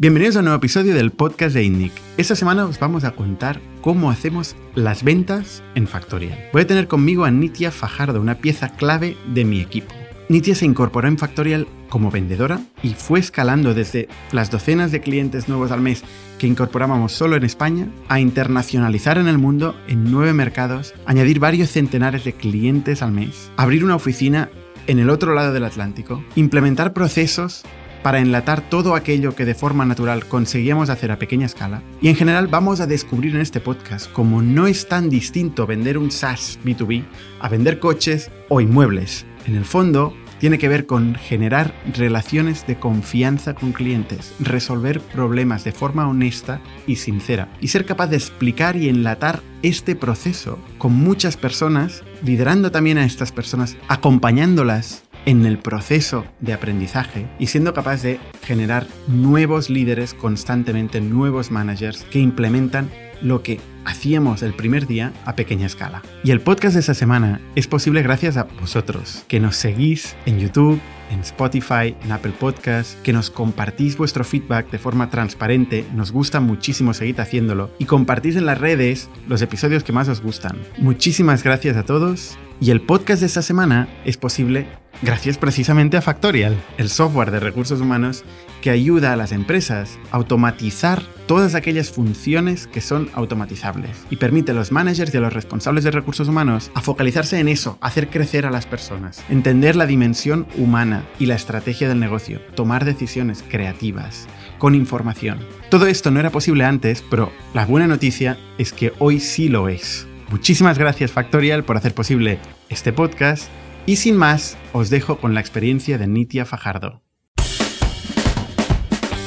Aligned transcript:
Bienvenidos 0.00 0.36
a 0.36 0.38
un 0.38 0.46
nuevo 0.46 0.56
episodio 0.56 0.94
del 0.94 1.10
podcast 1.10 1.54
de 1.54 1.62
INNIC. 1.62 1.92
Esta 2.16 2.34
semana 2.34 2.64
os 2.64 2.80
vamos 2.80 3.04
a 3.04 3.10
contar 3.10 3.60
cómo 3.82 4.10
hacemos 4.10 4.56
las 4.74 5.04
ventas 5.04 5.62
en 5.74 5.86
Factorial. 5.86 6.38
Voy 6.54 6.62
a 6.62 6.66
tener 6.66 6.88
conmigo 6.88 7.26
a 7.26 7.30
Nitia 7.30 7.70
Fajardo, 7.70 8.18
una 8.18 8.38
pieza 8.38 8.70
clave 8.70 9.18
de 9.34 9.44
mi 9.44 9.60
equipo. 9.60 9.92
Nitia 10.30 10.54
se 10.54 10.64
incorporó 10.64 11.06
en 11.06 11.18
Factorial 11.18 11.66
como 11.90 12.10
vendedora 12.10 12.62
y 12.82 12.94
fue 12.94 13.20
escalando 13.20 13.74
desde 13.74 14.08
las 14.32 14.50
docenas 14.50 14.90
de 14.90 15.02
clientes 15.02 15.50
nuevos 15.50 15.70
al 15.70 15.82
mes 15.82 16.02
que 16.38 16.46
incorporábamos 16.46 17.12
solo 17.12 17.36
en 17.36 17.44
España 17.44 17.86
a 18.08 18.20
internacionalizar 18.20 19.18
en 19.18 19.28
el 19.28 19.36
mundo 19.36 19.76
en 19.86 20.10
nueve 20.10 20.32
mercados, 20.32 20.94
añadir 21.04 21.40
varios 21.40 21.68
centenares 21.68 22.24
de 22.24 22.32
clientes 22.32 23.02
al 23.02 23.12
mes, 23.12 23.52
abrir 23.58 23.84
una 23.84 23.96
oficina 23.96 24.48
en 24.86 24.98
el 24.98 25.10
otro 25.10 25.34
lado 25.34 25.52
del 25.52 25.64
Atlántico, 25.64 26.24
implementar 26.36 26.94
procesos 26.94 27.64
para 28.02 28.20
enlatar 28.20 28.68
todo 28.68 28.94
aquello 28.94 29.34
que 29.34 29.44
de 29.44 29.54
forma 29.54 29.84
natural 29.84 30.26
conseguíamos 30.26 30.90
hacer 30.90 31.12
a 31.12 31.18
pequeña 31.18 31.46
escala. 31.46 31.82
Y 32.00 32.08
en 32.08 32.16
general 32.16 32.48
vamos 32.48 32.80
a 32.80 32.86
descubrir 32.86 33.34
en 33.34 33.40
este 33.40 33.60
podcast 33.60 34.10
cómo 34.12 34.42
no 34.42 34.66
es 34.66 34.88
tan 34.88 35.08
distinto 35.08 35.66
vender 35.66 35.98
un 35.98 36.10
SaaS 36.10 36.58
B2B 36.64 37.04
a 37.40 37.48
vender 37.48 37.78
coches 37.78 38.30
o 38.48 38.60
inmuebles. 38.60 39.26
En 39.46 39.54
el 39.54 39.64
fondo, 39.64 40.14
tiene 40.40 40.58
que 40.58 40.68
ver 40.68 40.86
con 40.86 41.14
generar 41.14 41.74
relaciones 41.94 42.66
de 42.66 42.78
confianza 42.78 43.54
con 43.54 43.72
clientes, 43.72 44.34
resolver 44.40 45.00
problemas 45.00 45.64
de 45.64 45.72
forma 45.72 46.08
honesta 46.08 46.62
y 46.86 46.96
sincera 46.96 47.48
y 47.60 47.68
ser 47.68 47.84
capaz 47.84 48.06
de 48.06 48.16
explicar 48.16 48.74
y 48.76 48.88
enlatar 48.88 49.42
este 49.62 49.94
proceso 49.94 50.58
con 50.78 50.94
muchas 50.94 51.36
personas, 51.36 52.02
liderando 52.24 52.70
también 52.70 52.96
a 52.96 53.04
estas 53.04 53.32
personas, 53.32 53.76
acompañándolas 53.86 55.04
en 55.26 55.46
el 55.46 55.58
proceso 55.58 56.24
de 56.40 56.52
aprendizaje 56.52 57.26
y 57.38 57.46
siendo 57.46 57.74
capaz 57.74 58.02
de 58.02 58.18
generar 58.42 58.86
nuevos 59.08 59.70
líderes 59.70 60.14
constantemente, 60.14 61.00
nuevos 61.00 61.50
managers 61.50 62.04
que 62.04 62.18
implementan 62.18 62.90
lo 63.22 63.42
que 63.42 63.60
hacíamos 63.84 64.42
el 64.42 64.54
primer 64.54 64.86
día 64.86 65.12
a 65.24 65.36
pequeña 65.36 65.66
escala. 65.66 66.02
Y 66.24 66.30
el 66.30 66.40
podcast 66.40 66.74
de 66.74 66.80
esta 66.80 66.94
semana 66.94 67.40
es 67.54 67.66
posible 67.66 68.02
gracias 68.02 68.36
a 68.36 68.44
vosotros, 68.44 69.24
que 69.28 69.40
nos 69.40 69.56
seguís 69.56 70.16
en 70.26 70.38
YouTube, 70.38 70.80
en 71.10 71.20
Spotify, 71.20 71.94
en 72.02 72.12
Apple 72.12 72.32
Podcasts, 72.38 72.96
que 73.02 73.12
nos 73.12 73.30
compartís 73.30 73.96
vuestro 73.96 74.24
feedback 74.24 74.70
de 74.70 74.78
forma 74.78 75.10
transparente, 75.10 75.84
nos 75.94 76.12
gusta 76.12 76.40
muchísimo 76.40 76.94
seguir 76.94 77.20
haciéndolo, 77.20 77.70
y 77.78 77.84
compartís 77.84 78.36
en 78.36 78.46
las 78.46 78.58
redes 78.58 79.08
los 79.28 79.42
episodios 79.42 79.82
que 79.82 79.92
más 79.92 80.08
os 80.08 80.22
gustan. 80.22 80.56
Muchísimas 80.78 81.42
gracias 81.42 81.76
a 81.76 81.84
todos, 81.84 82.38
y 82.60 82.70
el 82.70 82.82
podcast 82.82 83.20
de 83.20 83.26
esta 83.26 83.42
semana 83.42 83.88
es 84.04 84.16
posible 84.16 84.66
gracias 85.02 85.38
precisamente 85.38 85.96
a 85.96 86.02
Factorial, 86.02 86.54
el 86.76 86.90
software 86.90 87.30
de 87.30 87.40
recursos 87.40 87.80
humanos 87.80 88.22
que 88.60 88.68
ayuda 88.68 89.14
a 89.14 89.16
las 89.16 89.32
empresas 89.32 89.98
a 90.12 90.16
automatizar 90.16 91.02
todas 91.26 91.54
aquellas 91.54 91.90
funciones 91.90 92.66
que 92.66 92.82
son 92.82 93.08
automatizables 93.14 94.04
y 94.10 94.16
permite 94.16 94.52
a 94.52 94.54
los 94.54 94.72
managers 94.72 95.14
y 95.14 95.16
a 95.16 95.20
los 95.20 95.32
responsables 95.32 95.84
de 95.84 95.90
recursos 95.90 96.28
humanos 96.28 96.70
a 96.74 96.82
focalizarse 96.82 97.38
en 97.38 97.48
eso, 97.48 97.78
hacer 97.80 98.10
crecer 98.10 98.44
a 98.44 98.50
las 98.50 98.66
personas, 98.66 99.24
entender 99.30 99.74
la 99.74 99.86
dimensión 99.86 100.46
humana 100.58 101.06
y 101.18 101.26
la 101.26 101.36
estrategia 101.36 101.88
del 101.88 102.00
negocio, 102.00 102.42
tomar 102.54 102.84
decisiones 102.84 103.42
creativas, 103.48 104.26
con 104.58 104.74
información. 104.74 105.38
Todo 105.70 105.86
esto 105.86 106.10
no 106.10 106.20
era 106.20 106.30
posible 106.30 106.64
antes, 106.64 107.02
pero 107.08 107.32
la 107.54 107.64
buena 107.64 107.86
noticia 107.86 108.36
es 108.58 108.74
que 108.74 108.92
hoy 108.98 109.18
sí 109.20 109.48
lo 109.48 109.70
es. 109.70 110.09
Muchísimas 110.30 110.78
gracias 110.78 111.10
Factorial 111.10 111.64
por 111.64 111.76
hacer 111.76 111.92
posible 111.92 112.38
este 112.68 112.92
podcast 112.92 113.50
y 113.84 113.96
sin 113.96 114.16
más 114.16 114.56
os 114.72 114.88
dejo 114.88 115.18
con 115.18 115.34
la 115.34 115.40
experiencia 115.40 115.98
de 115.98 116.06
Nitia 116.06 116.44
Fajardo. 116.44 117.02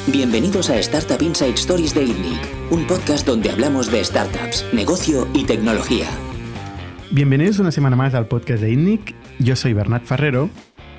Bienvenidos 0.08 0.70
a 0.70 0.78
Startup 0.80 1.22
Inside 1.22 1.56
Stories 1.56 1.94
de 1.94 2.04
INNIC, 2.04 2.40
un 2.72 2.88
podcast 2.88 3.28
donde 3.28 3.50
hablamos 3.50 3.92
de 3.92 4.04
startups, 4.04 4.66
negocio 4.72 5.28
y 5.34 5.44
tecnología. 5.44 6.08
Bienvenidos 7.12 7.60
una 7.60 7.72
semana 7.72 7.98
más 7.98 8.14
al 8.14 8.28
podcast 8.28 8.62
de 8.62 8.72
INNIC. 8.72 9.14
Yo 9.40 9.58
soy 9.58 9.74
Bernat 9.74 10.06
Ferrero 10.06 10.50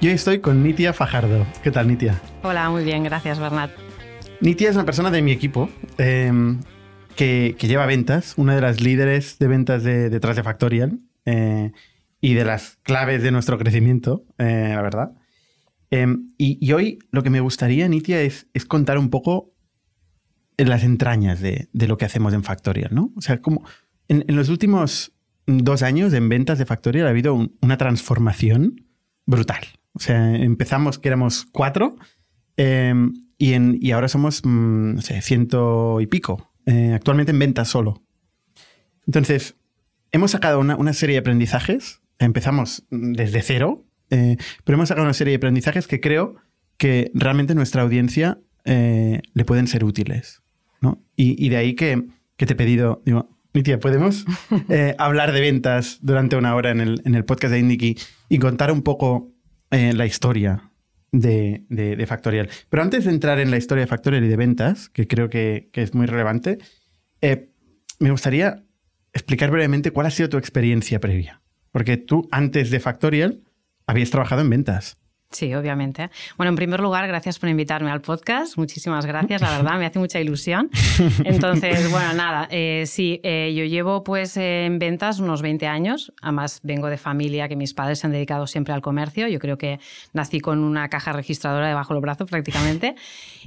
y 0.02 0.08
hoy 0.08 0.14
estoy 0.14 0.40
con 0.40 0.62
Nitia 0.62 0.92
Fajardo. 0.92 1.46
¿Qué 1.62 1.70
tal, 1.70 1.88
Nitia? 1.88 2.20
Hola, 2.42 2.68
muy 2.68 2.84
bien, 2.84 3.04
gracias, 3.04 3.38
Bernat. 3.38 3.70
Nitia 4.42 4.68
es 4.68 4.76
una 4.76 4.84
persona 4.84 5.10
de 5.10 5.22
mi 5.22 5.32
equipo 5.32 5.70
em, 5.96 6.60
que, 7.14 7.56
lleva 7.60 7.86
ventas, 7.86 8.34
una 8.36 8.54
de 8.54 8.60
las 8.60 8.80
líderes 8.80 9.38
de 9.38 9.48
ventas 9.48 9.82
de, 9.82 10.10
detrás 10.10 10.36
de 10.36 10.42
Factorial 10.42 11.00
eh, 11.24 11.72
y 12.20 12.34
de 12.34 12.44
las 12.44 12.78
claves 12.82 13.22
de 13.22 13.30
nuestro 13.30 13.58
crecimiento, 13.58 14.24
eh, 14.38 14.72
la 14.74 14.82
verdad. 14.82 15.12
Em, 15.90 16.32
y, 16.38 16.72
hoy 16.72 16.98
lo 17.10 17.22
que 17.22 17.30
me 17.30 17.40
gustaría, 17.40 17.88
Nitia, 17.88 18.20
es, 18.22 18.46
contar 18.66 18.98
un 18.98 19.10
poco 19.10 19.52
las 20.56 20.84
entrañas 20.84 21.40
de, 21.40 21.68
lo 21.72 21.98
que 21.98 22.04
hacemos 22.04 22.32
en 22.34 22.42
Factorial, 22.42 22.94
¿no? 22.94 23.12
O 23.16 23.20
sea, 23.20 23.40
como 23.40 23.64
en, 24.08 24.24
los 24.28 24.48
últimos 24.48 25.12
dos 25.46 25.82
años 25.82 26.12
en 26.12 26.28
ventas 26.28 26.58
de 26.58 26.66
Factorial 26.66 27.06
ha 27.06 27.10
habido 27.10 27.50
una 27.60 27.76
transformación 27.76 28.86
brutal. 29.26 29.64
O 29.92 30.00
sea, 30.00 30.34
empezamos 30.34 30.98
que 30.98 31.08
éramos 31.08 31.46
cuatro 31.52 31.96
em, 32.56 33.12
y, 33.38 33.54
y, 33.86 33.92
ahora 33.92 34.08
somos, 34.08 34.44
mm, 34.44 34.94
no 34.94 35.02
sé, 35.02 35.20
ciento 35.22 36.00
y 36.00 36.06
pico. 36.06 36.53
Eh, 36.66 36.92
actualmente 36.94 37.32
en 37.32 37.38
ventas 37.38 37.68
solo. 37.68 38.02
Entonces, 39.06 39.56
hemos 40.12 40.30
sacado 40.30 40.60
una, 40.60 40.76
una, 40.76 40.92
serie 40.92 41.14
de 41.14 41.20
aprendizajes. 41.20 42.00
Empezamos 42.18 42.84
desde 42.90 43.42
cero, 43.42 43.84
eh, 44.10 44.36
pero 44.64 44.76
hemos 44.76 44.88
sacado 44.88 45.04
una 45.04 45.14
serie 45.14 45.32
de 45.32 45.36
aprendizajes 45.36 45.86
que 45.86 46.00
creo 46.00 46.36
que 46.78 47.10
realmente 47.14 47.54
nuestra 47.54 47.82
audiencia 47.82 48.38
eh, 48.64 49.20
le 49.34 49.44
pueden 49.44 49.66
ser 49.66 49.84
útiles. 49.84 50.42
¿no? 50.80 51.02
Y, 51.16 51.48
de 51.48 51.56
ahí 51.56 51.74
que, 51.74 52.06
que, 52.36 52.46
te 52.46 52.52
he 52.52 52.56
pedido, 52.56 53.02
digo, 53.04 53.30
mi 53.52 53.62
tía, 53.62 53.78
¿podemos 53.78 54.24
hablar 54.98 55.32
de 55.32 55.40
ventas 55.40 55.98
durante 56.02 56.36
una 56.36 56.54
hora 56.54 56.70
en 56.70 56.80
el, 56.80 57.02
en 57.04 57.14
el 57.14 57.24
podcast 57.24 57.52
de 57.52 57.60
Indiki 57.60 57.96
y 58.28 58.38
contar 58.38 58.70
un 58.70 58.82
poco 58.82 59.30
la 59.70 60.06
historia 60.06 60.70
de, 61.14 62.04
Factorial. 62.06 62.48
Pero 62.68 62.82
antes 62.82 63.04
de 63.04 63.10
entrar 63.10 63.38
en 63.38 63.50
la 63.50 63.56
historia 63.56 63.82
de 63.82 63.86
Factorial 63.86 64.24
y 64.24 64.28
de 64.28 64.36
ventas, 64.36 64.88
que 64.88 65.06
creo 65.06 65.30
que, 65.30 65.70
es 65.72 65.94
muy 65.94 66.06
relevante, 66.06 66.58
eh, 67.20 67.50
me 67.98 68.10
gustaría 68.10 68.64
explicar 69.12 69.50
brevemente 69.50 69.92
cuál 69.92 70.06
ha 70.06 70.10
sido 70.10 70.28
tu 70.28 70.36
experiencia 70.36 71.00
previa. 71.00 71.40
Porque 71.70 71.96
tú, 71.96 72.28
antes 72.30 72.70
de 72.70 72.80
Factorial, 72.80 73.42
habías 73.86 74.10
trabajado 74.10 74.42
en 74.42 74.50
ventas. 74.50 74.96
Sí, 75.34 75.52
obviamente. 75.52 76.10
Bueno, 76.36 76.50
en 76.50 76.56
primer 76.56 76.78
lugar, 76.78 77.08
gracias 77.08 77.40
por 77.40 77.48
invitarme 77.48 77.90
al 77.90 78.00
podcast. 78.00 78.56
Muchísimas 78.56 79.04
gracias, 79.04 79.40
la 79.40 79.50
verdad, 79.50 79.76
me 79.78 79.86
hace 79.86 79.98
mucha 79.98 80.20
ilusión. 80.20 80.70
Entonces, 81.24 81.90
bueno, 81.90 82.14
nada, 82.14 82.46
eh, 82.52 82.84
sí, 82.86 83.20
eh, 83.24 83.52
yo 83.52 83.64
llevo 83.64 84.04
pues 84.04 84.36
en 84.36 84.78
ventas 84.78 85.18
unos 85.18 85.42
20 85.42 85.66
años. 85.66 86.12
Además, 86.22 86.60
vengo 86.62 86.86
de 86.86 86.98
familia 86.98 87.48
que 87.48 87.56
mis 87.56 87.74
padres 87.74 87.98
se 87.98 88.06
han 88.06 88.12
dedicado 88.12 88.46
siempre 88.46 88.74
al 88.74 88.80
comercio. 88.80 89.26
Yo 89.26 89.40
creo 89.40 89.58
que 89.58 89.80
nací 90.12 90.38
con 90.38 90.60
una 90.60 90.88
caja 90.88 91.12
registradora 91.12 91.66
debajo 91.66 91.94
del 91.94 92.00
brazo 92.00 92.26
prácticamente. 92.26 92.94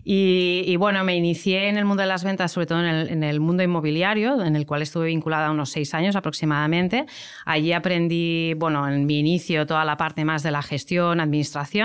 Y, 0.10 0.74
bueno, 0.78 1.04
me 1.04 1.18
inicié 1.18 1.68
en 1.68 1.78
el 1.78 1.84
mundo 1.84 2.02
de 2.02 2.08
las 2.08 2.24
ventas, 2.24 2.54
sobre 2.54 2.66
todo 2.66 2.80
en 2.80 2.86
el, 2.86 3.10
en 3.10 3.24
el 3.24 3.42
mundo 3.42 3.62
inmobiliario, 3.62 4.42
en 4.42 4.56
el 4.56 4.66
cual 4.66 4.82
estuve 4.82 5.08
vinculada 5.08 5.52
unos 5.52 5.70
seis 5.70 5.94
años 5.94 6.16
aproximadamente. 6.16 7.08
Allí 7.44 7.74
aprendí, 7.74 8.54
bueno, 8.54 8.88
en 8.88 9.06
mi 9.06 9.20
inicio 9.20 9.66
toda 9.66 9.84
la 9.84 9.98
parte 9.98 10.24
más 10.24 10.44
de 10.44 10.52
la 10.52 10.62
gestión, 10.62 11.20
administración 11.20 11.77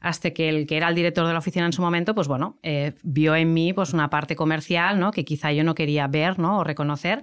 hasta 0.00 0.30
que 0.30 0.48
el 0.48 0.66
que 0.66 0.76
era 0.76 0.88
el 0.88 0.94
director 0.94 1.26
de 1.26 1.32
la 1.32 1.38
oficina 1.38 1.66
en 1.66 1.72
su 1.72 1.82
momento, 1.82 2.14
pues 2.14 2.28
bueno, 2.28 2.58
eh, 2.62 2.94
vio 3.02 3.34
en 3.34 3.52
mí 3.52 3.72
pues 3.72 3.92
una 3.92 4.10
parte 4.10 4.36
comercial, 4.36 4.98
¿no? 4.98 5.10
Que 5.10 5.24
quizá 5.24 5.52
yo 5.52 5.64
no 5.64 5.74
quería 5.74 6.06
ver, 6.06 6.38
¿no? 6.38 6.58
O 6.58 6.64
reconocer 6.64 7.22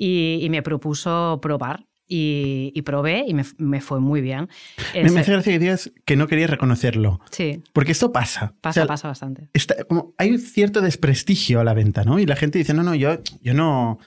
y, 0.00 0.46
me 0.50 0.62
propuso 0.62 1.38
probar. 1.42 1.86
Y, 2.12 2.82
probé 2.82 3.24
y 3.28 3.34
me, 3.34 3.80
fue 3.80 4.00
muy 4.00 4.20
bien. 4.20 4.48
Me, 4.94 5.20
hace 5.20 5.30
gracia 5.30 5.52
que 5.52 5.58
digas 5.60 5.92
que 6.04 6.16
no 6.16 6.26
querías 6.26 6.50
reconocerlo. 6.50 7.20
Sí. 7.30 7.62
Porque 7.72 7.92
esto 7.92 8.10
pasa. 8.10 8.56
Pasa, 8.60 8.84
pasa 8.84 9.06
bastante. 9.06 9.48
como, 9.88 10.12
hay 10.18 10.36
cierto 10.38 10.80
desprestigio 10.80 11.60
a 11.60 11.64
la 11.64 11.72
venta, 11.72 12.02
¿no? 12.02 12.18
Y 12.18 12.26
la 12.26 12.34
gente 12.34 12.58
dice, 12.58 12.74
no, 12.74 12.82
no, 12.82 12.96
yo, 12.96 13.20
yo 13.42 13.54
no, 13.54 14.00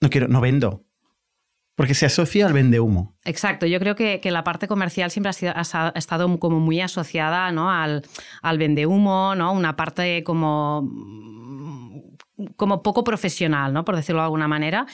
no 0.00 0.10
quiero, 0.10 0.26
no 0.26 0.40
vendo. 0.40 0.84
Porque 1.74 1.94
se 1.94 2.06
asocia 2.06 2.46
al 2.46 2.52
vende 2.52 2.78
humo. 2.78 3.16
Exacto, 3.24 3.66
yo 3.66 3.80
creo 3.80 3.96
que, 3.96 4.20
la 4.30 4.44
parte 4.44 4.68
comercial 4.68 5.10
siempre 5.10 5.32
ha, 5.54 5.92
estado 5.94 6.38
como 6.38 6.60
muy 6.60 6.80
asociada 6.80 7.50
¿no? 7.50 7.70
al, 7.70 8.02
al 8.42 8.58
vende 8.58 8.86
humo, 8.86 9.34
¿no? 9.34 9.52
una 9.52 9.74
parte 9.74 10.22
como 10.22 10.88
como 12.56 12.82
poco 12.82 13.04
profesional, 13.04 13.72
¿no? 13.72 13.84
Por 13.84 13.96
decirlo 13.96 14.20
de 14.20 14.24
alguna 14.24 14.48
manera. 14.48 14.86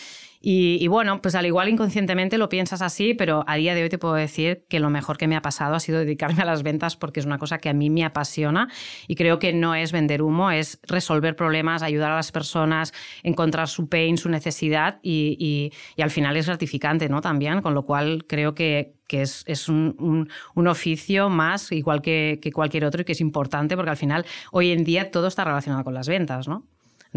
Y, 0.42 0.88
bueno, 0.88 1.20
pues 1.20 1.34
al 1.34 1.44
igual 1.44 1.68
inconscientemente 1.68 2.38
lo 2.38 2.48
piensas 2.48 2.80
así, 2.80 3.12
pero 3.12 3.44
a 3.46 3.56
día 3.56 3.74
de 3.74 3.82
hoy 3.82 3.90
te 3.90 3.98
puedo 3.98 4.14
decir 4.14 4.64
que 4.70 4.80
lo 4.80 4.88
mejor 4.88 5.18
que 5.18 5.28
me 5.28 5.36
ha 5.36 5.42
pasado 5.42 5.74
ha 5.74 5.80
sido 5.80 5.98
dedicarme 5.98 6.40
a 6.42 6.46
las 6.46 6.62
ventas 6.62 6.96
porque 6.96 7.20
es 7.20 7.26
una 7.26 7.36
cosa 7.36 7.58
que 7.58 7.68
a 7.68 7.74
mí 7.74 7.90
me 7.90 8.06
apasiona 8.06 8.68
y 9.06 9.16
creo 9.16 9.38
que 9.38 9.52
no 9.52 9.74
es 9.74 9.92
vender 9.92 10.22
humo, 10.22 10.50
es 10.50 10.80
resolver 10.88 11.36
problemas, 11.36 11.82
ayudar 11.82 12.12
a 12.12 12.16
las 12.16 12.32
personas, 12.32 12.94
encontrar 13.22 13.68
su 13.68 13.90
pain, 13.90 14.16
su 14.16 14.30
necesidad 14.30 14.98
y, 15.02 15.72
al 15.98 16.10
final 16.10 16.38
es 16.38 16.46
gratificante, 16.46 17.10
¿no? 17.10 17.20
También, 17.20 17.60
con 17.60 17.74
lo 17.74 17.84
cual 17.84 18.24
creo 18.26 18.54
que, 18.54 18.94
es, 19.10 19.68
un, 19.68 20.30
oficio 20.54 21.28
más 21.28 21.70
igual 21.70 22.00
que, 22.00 22.40
cualquier 22.54 22.86
otro 22.86 23.02
y 23.02 23.04
que 23.04 23.12
es 23.12 23.20
importante 23.20 23.76
porque 23.76 23.90
al 23.90 23.98
final 23.98 24.24
hoy 24.52 24.70
en 24.70 24.84
día 24.84 25.10
todo 25.10 25.26
está 25.26 25.44
relacionado 25.44 25.84
con 25.84 25.92
las 25.92 26.08
ventas, 26.08 26.48
¿no? 26.48 26.64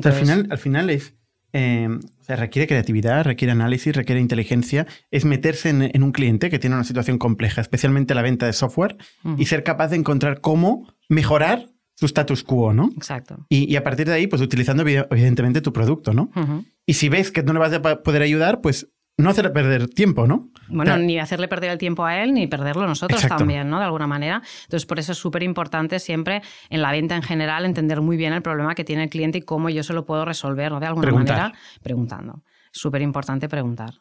Al, 0.02 0.14
final, 0.14 0.48
al 0.50 0.58
final 0.58 0.90
es 0.90 1.14
eh, 1.56 1.88
requiere 2.28 2.68
creatividad, 2.68 3.24
requiere 3.24 3.52
análisis, 3.52 3.96
requiere 3.96 4.20
inteligencia, 4.20 4.88
es 5.12 5.24
meterse 5.24 5.70
en, 5.70 6.04
un 6.04 6.12
cliente 6.12 6.50
que 6.50 6.58
tiene 6.58 6.76
una 6.76 6.84
situación 6.84 7.20
compleja, 7.20 7.62
especialmente 7.62 8.16
la 8.16 8.24
venta 8.24 8.48
de 8.48 8.54
software, 8.54 8.98
y 9.38 9.46
ser 9.46 9.64
capaz 9.64 9.90
de 9.90 9.98
encontrar 9.98 10.42
cómo 10.42 10.92
mejorar 11.10 11.68
su 11.96 12.08
status 12.08 12.44
quo, 12.44 12.74
¿no? 12.74 12.90
Exacto. 12.96 13.46
Y, 13.50 13.76
a 13.76 13.84
partir 13.84 14.08
de 14.08 14.14
ahí, 14.14 14.28
pues 14.28 14.42
utilizando 14.42 14.84
evidentemente 14.84 15.62
tu 15.62 15.72
producto, 15.74 16.14
¿no? 16.14 16.32
Y 16.88 16.96
si 16.96 17.08
ves 17.08 17.32
que 17.32 17.44
no 17.44 17.54
le 17.54 17.60
vas 17.60 17.74
a 17.74 17.82
poder 17.82 18.24
ayudar, 18.24 18.62
pues 18.62 18.90
no 19.18 19.30
hacerle 19.30 19.52
perder 19.52 19.88
tiempo, 19.88 20.26
¿no? 20.26 20.50
Bueno, 20.70 20.98
ni 20.98 21.20
hacerle 21.20 21.48
perder 21.48 21.72
el 21.72 21.78
tiempo 21.78 22.04
a 22.04 22.24
él, 22.24 22.34
ni 22.34 22.48
perderlo 22.48 22.88
nosotros 22.88 23.22
también, 23.28 23.70
¿no? 23.70 23.78
De 23.78 23.86
alguna 23.86 24.08
manera. 24.08 24.42
Entonces, 24.64 24.86
por 24.86 24.98
eso 24.98 25.12
es 25.12 25.18
súper 25.18 25.44
importante 25.44 26.00
siempre 26.00 26.42
en 26.70 26.82
la 26.82 26.92
venta 26.92 27.16
en 27.16 27.22
general 27.22 27.66
entender 27.66 28.02
muy 28.02 28.18
bien 28.18 28.34
el 28.34 28.42
problema 28.42 28.74
que 28.74 28.84
tiene 28.84 29.04
el 29.04 29.10
cliente 29.10 29.40
y 29.40 29.42
cómo 29.42 29.70
yo 29.70 29.84
se 29.84 29.94
lo 29.94 30.06
puedo 30.06 30.26
resolver, 30.26 30.72
¿no? 30.72 30.80
De 30.80 30.88
alguna 30.88 31.12
manera, 31.12 31.54
preguntando. 31.84 32.44
Súper 32.72 33.02
importante 33.04 33.48
preguntar. 33.48 33.94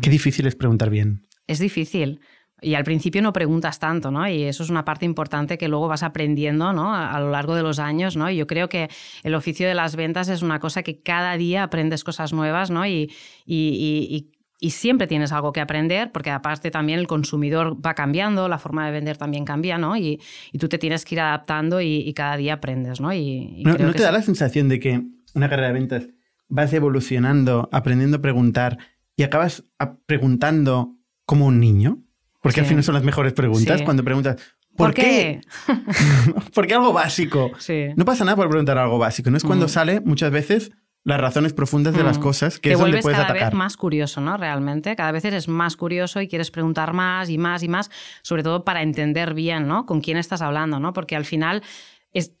Qué 0.00 0.10
difícil 0.10 0.46
es 0.46 0.54
preguntar 0.54 0.88
bien. 0.88 1.26
Es 1.48 1.58
difícil. 1.58 2.20
Y 2.62 2.76
al 2.76 2.84
principio 2.84 3.20
no 3.20 3.32
preguntas 3.32 3.78
tanto, 3.78 4.10
¿no? 4.10 4.26
Y 4.28 4.44
eso 4.44 4.62
es 4.62 4.70
una 4.70 4.84
parte 4.84 5.04
importante 5.04 5.58
que 5.58 5.68
luego 5.68 5.88
vas 5.88 6.02
aprendiendo, 6.02 6.72
¿no? 6.72 6.94
A, 6.94 7.18
lo 7.20 7.30
largo 7.30 7.56
de 7.56 7.62
los 7.62 7.78
años, 7.78 8.16
¿no? 8.16 8.30
Y 8.30 8.36
yo 8.36 8.46
creo 8.46 8.68
que 8.68 8.88
el 9.24 9.34
oficio 9.34 9.66
de 9.66 9.74
las 9.74 9.96
ventas 9.96 10.28
es 10.28 10.42
una 10.42 10.60
cosa 10.60 10.82
que 10.82 11.02
cada 11.02 11.36
día 11.36 11.64
aprendes 11.64 12.04
cosas 12.04 12.32
nuevas, 12.32 12.70
¿no? 12.70 12.86
y, 12.86 13.12
y 13.44 14.08
y 14.08 14.33
siempre 14.70 15.06
tienes 15.06 15.32
algo 15.32 15.52
que 15.52 15.60
aprender, 15.60 16.10
porque 16.12 16.30
aparte 16.30 16.70
también 16.70 16.98
el 16.98 17.06
consumidor 17.06 17.76
va 17.84 17.94
cambiando, 17.94 18.48
la 18.48 18.58
forma 18.58 18.86
de 18.86 18.92
vender 18.92 19.16
también 19.16 19.44
cambia, 19.44 19.78
¿no? 19.78 19.96
Y, 19.96 20.20
tú 20.58 20.68
te 20.68 20.78
tienes 20.78 21.04
que 21.04 21.14
ir 21.16 21.20
adaptando 21.20 21.80
y, 21.80 22.12
cada 22.14 22.36
día 22.36 22.54
aprendes, 22.54 23.00
¿no? 23.00 23.12
Y, 23.12 23.62
¿No, 23.64 23.76
te 23.76 24.02
da 24.02 24.12
la 24.12 24.22
sensación 24.22 24.68
de 24.68 24.80
que 24.80 25.02
una 25.34 25.48
carrera 25.48 25.68
de 25.68 25.74
ventas 25.74 26.08
vas 26.48 26.72
evolucionando, 26.72 27.68
aprendiendo 27.72 28.18
a 28.18 28.22
preguntar 28.22 28.78
y 29.16 29.22
acabas 29.22 29.64
preguntando 30.06 30.96
como 31.24 31.46
un 31.46 31.60
niño? 31.60 32.02
Porque 32.40 32.60
al 32.60 32.66
final 32.66 32.84
son 32.84 32.94
las 32.94 33.04
mejores 33.04 33.32
preguntas 33.32 33.80
cuando 33.82 34.04
preguntas, 34.04 34.36
¿Por, 34.76 34.92
qué? 34.92 35.40
Porque 36.54 36.74
algo 36.74 36.92
básico. 36.92 37.52
No 37.96 38.04
pasa 38.04 38.24
nada 38.24 38.36
por 38.36 38.48
preguntar 38.48 38.76
algo 38.78 38.98
básico. 38.98 39.30
No 39.30 39.36
es 39.36 39.44
cuando 39.44 39.66
mm. 39.66 39.68
sale 39.68 40.00
muchas 40.00 40.32
veces 40.32 40.72
las 41.04 41.20
razones 41.20 41.52
profundas 41.52 41.94
de 41.94 42.02
las 42.02 42.18
mm. 42.18 42.22
cosas, 42.22 42.58
que 42.58 42.72
es 42.72 42.78
donde 42.78 43.00
puedes 43.00 43.18
cada 43.18 43.32
vez 43.32 43.52
más 43.52 43.76
curioso, 43.76 44.20
¿no? 44.20 44.36
Realmente, 44.36 44.96
cada 44.96 45.12
vez 45.12 45.24
eres 45.24 45.48
más 45.48 45.76
curioso 45.76 46.20
y 46.20 46.28
quieres 46.28 46.50
preguntar 46.50 46.94
más 46.94 47.28
y 47.28 47.36
más 47.36 47.62
y 47.62 47.68
más, 47.68 47.90
sobre 48.22 48.42
todo 48.42 48.64
para 48.64 48.82
entender 48.82 49.34
bien, 49.34 49.68
¿no? 49.68 49.84
Con 49.84 50.00
quién 50.00 50.16
estás 50.16 50.40
hablando, 50.40 50.80
¿no? 50.80 50.94
Porque 50.94 51.14
al 51.14 51.26
final 51.26 51.62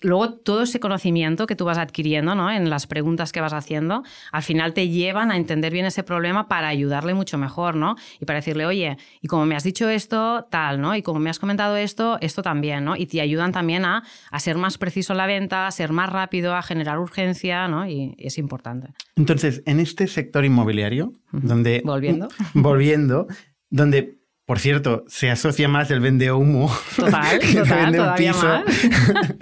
luego 0.00 0.34
todo 0.34 0.62
ese 0.62 0.80
conocimiento 0.80 1.46
que 1.46 1.56
tú 1.56 1.64
vas 1.64 1.78
adquiriendo 1.78 2.34
¿no? 2.34 2.50
en 2.50 2.70
las 2.70 2.86
preguntas 2.86 3.32
que 3.32 3.40
vas 3.40 3.52
haciendo, 3.52 4.02
al 4.32 4.42
final 4.42 4.72
te 4.72 4.88
llevan 4.88 5.30
a 5.30 5.36
entender 5.36 5.72
bien 5.72 5.86
ese 5.86 6.02
problema 6.02 6.48
para 6.48 6.68
ayudarle 6.68 7.14
mucho 7.14 7.38
mejor, 7.38 7.76
¿no? 7.76 7.96
Y 8.20 8.24
para 8.24 8.38
decirle, 8.38 8.66
oye, 8.66 8.96
y 9.20 9.28
como 9.28 9.46
me 9.46 9.56
has 9.56 9.64
dicho 9.64 9.88
esto, 9.88 10.46
tal, 10.50 10.80
¿no? 10.80 10.94
Y 10.94 11.02
como 11.02 11.20
me 11.20 11.30
has 11.30 11.38
comentado 11.38 11.76
esto, 11.76 12.18
esto 12.20 12.42
también, 12.42 12.84
¿no? 12.84 12.96
Y 12.96 13.06
te 13.06 13.20
ayudan 13.20 13.52
también 13.52 13.84
a, 13.84 14.02
ser 14.38 14.56
más 14.56 14.78
preciso 14.78 15.12
en 15.14 15.18
la 15.18 15.26
venta, 15.26 15.66
a 15.66 15.70
ser 15.70 15.92
más 15.92 16.10
rápido, 16.10 16.54
a 16.54 16.62
generar 16.62 16.98
urgencia, 16.98 17.66
¿no? 17.68 17.88
Y, 17.88 18.14
es 18.18 18.38
importante. 18.38 18.88
Entonces, 19.16 19.62
en 19.66 19.80
este 19.80 20.06
sector 20.06 20.44
inmobiliario, 20.44 21.12
donde... 21.32 21.82
Volviendo. 21.84 22.28
Volviendo, 22.54 23.26
donde 23.70 24.18
por 24.46 24.58
cierto, 24.58 25.04
se 25.08 25.30
asocia 25.30 25.68
más 25.68 25.90
el 25.90 26.00
vende 26.00 26.30
humo. 26.32 26.70
Total, 26.96 27.38
total, 27.54 27.96
todavía 27.96 28.32
más. 28.34 28.64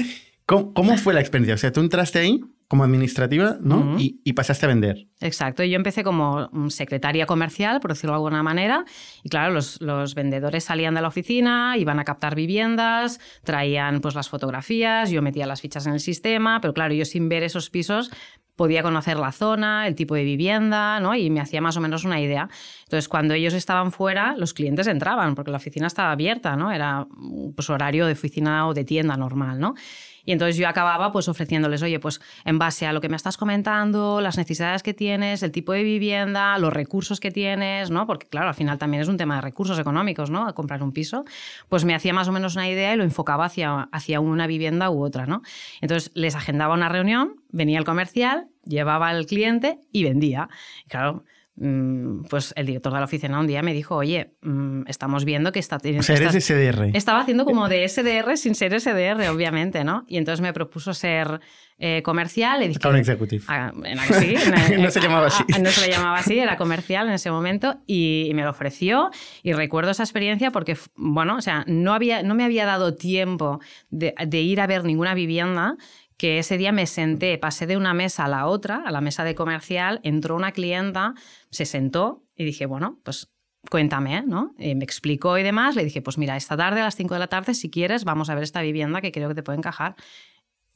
¿Cómo, 0.47 0.97
fue 0.99 1.15
la 1.15 1.21
experiencia? 1.21 1.55
O 1.55 1.59
sea, 1.59 1.73
tú 1.73 1.81
entraste 1.81 2.19
ahí 2.19 2.41
como 2.69 2.85
administrativa, 2.85 3.59
¿no? 3.61 3.97
y, 3.99 4.33
pasaste 4.33 4.65
a 4.65 4.69
vender. 4.69 5.07
Exacto. 5.21 5.63
Yo 5.63 5.77
empecé 5.77 6.03
como 6.05 6.49
secretaria 6.71 7.27
comercial, 7.27 7.81
por 7.81 7.93
decirlo 7.93 8.13
de 8.13 8.17
alguna 8.17 8.43
manera. 8.43 8.85
Y 9.23 9.29
claro, 9.29 9.53
los, 9.53 9.81
los, 9.83 10.15
vendedores 10.15 10.65
salían 10.65 10.95
de 10.95 11.03
la 11.03 11.09
oficina, 11.09 11.77
iban 11.77 11.99
a 12.01 12.05
captar 12.05 12.35
viviendas, 12.35 13.21
traían 13.45 14.01
pues 14.01 14.15
las 14.15 14.31
fotografías, 14.31 15.11
yo 15.11 15.21
metía 15.21 15.47
las 15.47 15.61
fichas 15.61 15.87
en 15.87 15.93
el 15.93 16.01
sistema, 16.01 16.61
pero 16.63 16.73
claro, 16.73 16.95
yo 16.95 17.05
sin 17.05 17.29
ver 17.29 17.43
esos 17.43 17.69
pisos 17.69 18.11
podía 18.57 18.83
conocer 18.83 19.17
la 19.17 19.33
zona, 19.33 19.87
el 19.87 19.95
tipo 19.95 20.15
de 20.15 20.25
vivienda, 20.25 21.01
¿no? 21.01 21.15
Y 21.15 21.31
me 21.31 21.41
hacía 21.41 21.61
más 21.61 21.77
o 21.77 21.81
menos 21.81 22.05
una 22.05 22.21
idea. 22.21 22.49
Entonces, 22.85 23.09
cuando 23.09 23.35
ellos 23.35 23.55
estaban 23.55 23.93
fuera, 23.93 24.35
los 24.37 24.55
clientes 24.55 24.87
entraban, 24.87 25.35
porque 25.35 25.51
la 25.51 25.57
oficina 25.57 25.87
estaba 25.87 26.13
abierta, 26.13 26.57
¿no? 26.57 26.71
Era 26.71 27.07
pues, 27.55 27.71
horario 27.71 28.07
de 28.07 28.13
oficina 28.13 28.67
o 28.69 28.75
de 28.75 28.85
tienda 28.85 29.17
normal, 29.17 29.59
¿no? 29.59 29.75
Y 30.25 30.33
entonces 30.33 30.57
yo 30.57 30.69
acababa 30.69 31.13
pues 31.13 31.29
ofreciéndoles, 31.29 31.83
oye, 31.83 31.99
pues 31.99 32.21
en 32.45 32.59
base 32.59 32.87
a 32.87 32.93
lo 32.93 33.01
que 33.01 33.09
me 33.09 33.17
estás 33.17 33.37
comentando, 33.37 34.21
las 34.21 34.37
necesidades 34.37 34.83
que 34.83 34.95
tienes, 34.95 35.43
el 35.43 35.53
tipo 35.53 35.73
de 35.73 35.83
vivienda, 35.83 36.57
los 36.59 36.73
recursos 36.73 37.21
que 37.21 37.31
tienes, 37.31 37.91
¿no? 37.91 38.07
Porque 38.07 38.27
claro, 38.27 38.49
al 38.49 38.55
final 38.55 38.79
también 38.79 39.03
es 39.03 39.09
un 39.09 39.17
tema 39.17 39.37
de 39.37 39.41
recursos 39.43 39.79
económicos, 39.79 40.31
¿no? 40.31 40.53
Comprar 40.55 40.83
un 40.83 40.93
piso, 40.93 41.25
pues 41.69 41.85
me 41.85 41.95
hacía 41.95 42.13
más 42.13 42.29
o 42.29 42.33
menos 42.33 42.55
una 42.55 42.69
idea 42.69 42.95
y 42.95 42.97
lo 42.97 43.05
enfocaba 43.05 43.45
hacia, 43.45 43.89
hacia 43.93 44.21
una 44.21 44.47
vivienda 44.47 44.91
u 44.91 45.03
otra, 45.03 45.27
¿no? 45.27 45.43
Entonces 45.81 46.11
les 46.15 46.35
agendaba 46.35 46.75
una 46.75 46.89
reunión, 46.89 47.37
venía 47.51 47.79
el 47.79 47.85
comercial, 47.85 48.49
llevaba 48.65 49.09
al 49.09 49.27
cliente 49.27 49.81
y 49.91 50.05
vendía. 50.05 50.49
claro, 50.89 51.25
Mm, 51.25 51.32
pues 51.55 52.55
el 52.57 52.67
director 52.67 52.93
de 52.93 52.99
la 52.99 53.05
oficina 53.05 53.39
un 53.39 53.47
día 53.47 53.63
me 53.63 53.75
dijo, 53.75 53.97
oye, 53.97 54.33
mm, 54.41 54.85
estamos 54.89 55.25
viendo 55.25 55.53
que 55.53 55.59
está... 55.59 55.77
O 55.77 56.03
sea, 56.03 56.17
eres 56.17 56.45
SDR. 56.45 56.91
Estaba 56.95 57.21
haciendo 57.21 57.45
como 57.45 57.69
de 57.69 57.87
SDR 57.87 58.37
sin 58.37 58.55
ser 58.55 58.79
SDR, 58.81 59.29
obviamente, 59.29 59.85
¿no? 59.85 60.05
Y 60.09 60.17
entonces 60.17 60.41
me 60.41 60.53
propuso 60.55 60.95
ser 60.95 61.41
eh, 61.79 62.03
comercial. 62.03 62.63
Y 62.63 62.69
dije, 62.69 62.99
executive. 62.99 63.45
Ah, 63.49 63.73
sí, 64.19 64.35
no 64.79 64.91
se 64.91 65.01
llamaba 65.01 65.27
así. 65.27 65.45
Ah, 65.53 65.59
no 65.59 65.71
se 65.71 65.87
le 65.87 65.93
llamaba 65.93 66.19
así, 66.19 66.39
era 66.39 66.57
comercial 66.57 67.09
en 67.09 67.15
ese 67.15 67.31
momento 67.31 67.81
y, 67.87 68.31
me 68.35 68.45
lo 68.45 68.51
ofreció. 68.51 69.11
Y 69.43 69.53
recuerdo 69.53 69.91
esa 69.91 70.05
experiencia 70.05 70.53
porque, 70.53 70.77
bueno, 70.95 71.37
o 71.37 71.43
sea, 71.43 71.65
no, 71.67 71.93
había, 71.93 72.23
no 72.23 72.35
me 72.35 72.45
había 72.45 72.67
dado 72.67 72.95
tiempo 72.95 73.61
de, 73.91 74.15
de 74.27 74.41
ir 74.41 74.61
a 74.61 74.67
ver 74.67 74.85
ninguna 74.85 75.15
vivienda 75.15 75.77
que 76.17 76.39
ese 76.39 76.59
día 76.59 76.73
me 76.73 76.87
senté, 76.87 77.39
pasé 77.39 77.67
de 77.67 77.77
una 77.77 77.95
mesa 77.95 78.25
a 78.25 78.29
la 78.29 78.47
otra, 78.47 78.83
a 78.87 78.91
la 78.91 79.01
mesa 79.01 79.25
de 79.25 79.35
comercial, 79.35 80.01
entró 80.03 80.37
una 80.37 80.53
clienta, 80.53 81.15
se 81.51 81.65
sentó 81.65 82.25
y 82.37 82.45
dije, 82.45 82.67
bueno, 82.67 83.01
pues 83.03 83.33
cuéntame, 83.71 84.23
¿no? 84.27 84.55
me 84.59 84.85
explicó 84.85 85.39
y 85.39 85.43
demás, 85.43 85.77
le 85.77 85.85
dije, 85.85 86.03
pues 86.03 86.19
mira, 86.19 86.37
esta 86.37 86.57
tarde 86.57 86.81
a 86.81 86.85
las 86.85 86.97
5 86.97 87.15
de 87.15 87.21
la 87.21 87.29
tarde, 87.29 87.55
si 87.55 87.71
quieres, 87.71 88.05
vamos 88.05 88.29
a 88.29 88.35
ver 88.35 88.45
esta 88.45 88.63
vivienda 88.63 89.01
que 89.01 89.13
creo 89.13 89.29
que 89.29 89.35
te 89.35 89.43
puede 89.43 89.59
encajar. 89.59 89.95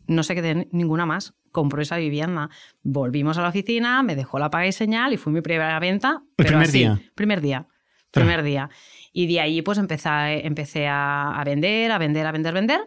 No 0.07 0.23
se 0.23 0.37
quedé 0.37 0.69
ninguna 0.71 1.05
más, 1.05 1.35
compró 1.51 1.83
esa 1.83 1.97
vivienda. 1.97 2.49
Volvimos 2.83 3.39
a 3.39 3.43
la 3.43 3.49
oficina, 3.49 4.05
me 4.05 4.15
dejó 4.15 4.39
la 4.39 4.51
paga 4.51 4.69
y 4.69 4.73
señal 4.73 5.13
y 5.13 5.17
fue 5.17 5.33
mi 5.33 5.41
primera 5.41 5.79
venta. 5.81 6.23
¿El 6.37 6.47
primer 6.47 6.71
día? 6.71 7.01
Primer 7.17 7.41
día, 7.41 7.67
primer 8.13 8.45
día. 8.45 8.71
Y 9.13 9.27
de 9.27 9.41
ahí 9.41 9.63
pues 9.63 9.79
empecé, 9.79 10.47
empecé 10.47 10.87
a, 10.87 11.31
a 11.31 11.43
vender, 11.43 11.91
a 11.91 11.99
vender, 11.99 12.25
a 12.25 12.31
vender, 12.31 12.55
vender. 12.55 12.81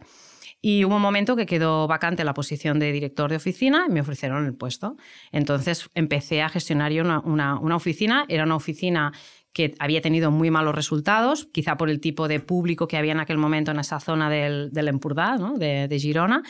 Y 0.61 0.83
hubo 0.83 0.97
un 0.97 1.01
momento 1.01 1.35
que 1.35 1.45
quedó 1.45 1.87
vacante 1.87 2.23
la 2.23 2.33
posición 2.33 2.79
de 2.79 2.91
director 2.91 3.29
de 3.29 3.37
oficina 3.37 3.85
y 3.87 3.91
me 3.91 4.01
ofrecieron 4.01 4.45
el 4.45 4.53
puesto. 4.53 4.97
Entonces 5.31 5.89
empecé 5.93 6.41
a 6.41 6.49
gestionar 6.49 6.91
yo 6.91 7.03
una, 7.03 7.19
una, 7.59 7.75
oficina. 7.75 8.25
Era 8.27 8.43
una 8.43 8.57
oficina 8.57 9.13
que 9.53 9.73
había 9.79 10.01
tenido 10.01 10.31
muy 10.31 10.51
malos 10.51 10.75
resultados, 10.75 11.47
quizá 11.53 11.77
por 11.77 11.89
el 11.89 12.01
tipo 12.01 12.27
de 12.27 12.39
público 12.41 12.87
que 12.87 12.97
había 12.97 13.13
en 13.13 13.21
aquel 13.21 13.37
momento 13.37 13.71
en 13.71 13.79
esa 13.79 13.99
zona 13.99 14.29
del, 14.29 14.69
del 14.71 14.89
Empurdá, 14.89 15.37
¿no? 15.37 15.57
de, 15.57 15.87
de 15.87 15.99
Girona. 15.99 16.43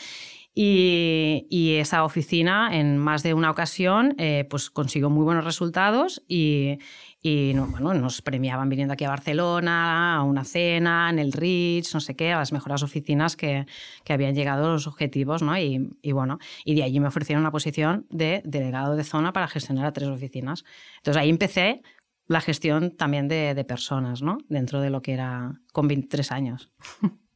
Y, 0.55 1.45
y, 1.49 1.75
esa 1.75 2.03
oficina 2.03 2.69
en 2.75 2.97
más 2.97 3.21
de 3.21 3.35
una 3.35 3.51
ocasión 3.51 4.15
eh, 4.17 4.45
pues 4.49 4.71
consiguió 4.71 5.09
muy 5.09 5.23
buenos 5.23 5.45
resultados 5.45 6.23
y, 6.27 6.79
y 7.21 7.53
bueno, 7.53 7.93
nos 7.93 8.21
premiaban 8.21 8.69
viniendo 8.69 8.93
aquí 8.93 9.03
a 9.03 9.09
Barcelona, 9.09 10.15
a 10.15 10.23
una 10.23 10.45
cena, 10.45 11.09
en 11.09 11.19
el 11.19 11.33
Ritz, 11.33 11.93
no 11.93 11.99
sé 11.99 12.15
qué, 12.15 12.31
a 12.31 12.38
las 12.38 12.51
mejores 12.51 12.81
oficinas 12.81 13.35
que, 13.35 13.65
que 14.03 14.13
habían 14.13 14.35
llegado 14.35 14.71
los 14.71 14.88
objetivos, 14.88 15.41
¿no? 15.41 15.57
Y, 15.57 15.89
y, 16.01 16.11
bueno, 16.13 16.39
y 16.63 16.75
de 16.75 16.83
allí 16.83 16.99
me 16.99 17.07
ofrecieron 17.07 17.41
una 17.43 17.51
posición 17.51 18.05
de 18.09 18.41
delegado 18.45 18.95
de 18.95 19.03
zona 19.03 19.33
para 19.33 19.47
gestionar 19.47 19.85
a 19.85 19.93
tres 19.93 20.09
oficinas. 20.09 20.63
Entonces 20.97 21.21
ahí 21.21 21.29
empecé 21.29 21.81
la 22.27 22.41
gestión 22.41 22.95
también 22.95 23.27
de, 23.27 23.53
de 23.53 23.63
personas, 23.65 24.21
¿no? 24.21 24.38
Dentro 24.47 24.79
de 24.79 24.89
lo 24.89 25.01
que 25.01 25.13
era 25.13 25.59
con 25.73 25.88
23 25.88 26.31
años. 26.31 26.71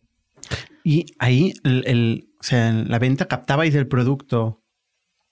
Y 0.86 1.06
ahí, 1.18 1.54
el, 1.64 1.88
el, 1.88 2.30
o 2.42 2.44
sea, 2.44 2.74
la 2.74 3.00
venta 3.00 3.30
captabais 3.30 3.74
el 3.74 3.88
producto 3.88 4.64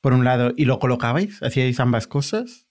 por 0.01 0.13
un 0.13 0.23
lado, 0.23 0.51
y 0.57 0.65
lo 0.65 0.79
colocabais, 0.79 1.41
hacíais 1.43 1.79
ambas 1.79 2.07
cosas. 2.07 2.67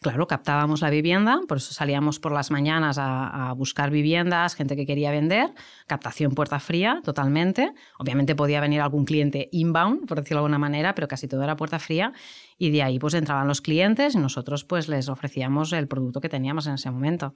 Claro, 0.00 0.28
captábamos 0.28 0.80
la 0.80 0.90
vivienda, 0.90 1.40
por 1.48 1.56
eso 1.56 1.74
salíamos 1.74 2.20
por 2.20 2.30
las 2.30 2.52
mañanas 2.52 2.98
a, 3.00 3.52
buscar 3.56 3.90
viviendas, 3.90 4.54
gente 4.54 4.76
que 4.76 4.86
quería 4.86 5.10
vender, 5.10 5.50
captación 5.86 6.34
puerta 6.34 6.60
fría 6.60 7.00
totalmente. 7.02 7.72
Obviamente 7.98 8.36
podía 8.36 8.60
venir 8.60 8.80
algún 8.80 9.04
cliente 9.04 9.48
inbound, 9.50 10.06
por 10.06 10.18
decirlo 10.18 10.36
de 10.36 10.46
alguna 10.46 10.58
manera, 10.58 10.94
pero 10.94 11.08
casi 11.08 11.26
todo 11.26 11.42
era 11.42 11.56
puerta 11.56 11.80
fría. 11.80 12.12
Y 12.56 12.70
de 12.70 12.82
ahí 12.82 12.98
pues 12.98 13.14
entraban 13.14 13.48
los 13.48 13.60
clientes 13.60 14.14
y 14.14 14.18
nosotros 14.18 14.64
pues 14.64 14.88
les 14.88 15.08
ofrecíamos 15.08 15.72
el 15.72 15.88
producto 15.88 16.20
que 16.20 16.28
teníamos 16.28 16.66
en 16.68 16.74
ese 16.74 16.90
momento. 16.90 17.34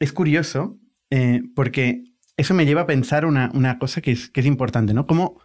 Es 0.00 0.12
curioso 0.12 0.78
eh, 1.10 1.42
porque 1.54 2.02
eso 2.36 2.54
me 2.54 2.66
lleva 2.66 2.82
a 2.82 2.86
pensar 2.86 3.26
una, 3.26 3.78
cosa 3.78 4.00
que 4.00 4.10
es, 4.10 4.28
que 4.28 4.40
es, 4.40 4.46
importante, 4.46 4.92
¿no? 4.92 5.06
Como 5.06 5.40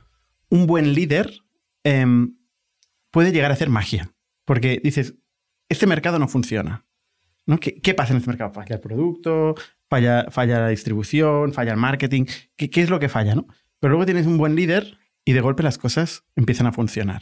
un 0.50 0.66
buen 0.66 0.94
líder 0.94 1.44
em, 1.84 2.36
puede 3.12 3.32
llegar 3.32 3.52
a 3.52 3.54
hacer 3.54 3.70
magia. 3.70 4.12
Porque 4.46 4.82
dices, 4.84 5.16
este 5.70 5.88
mercado 5.88 6.20
no 6.20 6.28
funciona. 6.28 6.86
¿no? 7.46 7.60
¿Qué, 7.60 7.94
pasa 7.94 8.14
en 8.14 8.18
este 8.18 8.30
mercado? 8.30 8.52
Falla 8.52 8.76
el 8.76 8.82
producto, 8.82 9.56
falla, 9.88 10.26
la 10.36 10.68
distribución, 10.68 11.54
falla 11.54 11.72
el 11.72 11.78
marketing. 11.78 12.26
¿Qué, 12.56 12.70
es 12.74 12.90
lo 12.90 13.00
que 13.00 13.10
falla? 13.10 13.36
¿no? 13.36 13.48
Pero 13.80 13.92
luego 13.92 14.06
tienes 14.06 14.28
un 14.28 14.38
buen 14.38 14.56
líder 14.56 14.98
y 15.24 15.34
de 15.34 15.42
golpe 15.42 15.64
las 15.64 15.78
cosas 15.78 16.26
empiezan 16.36 16.68
a 16.68 16.72
funcionar. 16.72 17.22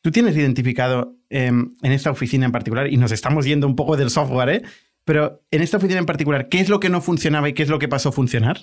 Tú 0.00 0.10
tienes 0.10 0.36
identificado 0.36 1.16
em, 1.30 1.72
en 1.82 1.92
esta 1.92 2.10
oficina 2.10 2.44
en 2.44 2.52
particular, 2.52 2.92
y 2.92 2.96
nos 2.96 3.10
estamos 3.10 3.46
yendo 3.46 3.66
un 3.66 3.74
poco 3.74 3.96
del 3.96 4.10
software, 4.10 4.48
¿eh? 4.50 4.62
pero 5.04 5.42
en 5.50 5.62
esta 5.62 5.78
oficina 5.78 5.98
en 5.98 6.06
particular, 6.06 6.48
¿qué 6.48 6.60
es 6.60 6.68
lo 6.68 6.78
que 6.80 6.90
no 6.90 7.00
funcionaba 7.00 7.48
y 7.48 7.54
qué 7.54 7.62
es 7.62 7.68
lo 7.68 7.78
que 7.78 7.88
pasó 7.88 8.10
a 8.10 8.12
funcionar? 8.12 8.58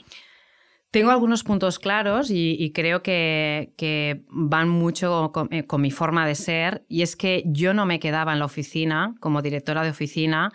Tengo 0.91 1.11
algunos 1.11 1.45
puntos 1.45 1.79
claros 1.79 2.29
y, 2.29 2.71
creo 2.75 3.01
que, 3.01 4.23
van 4.27 4.67
mucho 4.67 5.31
eh, 5.49 5.65
con, 5.65 5.81
mi 5.81 5.89
forma 5.89 6.27
de 6.27 6.35
ser 6.35 6.83
y 6.89 7.01
es 7.01 7.15
que 7.15 7.43
yo 7.45 7.73
no 7.73 7.85
me 7.85 8.01
quedaba 8.01 8.33
en 8.33 8.39
la 8.39 8.45
oficina 8.45 9.15
como 9.21 9.41
directora 9.41 9.83
de 9.83 9.91
oficina 9.91 10.51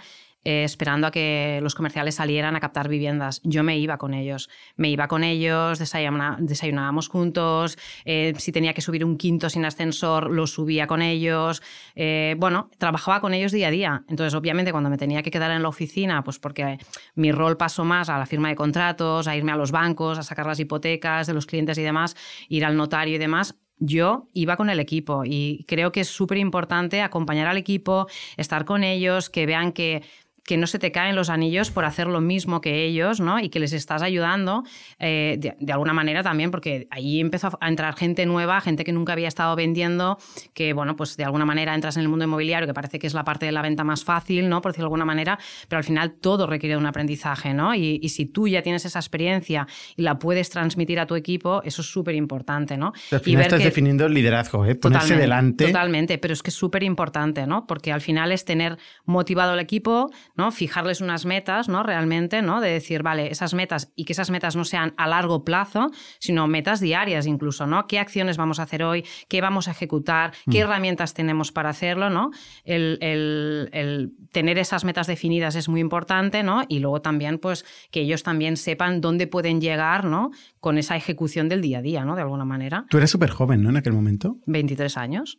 eh, 0.47 0.63
esperando 0.63 1.09
a 1.09 1.11
que 1.11 1.59
los 1.61 1.75
comerciales 1.75 2.15
salieran 2.15 2.55
a 2.55 2.61
captar 2.61 2.89
viviendas. 2.89 3.41
Yo 3.43 3.65
me 3.65 3.81
iba 3.81 3.99
con 3.99 4.15
ellos. 4.15 4.49
Me 4.77 4.89
iba 4.89 5.09
con 5.09 5.25
ellos, 5.25 5.81
desayunábamos 5.81 7.09
juntos. 7.09 7.77
Eh, 8.05 8.33
si 8.39 8.53
tenía 8.53 8.73
que 8.73 8.81
subir 8.81 9.05
un 9.05 9.17
quinto 9.17 9.51
sin 9.51 9.65
ascensor, 9.65 10.31
lo 10.31 10.47
subía 10.47 10.87
con 10.87 11.03
ellos. 11.03 11.63
Eh, 11.97 12.37
bueno, 12.39 12.71
trabajaba 12.79 13.21
con 13.21 13.35
ellos 13.35 13.51
día 13.51 13.67
a 13.67 13.71
día. 13.73 14.05
Entonces, 14.09 14.35
obviamente, 14.35 14.71
cuando 14.71 14.89
me 14.89 14.99
tenía 14.99 15.21
que 15.25 15.33
quedar 15.33 15.51
en 15.51 15.65
la 15.65 15.69
oficina, 15.69 16.23
pues 16.23 16.39
porque 16.39 16.79
mi 17.17 17.33
rol 17.33 17.57
pasó 17.57 17.85
más 17.85 18.09
a 18.09 18.17
la 18.17 18.27
firma 18.27 18.49
de 18.49 18.55
contratos, 18.55 19.27
a 19.27 19.35
irme 19.35 19.51
a 19.51 19.57
los 19.57 19.73
bancos, 19.73 20.17
a 20.17 20.23
sacar 20.23 20.47
las 20.47 20.61
hipotecas 20.61 21.27
de 21.27 21.35
los 21.35 21.47
clientes 21.47 21.77
y 21.77 21.83
demás, 21.83 22.15
ir 22.49 22.65
al 22.65 22.77
notario 22.77 23.17
y 23.17 23.19
demás, 23.19 23.57
yo 23.79 24.29
iba 24.33 24.57
con 24.57 24.71
el 24.71 24.81
equipo 24.81 25.23
y 25.25 25.65
creo 25.69 25.93
que 25.93 26.01
es 26.01 26.09
súper 26.09 26.39
importante 26.39 27.03
acompañar 27.03 27.47
al 27.47 27.59
equipo, 27.59 28.07
estar 28.37 28.65
con 28.65 28.85
ellos, 28.85 29.29
que 29.29 29.45
vean 29.45 29.73
que 29.73 30.03
que 30.47 30.57
no 30.57 30.67
se 30.67 30.79
te 30.79 30.93
caen 30.93 31.17
los 31.17 31.29
anillos 31.29 31.71
por 31.71 31.85
hacer 31.85 32.07
lo 32.07 32.21
mismo 32.21 32.61
que 32.61 32.85
ellos, 32.85 33.21
¿no? 33.21 33.41
Y 33.41 33.49
que 33.49 33.59
les 33.59 33.73
estás 33.73 34.01
ayudando 34.03 34.63
eh, 34.99 35.55
de, 35.59 35.73
alguna 35.73 35.93
manera 35.93 36.23
también, 36.23 36.51
porque 36.51 36.87
ahí 36.91 37.21
empezó 37.21 37.59
a 37.61 37.69
entrar 37.69 37.97
gente 37.97 38.25
nueva, 38.27 38.61
gente 38.61 38.85
que 38.85 38.93
nunca 38.93 39.13
había 39.13 39.29
estado 39.29 39.57
vendiendo, 39.57 40.19
que, 40.55 40.73
bueno, 40.73 40.95
pues 40.95 41.17
de 41.17 41.25
alguna 41.25 41.45
manera 41.45 41.75
entras 41.75 41.97
en 41.97 42.03
el 42.03 42.09
mundo 42.09 42.25
inmobiliario, 42.25 42.67
que 42.67 42.75
parece 42.75 42.99
que 42.99 43.09
es 43.09 43.15
la 43.15 43.25
parte 43.25 43.47
de 43.47 43.53
la 43.53 43.61
venta 43.61 43.83
más 43.83 44.05
fácil, 44.05 44.49
¿no? 44.49 44.61
Por 44.63 44.73
decirlo 44.73 44.85
de 44.85 44.87
alguna 44.87 45.05
manera, 45.05 45.39
pero 45.69 45.79
al 45.79 45.85
final 45.85 46.13
todo 46.13 46.47
requiere 46.47 46.77
un 46.77 46.87
aprendizaje, 46.87 47.53
¿no? 47.53 47.75
Y, 47.75 48.07
si 48.07 48.25
tú 48.25 48.47
ya 48.47 48.63
tienes 48.63 48.85
esa 48.85 49.01
experiencia 49.01 49.67
y 49.97 50.03
la 50.03 50.19
puedes 50.19 50.49
transmitir 50.49 51.01
a 51.01 51.07
tu 51.07 51.17
equipo, 51.17 51.61
eso 51.65 51.83
es 51.83 51.89
súper 51.89 52.15
importante, 52.15 52.77
¿no? 52.77 52.93
al 53.11 53.21
final 53.21 53.43
estás 53.43 53.65
definiendo 53.65 54.07
el 54.07 54.15
liderazgo, 54.15 54.65
¿eh? 54.65 54.77
Ponerse 54.77 55.17
delante. 55.17 55.67
Totalmente, 55.67 56.17
pero 56.19 56.33
es 56.33 56.43
que 56.43 56.51
es 56.51 56.57
súper 56.57 56.85
importante, 56.85 57.47
¿no? 57.47 57.67
Porque 57.67 57.93
al 57.93 58.01
final 58.01 58.31
es 58.31 58.45
tener 58.45 58.79
motivado 59.05 59.53
al 59.53 59.61
equipo, 59.61 60.11
¿no? 60.37 60.51
Fijarles 60.51 61.01
unas 61.01 61.25
metas, 61.25 61.69
¿no? 61.69 61.83
Realmente, 61.83 62.43
¿no? 62.43 62.61
De 62.61 62.71
decir, 62.71 63.03
vale, 63.03 63.31
esas 63.31 63.55
metas 63.55 63.93
y 63.97 64.05
que 64.05 64.13
esas 64.13 64.31
metas 64.31 64.57
no 64.57 64.65
sean 64.65 64.95
a 64.97 65.07
largo 65.07 65.45
plazo, 65.45 65.91
sino 66.19 66.47
metas 66.47 66.81
diarias 66.81 67.27
incluso, 67.27 67.67
¿no? 67.67 67.87
¿Qué 67.87 67.99
acciones 67.99 68.37
vamos 68.37 68.61
a 68.61 68.65
hacer 68.65 68.83
hoy? 68.83 69.05
¿Qué 69.29 69.41
vamos 69.41 69.69
a 69.69 69.73
ejecutar? 69.73 70.33
¿Qué 70.51 70.59
mm. 70.59 70.63
herramientas 70.63 71.15
tenemos 71.15 71.53
para 71.53 71.71
hacerlo, 71.71 72.11
¿no? 72.11 72.31
El, 72.65 74.13
tener 74.33 74.59
esas 74.59 74.85
metas 74.85 75.07
definidas 75.07 75.57
es 75.57 75.69
muy 75.69 75.81
importante, 75.81 76.43
¿no? 76.43 76.65
Y 76.69 76.81
luego 76.81 77.01
también, 77.01 77.39
pues, 77.39 77.65
que 77.91 78.01
ellos 78.01 78.23
también 78.23 78.57
sepan 78.57 79.01
dónde 79.01 79.27
pueden 79.27 79.61
llegar, 79.61 80.05
¿no? 80.05 80.31
Con 80.61 80.79
esa 80.79 80.97
ejecución 80.97 81.49
del 81.49 81.63
día 81.63 81.79
a 81.79 81.83
día, 81.83 82.05
¿no? 82.05 82.17
De 82.17 82.23
alguna 82.23 82.45
manera. 82.45 82.85
Tú 82.91 82.99
eres 82.99 83.11
súper 83.11 83.31
joven, 83.31 83.63
¿no? 83.63 83.71
En 83.71 83.77
aquel 83.77 83.93
momento. 83.93 84.37
23 84.47 84.97
años. 84.97 85.39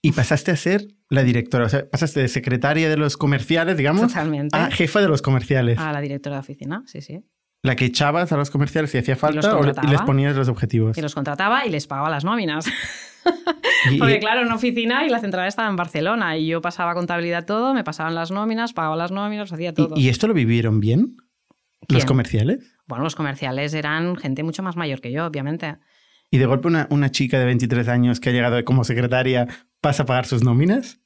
Y 0.00 0.12
pasaste 0.12 0.52
a 0.52 0.56
ser 0.56 0.86
la 1.08 1.22
directora, 1.24 1.66
o 1.66 1.68
sea, 1.68 1.88
pasaste 1.90 2.20
de 2.20 2.28
secretaria 2.28 2.88
de 2.88 2.96
los 2.96 3.16
comerciales, 3.16 3.76
digamos, 3.76 4.14
a 4.14 4.70
jefa 4.70 5.00
de 5.00 5.08
los 5.08 5.22
comerciales. 5.22 5.78
A 5.78 5.92
la 5.92 6.00
directora 6.00 6.36
de 6.36 6.40
oficina, 6.40 6.82
sí, 6.86 7.00
sí. 7.00 7.24
La 7.62 7.74
que 7.74 7.86
echabas 7.86 8.30
a 8.30 8.36
los 8.36 8.50
comerciales 8.50 8.90
si 8.90 8.98
hacía 8.98 9.16
falta 9.16 9.58
y, 9.82 9.86
les 9.88 10.00
ponías 10.02 10.36
los 10.36 10.48
objetivos. 10.48 10.96
Y 10.96 11.00
los 11.00 11.14
contrataba 11.14 11.66
y 11.66 11.70
les 11.70 11.88
pagaba 11.88 12.08
las 12.08 12.24
nóminas. 12.24 12.66
Porque 13.98 14.20
claro, 14.20 14.42
en 14.42 14.52
oficina 14.52 15.04
y 15.04 15.08
la 15.08 15.18
central 15.18 15.48
estaba 15.48 15.68
en 15.68 15.76
Barcelona 15.76 16.36
y 16.36 16.46
yo 16.46 16.60
pasaba 16.60 16.94
contabilidad 16.94 17.44
todo, 17.44 17.74
me 17.74 17.84
pasaban 17.84 18.14
las 18.14 18.30
nóminas, 18.30 18.72
pagaba 18.72 18.96
las 18.96 19.10
nóminas, 19.10 19.52
hacía 19.52 19.74
todo. 19.74 19.96
¿Y, 19.96 20.08
esto 20.08 20.28
lo 20.28 20.34
vivieron 20.34 20.80
bien? 20.80 21.16
¿Los 21.88 22.04
comerciales? 22.04 22.76
Bueno, 22.86 23.04
los 23.04 23.16
comerciales 23.16 23.74
eran 23.74 24.16
gente 24.16 24.42
mucho 24.42 24.62
más 24.62 24.76
mayor 24.76 25.00
que 25.00 25.10
yo, 25.10 25.26
obviamente. 25.26 25.78
Y 26.30 26.38
de 26.38 26.46
golpe 26.46 26.68
una, 26.68 26.86
una 26.90 27.10
chica 27.10 27.38
de 27.38 27.46
23 27.46 27.88
años 27.88 28.20
que 28.20 28.28
ha 28.28 28.32
llegado 28.32 28.62
como 28.64 28.84
secretaria 28.84 29.48
pasa 29.80 30.02
a 30.02 30.06
pagar 30.06 30.26
sus 30.26 30.42
nóminas? 30.42 31.00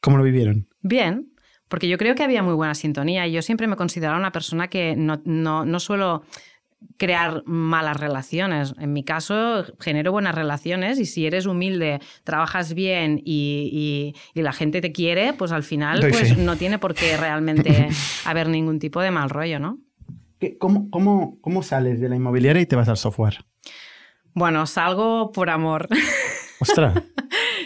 ¿Cómo 0.00 0.18
lo 0.18 0.24
vivieron? 0.24 0.68
Bien, 0.80 1.32
porque 1.68 1.88
yo 1.88 1.96
creo 1.98 2.14
que 2.14 2.22
había 2.22 2.42
muy 2.42 2.54
buena 2.54 2.74
sintonía 2.74 3.26
y 3.26 3.32
yo 3.32 3.42
siempre 3.42 3.66
me 3.66 3.76
consideraba 3.76 4.18
una 4.18 4.32
persona 4.32 4.68
que 4.68 4.96
no, 4.96 5.22
no, 5.24 5.64
no 5.64 5.80
suelo 5.80 6.22
crear 6.96 7.42
malas 7.46 7.96
relaciones. 7.96 8.74
En 8.78 8.92
mi 8.92 9.04
caso, 9.04 9.64
genero 9.80 10.12
buenas 10.12 10.34
relaciones 10.34 10.98
y 10.98 11.06
si 11.06 11.26
eres 11.26 11.46
humilde, 11.46 12.00
trabajas 12.24 12.74
bien 12.74 13.20
y, 13.24 14.14
y, 14.34 14.42
la 14.42 14.52
gente 14.52 14.80
te 14.80 14.92
quiere, 14.92 15.32
pues 15.32 15.52
al 15.52 15.62
final 15.62 16.00
pues, 16.00 16.36
no 16.36 16.56
tiene 16.56 16.78
por 16.78 16.94
qué 16.94 17.16
realmente 17.16 17.88
haber 18.24 18.48
ningún 18.48 18.78
tipo 18.78 19.00
de 19.00 19.10
mal 19.10 19.30
rollo, 19.30 19.58
¿no? 19.58 19.78
¿Cómo, 20.58 20.90
cómo, 20.90 21.38
cómo 21.40 21.62
sales 21.62 22.00
de 22.00 22.08
la 22.08 22.16
inmobiliaria 22.16 22.62
y 22.62 22.66
te 22.66 22.74
vas 22.74 22.88
al 22.88 22.96
software? 22.96 23.44
Bueno, 24.34 24.66
salgo 24.66 25.30
por 25.30 25.50
amor. 25.50 25.88
Ostras. 26.58 27.00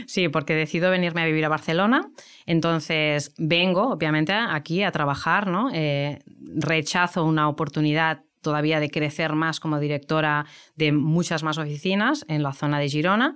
Sí, 0.07 0.29
porque 0.29 0.55
decido 0.55 0.91
venirme 0.91 1.23
a 1.23 1.27
vivir 1.27 1.45
a 1.45 1.49
Barcelona. 1.49 2.11
Entonces 2.47 3.35
vengo, 3.39 3.91
obviamente, 3.91 4.33
aquí 4.33 4.83
a 4.83 4.93
trabajar, 4.93 5.47
¿no? 5.47 5.71
Eh, 5.73 6.21
rechazo 6.55 7.25
una 7.25 7.49
oportunidad 7.49 8.23
todavía 8.41 8.79
de 8.79 8.91
crecer 8.91 9.33
más 9.35 9.59
como 9.59 9.81
directora 9.81 10.47
de 10.77 10.93
muchas 10.93 11.43
más 11.43 11.59
oficinas 11.59 12.25
en 12.29 12.43
la 12.43 12.53
zona 12.53 12.79
de 12.79 12.89
Girona. 12.89 13.35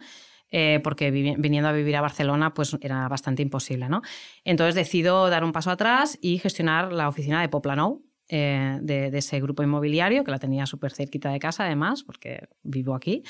Eh, 0.53 0.81
porque 0.83 1.13
viniendo 1.13 1.69
a 1.69 1.73
vivir 1.73 1.95
a 1.95 2.01
Barcelona 2.01 2.55
pues 2.55 2.77
era 2.81 3.07
bastante 3.09 3.41
imposible. 3.43 3.89
¿no? 3.89 4.03
Entonces 4.45 4.75
decido 4.75 5.31
dar 5.31 5.45
un 5.45 5.53
paso 5.53 5.71
atrás 5.71 6.19
y 6.21 6.39
gestionar 6.39 6.93
la 6.93 7.09
oficina 7.09 7.41
de 7.41 7.49
Poplanou, 7.49 8.03
eh, 8.33 8.79
de, 8.81 9.11
ese 9.19 9.41
grupo 9.41 9.65
inmobiliario, 9.65 10.23
que 10.23 10.31
la 10.31 10.39
tenía 10.39 10.65
súper 10.65 10.93
cerquita 10.93 11.31
de 11.31 11.41
casa 11.41 11.65
además, 11.65 12.05
porque 12.05 12.49
vivo 12.63 12.95
aquí. 12.95 13.25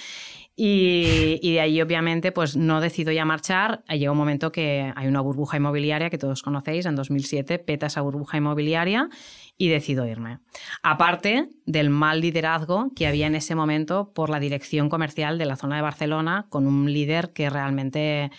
Y, 0.57 1.52
de 1.52 1.61
ahí 1.61 1.80
obviamente 1.80 2.33
pues 2.33 2.57
no 2.57 2.80
decido 2.80 3.12
ya 3.12 3.25
marchar. 3.25 3.83
Llega 3.88 4.12
un 4.12 4.19
momento 4.19 4.52
que 4.52 4.92
hay 4.95 5.09
una 5.09 5.21
burbuja 5.21 5.57
inmobiliaria 5.57 6.11
que 6.11 6.19
todos 6.19 6.42
conocéis, 6.42 6.87
en 6.87 6.97
2007 6.97 7.59
peta 7.59 7.87
esa 7.87 8.02
burbuja 8.02 8.37
inmobiliaria 8.37 9.09
y 9.57 9.69
decido 9.69 10.07
irme. 10.07 10.38
Aparte 10.83 11.49
del 11.66 11.90
mal 11.90 12.21
liderazgo 12.21 12.90
que 12.95 13.07
había 13.07 13.26
en 13.26 13.35
ese 13.35 13.54
momento 13.54 14.12
por 14.12 14.30
la 14.30 14.40
dirección 14.40 14.88
comercial 14.88 15.38
de 15.38 15.47
la 15.47 15.57
zona 15.57 15.76
de 15.76 15.83
Barcelona, 15.83 16.47
con 16.49 16.66
un 16.66 16.92
líder 16.92 17.33
que 17.33 17.49
realmente 17.49 18.30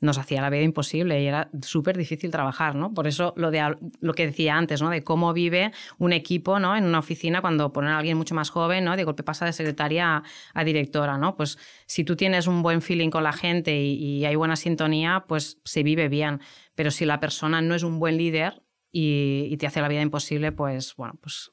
nos 0.00 0.18
hacía 0.18 0.40
la 0.40 0.50
vida 0.50 0.62
imposible 0.62 1.22
y 1.22 1.26
era 1.26 1.50
súper 1.62 1.96
difícil 1.96 2.30
trabajar, 2.30 2.74
¿no? 2.74 2.94
Por 2.94 3.06
eso 3.06 3.34
lo, 3.36 3.50
de, 3.50 3.76
lo 4.00 4.14
que 4.14 4.26
decía 4.26 4.56
antes, 4.56 4.80
¿no? 4.80 4.90
De 4.90 5.04
cómo 5.04 5.32
vive 5.32 5.72
un 5.98 6.12
equipo, 6.12 6.58
¿no? 6.58 6.76
En 6.76 6.84
una 6.84 6.98
oficina 6.98 7.40
cuando 7.40 7.72
ponen 7.72 7.92
a 7.92 7.98
alguien 7.98 8.16
mucho 8.16 8.34
más 8.34 8.50
joven, 8.50 8.84
¿no? 8.84 8.96
De 8.96 9.04
golpe 9.04 9.22
pasa 9.22 9.44
de 9.44 9.52
secretaria 9.52 10.22
a, 10.54 10.64
directora, 10.64 11.18
¿no? 11.18 11.36
Pues 11.36 11.58
si 11.86 12.04
tú 12.04 12.16
tienes 12.16 12.46
un 12.46 12.62
buen 12.62 12.82
feeling 12.82 13.10
con 13.10 13.24
la 13.24 13.32
gente 13.32 13.76
y, 13.78 14.24
hay 14.24 14.36
buena 14.36 14.56
sintonía, 14.56 15.24
pues 15.26 15.60
se 15.64 15.82
vive 15.82 16.08
bien. 16.08 16.40
Pero 16.74 16.90
si 16.90 17.04
la 17.04 17.20
persona 17.20 17.60
no 17.60 17.74
es 17.74 17.82
un 17.82 17.98
buen 17.98 18.16
líder 18.16 18.62
y, 18.92 19.48
y 19.50 19.56
te 19.56 19.66
hace 19.66 19.80
la 19.80 19.88
vida 19.88 20.02
imposible, 20.02 20.52
pues, 20.52 20.94
bueno, 20.96 21.18
pues 21.20 21.50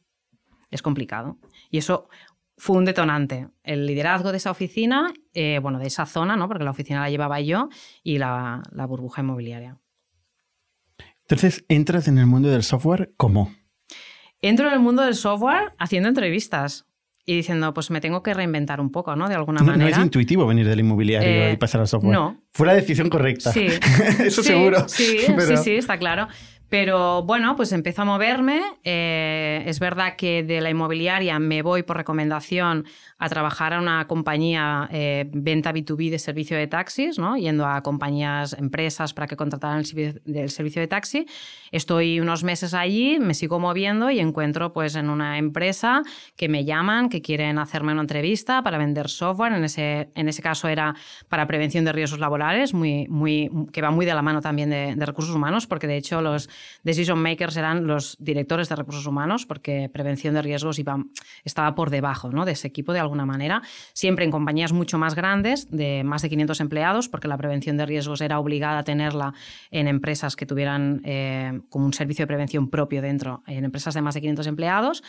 es 0.69 0.81
complicado. 0.81 1.37
Y 1.69 1.77
eso 1.77 2.09
fue 2.57 2.77
un 2.77 2.85
detonante. 2.85 3.47
El 3.63 3.85
liderazgo 3.85 4.31
de 4.31 4.37
esa 4.37 4.51
oficina, 4.51 5.13
eh, 5.33 5.59
bueno, 5.61 5.77
de 5.79 5.87
esa 5.87 6.05
zona, 6.05 6.35
¿no? 6.35 6.47
porque 6.47 6.63
la 6.63 6.71
oficina 6.71 7.01
la 7.01 7.09
llevaba 7.09 7.39
yo, 7.39 7.69
y 8.03 8.17
la, 8.17 8.63
burbuja 8.87 9.21
inmobiliaria. 9.21 9.77
Entonces, 11.21 11.65
¿entras 11.67 12.07
en 12.07 12.17
el 12.17 12.25
mundo 12.25 12.49
del 12.49 12.63
software 12.63 13.11
cómo? 13.17 13.53
Entro 14.41 14.67
en 14.67 14.73
el 14.73 14.79
mundo 14.79 15.03
del 15.03 15.15
software 15.15 15.73
haciendo 15.77 16.09
entrevistas. 16.09 16.85
y 17.29 17.35
diciendo, 17.35 17.73
pues 17.73 17.91
me 17.91 17.99
tengo 17.99 18.23
que 18.23 18.33
reinventar 18.33 18.79
un 18.79 18.89
poco, 18.89 19.13
¿no? 19.17 19.27
De 19.27 19.35
alguna 19.35 19.59
No, 19.59 19.65
manera. 19.65 19.89
no 19.89 19.97
es 19.97 20.01
intuitivo 20.01 20.47
venir 20.47 20.65
del 20.65 20.79
inmobiliario 20.79 21.27
Eh, 21.29 21.51
y 21.51 21.57
pasar 21.57 21.81
al 21.81 21.87
software. 21.89 22.13
no. 22.13 22.41
Fue 22.53 22.65
la 22.65 22.73
decisión 22.73 23.09
correcta. 23.09 23.51
Sí. 23.51 23.67
Eso 24.23 24.41
Sí, 24.43 24.47
seguro. 24.47 24.87
Sí, 24.87 25.17
Pero- 25.27 25.57
sí, 25.57 25.57
sí, 25.57 25.71
está 25.75 25.97
claro. 25.99 26.29
Pero 26.69 27.23
bueno, 27.23 27.55
pues 27.55 27.71
empiezo 27.71 28.01
a 28.01 28.05
moverme. 28.05 28.61
Eh, 28.83 29.63
es 29.65 29.79
verdad 29.79 30.15
que 30.17 30.43
de 30.43 30.59
la 30.59 30.69
inmobiliaria 30.69 31.39
me 31.39 31.61
voy 31.61 31.83
por 31.83 31.95
recomendación 31.95 32.85
a 33.17 33.29
trabajar 33.29 33.73
a 33.73 33.79
una 33.79 34.05
compañía 34.07 34.89
eh, 34.91 35.29
venta 35.31 35.73
B2B 35.73 36.09
de 36.09 36.19
servicio 36.19 36.57
de 36.57 36.67
taxis, 36.67 37.17
¿no? 37.17 37.37
yendo 37.37 37.65
a 37.65 37.81
compañías, 37.83 38.53
empresas 38.53 39.13
para 39.13 39.27
que 39.27 39.37
contrataran 39.37 39.79
el, 39.79 40.21
el 40.25 40.49
servicio 40.49 40.81
de 40.81 40.87
taxi. 40.87 41.25
Estoy 41.71 42.19
unos 42.19 42.43
meses 42.43 42.73
allí, 42.73 43.17
me 43.19 43.33
sigo 43.33 43.59
moviendo 43.59 44.11
y 44.11 44.19
encuentro 44.19 44.73
pues 44.73 44.95
en 44.95 45.09
una 45.09 45.37
empresa 45.37 46.03
que 46.35 46.49
me 46.49 46.65
llaman, 46.65 47.07
que 47.07 47.21
quieren 47.21 47.59
hacerme 47.59 47.93
una 47.93 48.01
entrevista 48.01 48.61
para 48.61 48.77
vender 48.77 49.07
software. 49.07 49.53
En 49.53 49.63
ese, 49.63 50.09
en 50.15 50.27
ese 50.27 50.41
caso 50.41 50.67
era 50.67 50.95
para 51.29 51.47
prevención 51.47 51.85
de 51.85 51.93
riesgos 51.93 52.19
laborales, 52.19 52.73
muy, 52.73 53.07
muy, 53.07 53.49
que 53.71 53.81
va 53.81 53.89
muy 53.89 54.05
de 54.05 54.13
la 54.13 54.21
mano 54.21 54.41
también 54.41 54.69
de, 54.69 54.95
de 54.95 55.05
recursos 55.05 55.33
humanos, 55.33 55.65
porque 55.65 55.87
de 55.87 55.95
hecho 55.95 56.21
los 56.21 56.49
decision 56.83 57.21
makers 57.21 57.57
eran 57.57 57.87
los 57.87 58.17
directores 58.19 58.69
de 58.69 58.75
recursos 58.75 59.05
humanos, 59.05 59.45
porque 59.45 59.89
prevención 59.91 60.33
de 60.33 60.41
riesgos 60.41 60.79
iba, 60.79 61.03
estaba 61.43 61.75
por 61.75 61.89
debajo 61.89 62.31
¿no? 62.31 62.45
de 62.45 62.53
ese 62.53 62.67
equipo 62.67 62.93
de 62.93 62.99
alguna 62.99 63.25
manera, 63.25 63.61
siempre 63.93 64.25
en 64.25 64.31
compañías 64.31 64.73
mucho 64.73 64.97
más 64.97 65.15
grandes, 65.15 65.69
de 65.71 66.03
más 66.03 66.21
de 66.21 66.29
500 66.29 66.59
empleados, 66.61 67.09
porque 67.09 67.27
la 67.27 67.37
prevención 67.37 67.77
de 67.77 67.85
riesgos 67.85 68.21
era 68.21 68.39
obligada 68.39 68.79
a 68.79 68.83
tenerla 68.83 69.33
en 69.71 69.87
empresas 69.87 70.35
que 70.35 70.45
tuvieran 70.45 71.01
eh, 71.03 71.61
como 71.69 71.85
un 71.85 71.93
servicio 71.93 72.23
de 72.23 72.27
prevención 72.27 72.69
propio 72.69 73.01
dentro, 73.01 73.43
en 73.47 73.65
empresas 73.65 73.93
de 73.93 74.01
más 74.01 74.15
de 74.15 74.21
500 74.21 74.47
empleados. 74.47 75.03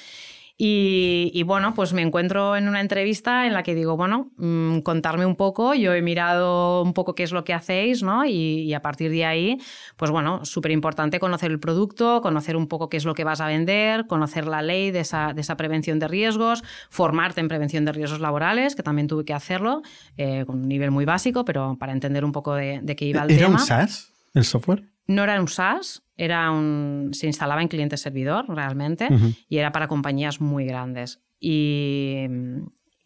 Y, 0.60 1.30
y, 1.34 1.44
bueno, 1.44 1.72
pues 1.72 1.92
me 1.92 2.02
encuentro 2.02 2.56
en 2.56 2.66
una 2.66 2.80
entrevista 2.80 3.46
en 3.46 3.52
la 3.52 3.62
que 3.62 3.76
digo, 3.76 3.96
bueno, 3.96 4.32
mmm, 4.38 4.80
contarme 4.80 5.24
un 5.24 5.36
poco, 5.36 5.72
yo 5.72 5.94
he 5.94 6.02
mirado 6.02 6.82
un 6.82 6.94
poco 6.94 7.14
qué 7.14 7.22
es 7.22 7.30
lo 7.30 7.44
que 7.44 7.54
hacéis, 7.54 8.02
¿no? 8.02 8.26
Y, 8.26 8.62
y 8.62 8.74
a 8.74 8.82
partir 8.82 9.12
de 9.12 9.24
ahí, 9.24 9.58
pues 9.96 10.10
bueno, 10.10 10.44
súper 10.44 10.72
importante 10.72 11.20
conocer 11.20 11.52
el 11.52 11.60
producto, 11.60 12.20
conocer 12.22 12.56
un 12.56 12.66
poco 12.66 12.88
qué 12.88 12.96
es 12.96 13.04
lo 13.04 13.14
que 13.14 13.22
vas 13.22 13.40
a 13.40 13.46
vender, 13.46 14.08
conocer 14.08 14.48
la 14.48 14.60
ley 14.60 14.90
de 14.90 14.98
esa, 15.00 15.32
de 15.32 15.42
esa 15.42 15.56
prevención 15.56 16.00
de 16.00 16.08
riesgos, 16.08 16.64
formarte 16.90 17.40
en 17.40 17.46
prevención 17.46 17.84
de 17.84 17.92
riesgos 17.92 18.18
laborales, 18.18 18.74
que 18.74 18.82
también 18.82 19.06
tuve 19.06 19.24
que 19.24 19.34
hacerlo, 19.34 19.82
eh, 20.16 20.42
con 20.44 20.56
un 20.62 20.68
nivel 20.68 20.90
muy 20.90 21.04
básico, 21.04 21.44
pero 21.44 21.76
para 21.78 21.92
entender 21.92 22.24
un 22.24 22.32
poco 22.32 22.56
de, 22.56 22.80
de 22.82 22.96
qué 22.96 23.04
iba 23.04 23.22
el 23.22 23.30
¿Era 23.30 23.46
tema. 23.46 23.60
un 23.60 23.64
SaaS 23.64 24.12
el 24.34 24.44
software? 24.44 24.82
No 25.06 25.22
era 25.22 25.40
un 25.40 25.46
SaaS, 25.46 26.02
era 26.18 26.50
un, 26.50 27.10
se 27.12 27.26
instalaba 27.26 27.62
en 27.62 27.68
cliente 27.68 27.96
servidor 27.96 28.44
realmente 28.48 29.08
y 29.48 29.56
era 29.56 29.72
para 29.72 29.88
compañías 29.88 30.40
muy 30.40 30.66
grandes. 30.66 31.22
Y, 31.40 32.26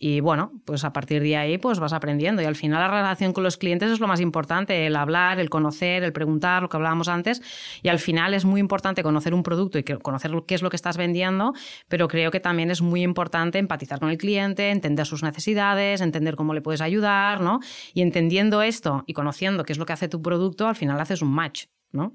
y 0.05 0.21
bueno, 0.21 0.51
pues 0.65 0.83
a 0.83 0.93
partir 0.93 1.23
de 1.23 1.37
ahí 1.37 1.59
pues 1.59 1.79
vas 1.79 1.93
aprendiendo 1.93 2.43
y 2.43 2.45
al 2.45 2.57
final 2.57 2.81
la 2.81 2.89
relación 2.89 3.33
con 3.33 3.45
los 3.45 3.57
clientes 3.57 3.89
es 3.89 4.01
lo 4.01 4.09
más 4.09 4.21
importante, 4.21 4.87
el 4.87 4.97
hablar, 4.97 5.39
el 5.39 5.49
conocer, 5.49 6.03
el 6.03 6.13
preguntar, 6.13 6.63
lo 6.63 6.69
que 6.69 6.77
hablábamos 6.77 7.07
antes 7.07 7.41
y 7.85 7.89
al 7.89 8.01
final 8.01 8.35
es 8.35 8.45
muy 8.45 8.61
importante 8.61 9.05
conocer 9.05 9.33
un 9.33 9.45
producto 9.45 9.79
y 9.79 9.85
conocer 9.85 10.33
qué 10.49 10.57
es 10.57 10.63
lo 10.63 10.71
que 10.71 10.77
estás 10.77 10.97
vendiendo, 10.97 11.53
pero 11.87 12.09
creo 12.09 12.33
que 12.33 12.41
también 12.41 12.73
es 12.73 12.83
muy 12.83 13.03
importante 13.03 13.59
empatizar 13.59 14.01
con 14.01 14.11
el 14.11 14.19
cliente, 14.19 14.71
entender 14.71 15.07
sus 15.07 15.23
necesidades, 15.23 16.01
entender 16.01 16.35
cómo 16.35 16.53
le 16.53 16.63
puedes 16.63 16.81
ayudar, 16.81 17.41
¿no? 17.41 17.61
Y 17.95 18.03
entendiendo 18.03 18.63
esto 18.63 19.05
y 19.07 19.13
conociendo 19.13 19.63
qué 19.63 19.73
es 19.73 19.79
lo 19.79 19.87
que 19.87 19.93
hace 19.93 20.09
tu 20.09 20.21
producto, 20.21 20.67
al 20.67 20.75
final 20.75 21.01
haces 21.01 21.23
un 21.23 21.31
match, 21.31 21.67
¿no? 21.93 22.15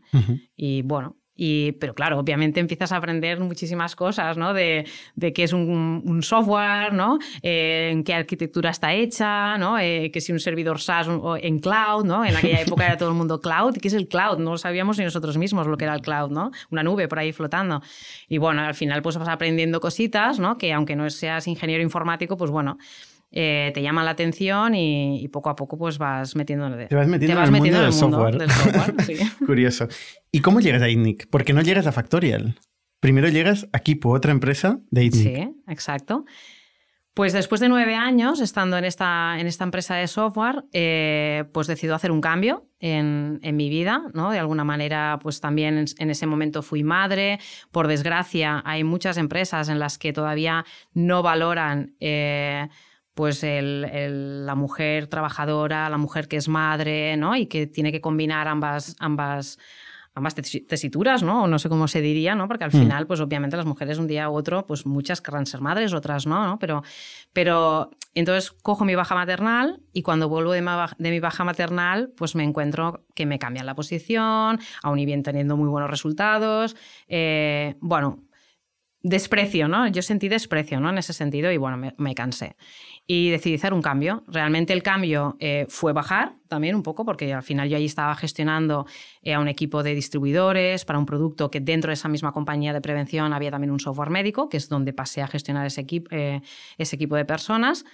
Y 0.56 0.82
bueno, 0.82 1.16
y, 1.38 1.74
pero 1.74 1.94
claro, 1.94 2.20
obviamente 2.20 2.60
empiezas 2.60 2.92
a 2.92 2.98
aprender 2.98 3.40
muchísimas 3.40 3.96
cosas, 3.96 4.38
¿no? 4.38 4.54
De, 4.54 4.86
de 5.16 5.32
qué 5.34 5.44
es 5.44 5.54
un, 5.54 6.02
un 6.04 6.24
software, 6.24 6.94
¿no? 6.94 7.20
Eh, 7.44 7.90
en 7.92 8.04
qué 8.04 8.16
arquitectura 8.16 8.72
está 8.72 8.94
hecha, 8.94 9.58
¿no? 9.60 9.78
Eh, 9.78 10.10
que 10.12 10.20
si 10.20 10.32
un 10.32 10.40
servidor 10.40 10.82
SaaS 10.82 11.08
o 11.08 11.38
en 11.38 11.60
cloud, 11.60 12.06
¿no? 12.06 12.26
En 12.26 12.36
aquella 12.36 12.62
época 12.62 12.88
era 12.88 12.98
todo 12.98 13.10
el 13.10 13.16
mundo 13.16 13.40
cloud. 13.40 13.78
¿Qué 13.78 13.88
es 13.88 13.94
el 13.94 14.08
cloud? 14.08 14.40
No 14.40 14.52
lo 14.52 14.58
sabíamos 14.58 14.98
ni 14.98 15.06
nosotros 15.06 15.38
mismos 15.38 15.68
lo 15.68 15.78
que 15.78 15.86
era 15.86 15.94
el 15.94 16.02
cloud, 16.02 16.32
¿no? 16.32 16.52
Una 16.72 16.82
nube 16.82 17.08
por 17.08 17.20
ahí 17.20 17.32
flotando. 17.32 17.84
Y 18.28 18.40
bueno, 18.40 18.64
al 18.64 18.74
final 18.74 19.04
pues 19.04 19.16
vas 19.18 19.30
aprendiendo 19.30 19.80
cositas, 19.80 20.40
¿no? 20.40 20.58
Que 20.58 20.74
aunque 20.74 20.96
no 20.96 21.08
seas 21.12 21.48
ingeniero 21.48 21.84
informático, 21.84 22.36
pues 22.36 22.50
bueno, 22.50 22.80
eh, 23.40 23.70
te 23.72 23.84
llaman 23.84 24.04
la 24.04 24.10
atención 24.12 24.74
y, 24.74 25.24
y 25.24 25.28
poco 25.28 25.52
a 25.52 25.56
poco 25.56 25.78
pues 25.78 26.00
vas 26.00 26.36
metiendo 26.36 26.76
Te 26.88 26.96
vas 26.96 27.08
metiendo 27.08 27.40
en 27.40 27.46
el 27.46 27.62
mundo 27.62 27.82
del 27.82 27.94
software. 27.94 28.36
del 28.40 28.50
software, 28.50 29.04
sí. 29.06 29.16
Curioso. 29.46 29.88
¿Y 30.32 30.42
cómo 30.42 30.60
llegas 30.60 30.82
a 30.82 30.90
ITNIC? 30.90 31.30
Porque 31.30 31.54
no 31.54 31.62
llegas 31.62 31.86
a 31.86 31.92
Factorial. 31.92 32.56
Primero 33.00 33.30
llegas 33.30 33.68
a 33.74 33.80
Kipo, 33.80 34.10
otra 34.10 34.32
empresa 34.32 34.80
de 34.90 35.04
ITNIC. 35.04 35.36
Sí, 35.36 35.56
exacto. 35.68 36.26
Pues 37.14 37.32
después 37.32 37.62
de 37.62 37.70
nueve 37.70 37.94
años 37.94 38.42
estando 38.42 38.76
en 38.76 38.86
esta, 38.86 39.38
en 39.40 39.46
esta 39.46 39.64
empresa 39.64 39.94
de 39.94 40.08
software, 40.08 40.66
eh, 40.74 41.46
pues 41.52 41.68
decido 41.68 41.94
hacer 41.94 42.12
un 42.12 42.22
cambio 42.22 42.66
en, 42.80 43.40
en 43.44 43.56
mi 43.56 43.70
vida, 43.70 44.02
¿no? 44.16 44.32
De 44.32 44.40
alguna 44.40 44.64
manera, 44.64 45.20
pues 45.22 45.42
también 45.42 45.78
en, 45.78 45.86
en 46.00 46.10
ese 46.10 46.26
momento 46.26 46.64
fui 46.64 46.84
madre. 46.84 47.40
Por 47.72 47.88
desgracia, 47.88 48.64
hay 48.66 48.84
muchas 48.84 49.18
empresas 49.18 49.70
en 49.70 49.78
las 49.78 50.00
que 50.00 50.12
todavía 50.12 50.66
no 50.94 51.22
valoran 51.22 51.96
eh, 52.00 52.68
pues 53.18 53.44
el- 53.44 53.84
el- 53.92 54.46
la 54.46 54.54
mujer 54.54 55.08
trabajadora, 55.08 55.90
la 55.90 55.98
mujer 55.98 56.28
que 56.28 56.38
es 56.38 56.48
madre, 56.48 57.18
¿no? 57.18 57.36
Y 57.36 57.48
que 57.48 57.66
tiene 57.66 57.92
que 57.92 58.00
combinar 58.00 58.48
ambas, 58.48 58.96
ambas, 59.00 59.58
ambas 60.14 60.36
tesi- 60.38 60.66
tesituras, 60.68 61.24
¿no? 61.24 61.44
O 61.44 61.48
no 61.48 61.58
sé 61.58 61.68
cómo 61.68 61.88
se 61.88 62.00
diría, 62.02 62.36
¿no? 62.36 62.48
Porque 62.48 62.64
al 62.64 62.70
Mm. 62.74 62.80
final, 62.80 63.08
pues 63.08 63.20
obviamente 63.20 63.58
las 63.58 63.66
mujeres 63.66 63.98
un 63.98 64.06
día 64.06 64.30
u 64.30 64.36
otro, 64.36 64.68
pues 64.68 64.86
muchas 64.86 65.20
querrán 65.22 65.48
ser 65.48 65.62
madres, 65.62 65.94
otras 65.94 66.28
no, 66.28 66.46
¿no? 66.46 66.60
Pero, 66.60 66.84
pero 67.34 67.90
entonces 68.14 68.52
cojo 68.52 68.86
mi 68.86 68.94
baja 68.94 69.16
maternal 69.16 69.82
y 69.94 70.04
cuando 70.04 70.30
vuelvo 70.30 70.52
de, 70.52 70.62
ma- 70.62 70.96
de 71.00 71.10
mi 71.10 71.20
baja 71.20 71.44
maternal, 71.44 72.12
pues 72.16 72.36
me 72.36 72.44
encuentro 72.44 73.04
que 73.16 73.26
me 73.26 73.40
cambian 73.40 73.66
la 73.66 73.74
posición, 73.74 74.60
aún 74.84 75.00
y 75.00 75.06
bien 75.08 75.24
teniendo 75.24 75.58
muy 75.58 75.70
buenos 75.70 75.90
resultados. 75.90 76.76
eh, 77.08 77.76
bueno, 77.80 78.24
desprecio, 79.04 79.68
¿no? 79.68 79.88
Yo 79.88 80.02
sentí 80.02 80.28
desprecio, 80.28 80.80
¿no? 80.80 80.90
En 80.90 80.98
ese 80.98 81.14
sentido 81.14 81.52
y 81.52 81.58
bueno, 81.58 81.78
me, 81.78 81.94
me 81.98 82.14
cansé. 82.16 82.56
Y 83.10 83.30
decidí 83.30 83.56
hacer 83.56 83.74
un 83.74 83.82
cambio. 83.82 84.24
Realmente 84.28 84.74
el 84.74 84.84
cambio 84.84 85.38
eh, 85.40 85.66
fue 85.70 85.94
bajar 85.94 86.34
también 86.50 86.76
un 86.76 86.84
poco, 86.84 87.06
porque 87.06 87.34
al 87.34 87.42
final 87.42 87.70
yo 87.70 87.78
allí 87.78 87.86
estaba 87.86 88.14
gestionando 88.16 88.86
eh, 89.22 89.34
a 89.34 89.40
un 89.40 89.48
equipo 89.48 89.82
de 89.82 89.96
distribuidores 89.96 90.84
para 90.84 91.00
un 91.00 91.06
producto 91.06 91.50
que 91.50 91.62
dentro 91.62 91.90
de 91.90 91.94
esa 91.94 92.10
misma 92.10 92.34
compañía 92.34 92.74
de 92.74 92.82
prevención 92.82 93.32
había 93.32 93.50
también 93.50 93.72
un 93.72 93.80
software 93.80 94.10
médico, 94.10 94.50
que 94.50 94.58
es 94.58 94.68
donde 94.68 94.92
pasé 94.92 95.22
a 95.22 95.28
gestionar 95.28 95.66
ese, 95.66 95.82
equipo 95.82 96.10
ese 96.12 96.96
equipo 96.98 97.16
de 97.16 97.24
personas. 97.24 97.86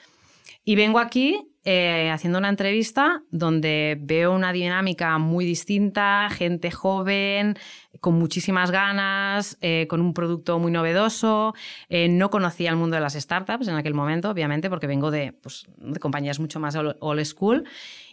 Y 0.66 0.76
vengo 0.76 1.00
aquí 1.00 1.54
eh, 1.66 2.10
haciendo 2.12 2.40
una 2.40 2.50
entrevista 2.50 3.24
donde 3.32 3.98
veo 4.00 4.34
una 4.34 4.52
dinámica 4.52 5.18
muy 5.18 5.46
distinta, 5.46 6.30
gente 6.30 6.72
joven, 6.72 7.58
con 8.04 8.16
muchísimas 8.20 8.70
ganas, 8.70 9.58
eh, 9.62 9.88
con 9.90 10.02
un 10.02 10.14
producto 10.14 10.60
muy 10.60 10.74
novedoso. 10.74 11.54
Eh, 11.88 12.10
no 12.10 12.30
conocía 12.30 12.70
el 12.70 12.76
mundo 12.76 12.96
de 12.98 13.02
las 13.02 13.14
startups 13.14 13.70
en 13.70 13.76
aquel 13.76 13.94
momento, 13.94 14.30
obviamente, 14.30 14.70
porque 14.70 14.88
vengo 14.88 15.10
de, 15.10 15.32
pues, 15.32 15.66
de 15.78 15.98
compañías 16.02 16.38
mucho 16.38 16.60
más 16.60 16.76
old 16.76 17.24
school 17.24 17.64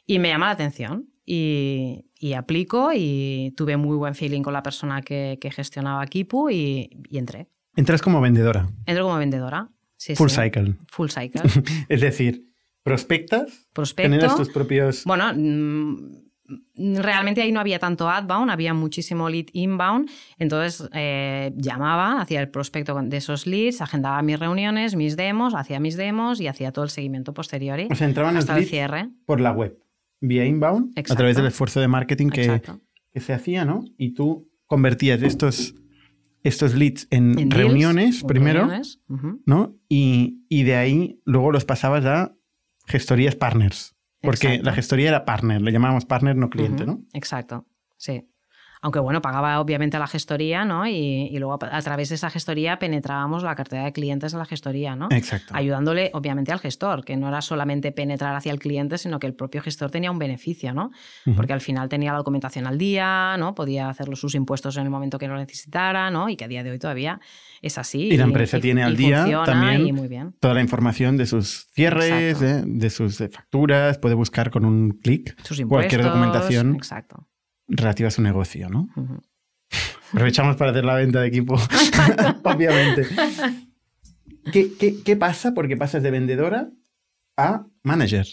y 0.07 0.21
me 0.21 0.29
llama 0.29 0.47
la 0.47 0.53
atención. 0.53 1.09
Y, 1.27 2.05
y 2.21 2.35
aplico 2.35 2.91
y 2.95 3.53
tuve 3.57 3.77
muy 3.77 3.97
buen 3.97 4.15
feeling 4.15 4.43
con 4.43 4.53
la 4.53 4.63
persona 4.63 5.03
que, 5.03 5.39
que 5.41 5.51
gestionaba 5.51 6.07
Kipu 6.07 6.51
y, 6.51 6.89
y 7.09 7.19
entré. 7.19 7.49
Entras 7.75 8.01
como 8.01 8.21
vendedora. 8.21 8.69
Entro 8.87 9.05
como 9.05 9.17
vendedora. 9.19 9.71
Sí, 9.97 10.15
Full 10.15 10.29
sí. 10.29 10.41
cycle. 10.41 10.77
Full 10.89 11.09
cycle. 11.09 11.43
Es 11.89 12.01
decir, 12.01 12.45
prospectas, 12.85 13.67
Prospecto. 13.73 14.09
generas 14.11 14.37
tus 14.37 14.51
propios... 14.51 15.03
Bueno, 15.05 15.33
mm, 15.35 16.30
realmente 16.77 17.43
ahí 17.43 17.53
no 17.53 17.61
había 17.61 17.79
tanto 17.79 18.09
outbound, 18.09 18.51
había 18.51 18.75
muchísimo 18.75 19.29
lead 19.29 19.47
inbound. 19.53 20.11
Entonces 20.39 20.89
eh, 20.93 21.53
llamaba, 21.57 22.21
hacía 22.21 22.41
el 22.41 22.49
prospecto 22.49 23.01
de 23.03 23.17
esos 23.17 23.47
leads, 23.47 23.81
agendaba 23.81 24.21
mis 24.23 24.39
reuniones, 24.39 24.97
mis 24.97 25.17
demos, 25.17 25.55
hacía 25.55 25.81
mis 25.81 25.97
demos 25.97 26.41
y 26.41 26.47
hacía 26.47 26.73
todo 26.73 26.85
el 26.85 26.91
seguimiento 26.91 27.35
posterior 27.35 27.81
O 27.91 27.95
sea, 27.95 28.07
entraban 28.07 28.35
los 28.35 28.45
hasta 28.45 28.59
el 28.59 28.67
cierre. 28.67 29.11
por 29.27 29.41
la 29.41 29.53
web, 29.53 29.79
vía 30.21 30.45
inbound, 30.45 30.99
a 30.99 31.15
través 31.15 31.37
del 31.37 31.47
esfuerzo 31.47 31.81
de 31.81 31.89
marketing 31.89 32.31
que, 32.31 32.63
que 33.13 33.21
se 33.21 33.33
hacía, 33.33 33.65
¿no? 33.65 33.85
Y 33.97 34.15
tú 34.15 34.51
convertías 34.67 35.23
estos, 35.23 35.75
estos 36.43 36.75
leads 36.75 37.07
en, 37.11 37.51
reuniones 37.51 38.23
primero, 38.25 38.61
reuniones. 38.61 39.01
¿no? 39.47 39.77
Y, 39.89 40.45
y 40.49 40.63
de 40.63 40.77
ahí 40.77 41.21
luego 41.25 41.53
los 41.53 41.65
pasabas 41.65 42.05
a 42.05 42.35
gestorías 42.87 43.35
partners. 43.35 43.97
Porque 44.23 44.49
Exacto. 44.49 44.65
la 44.65 44.73
gestoría 44.73 45.09
era 45.09 45.25
partner, 45.25 45.63
le 45.63 45.73
llamábamos 45.73 46.05
partner, 46.05 46.37
no 46.37 46.51
cliente, 46.51 46.87
¿no? 46.87 47.03
Exacto, 47.13 47.67
sí. 47.97 48.30
Aunque 48.83 48.99
bueno, 48.99 49.21
pagaba 49.21 49.61
obviamente 49.61 49.99
la 49.99 50.07
gestoría, 50.07 50.65
¿no? 50.65 50.87
Y, 50.87 51.37
luego 51.39 51.59
a, 51.61 51.83
través 51.83 52.09
de 52.09 52.15
esa 52.15 52.31
gestoría 52.31 52.79
penetrábamos 52.79 53.43
la 53.43 53.55
cartera 53.55 53.85
de 53.85 53.93
clientes 53.93 54.33
de 54.33 54.39
la 54.39 54.47
gestoría, 54.47 54.97
¿no? 54.97 55.09
Exacto. 55.11 55.55
Ayudándole 55.55 56.11
obviamente 56.15 56.53
al 56.53 56.61
gestor, 56.61 57.05
que 57.05 57.17
no 57.17 57.29
era 57.29 57.43
solamente 57.43 57.93
penetrar 57.93 58.35
hacia 58.35 58.53
el 58.53 58.59
cliente, 58.59 58.97
sino 58.99 59.19
que 59.19 59.27
el 59.27 59.35
propio 59.35 59.61
gestor 59.63 59.91
tenía 59.91 60.11
un 60.11 60.19
beneficio, 60.19 60.73
¿no? 60.73 60.91
Porque 61.37 61.53
al 61.53 61.61
final 61.61 61.89
tenía 61.89 62.13
la 62.13 62.19
documentación 62.19 62.67
al 62.67 62.79
día, 62.79 63.37
¿no? 63.39 63.55
Podía 63.55 63.89
hacer 63.89 64.09
sus 64.17 64.35
impuestos 64.35 64.77
en 64.77 64.85
el 64.85 64.91
momento 64.91 65.19
que 65.19 65.29
lo 65.29 65.37
necesitara, 65.37 66.11
¿no? 66.11 66.29
Y 66.29 66.37
que 66.37 66.45
a 66.45 66.49
día 66.49 66.63
de 66.63 66.71
hoy 66.71 66.79
todavía 66.79 67.21
es 67.61 67.77
así. 67.77 68.09
Y 68.09 68.17
la 68.17 68.25
empresa 68.25 68.59
tiene 68.61 68.83
al 68.83 68.97
día 68.97 69.27
también 69.45 70.35
toda 70.41 70.55
la 70.55 70.61
información 70.63 71.17
de 71.17 71.27
sus 71.27 71.67
cierres, 71.73 72.41
de, 72.41 72.91
sus 72.91 73.19
facturas, 73.19 73.99
puede 73.99 74.15
buscar 74.15 74.51
con 74.51 74.65
un 74.65 74.91
clic 74.91 75.37
cualquier 75.69 76.03
documentación 76.03 76.75
exacto. 76.77 77.30
Relativa 77.71 78.09
a 78.09 78.11
su 78.11 78.23
negocio, 78.23 78.69
¿no? 78.69 78.89
Aprovechamos 80.13 80.57
para 80.57 80.73
hacer 80.73 80.85
la 80.85 80.97
venta 80.97 81.21
de 81.21 81.29
equipo, 81.29 81.55
obviamente. 82.43 83.07
¿Qué, 84.53 85.17
pasa? 85.17 85.55
Porque 85.55 85.77
pasas 85.77 86.03
de 86.03 86.11
vendedora 86.11 86.71
a 87.37 87.67
manager. 87.83 88.27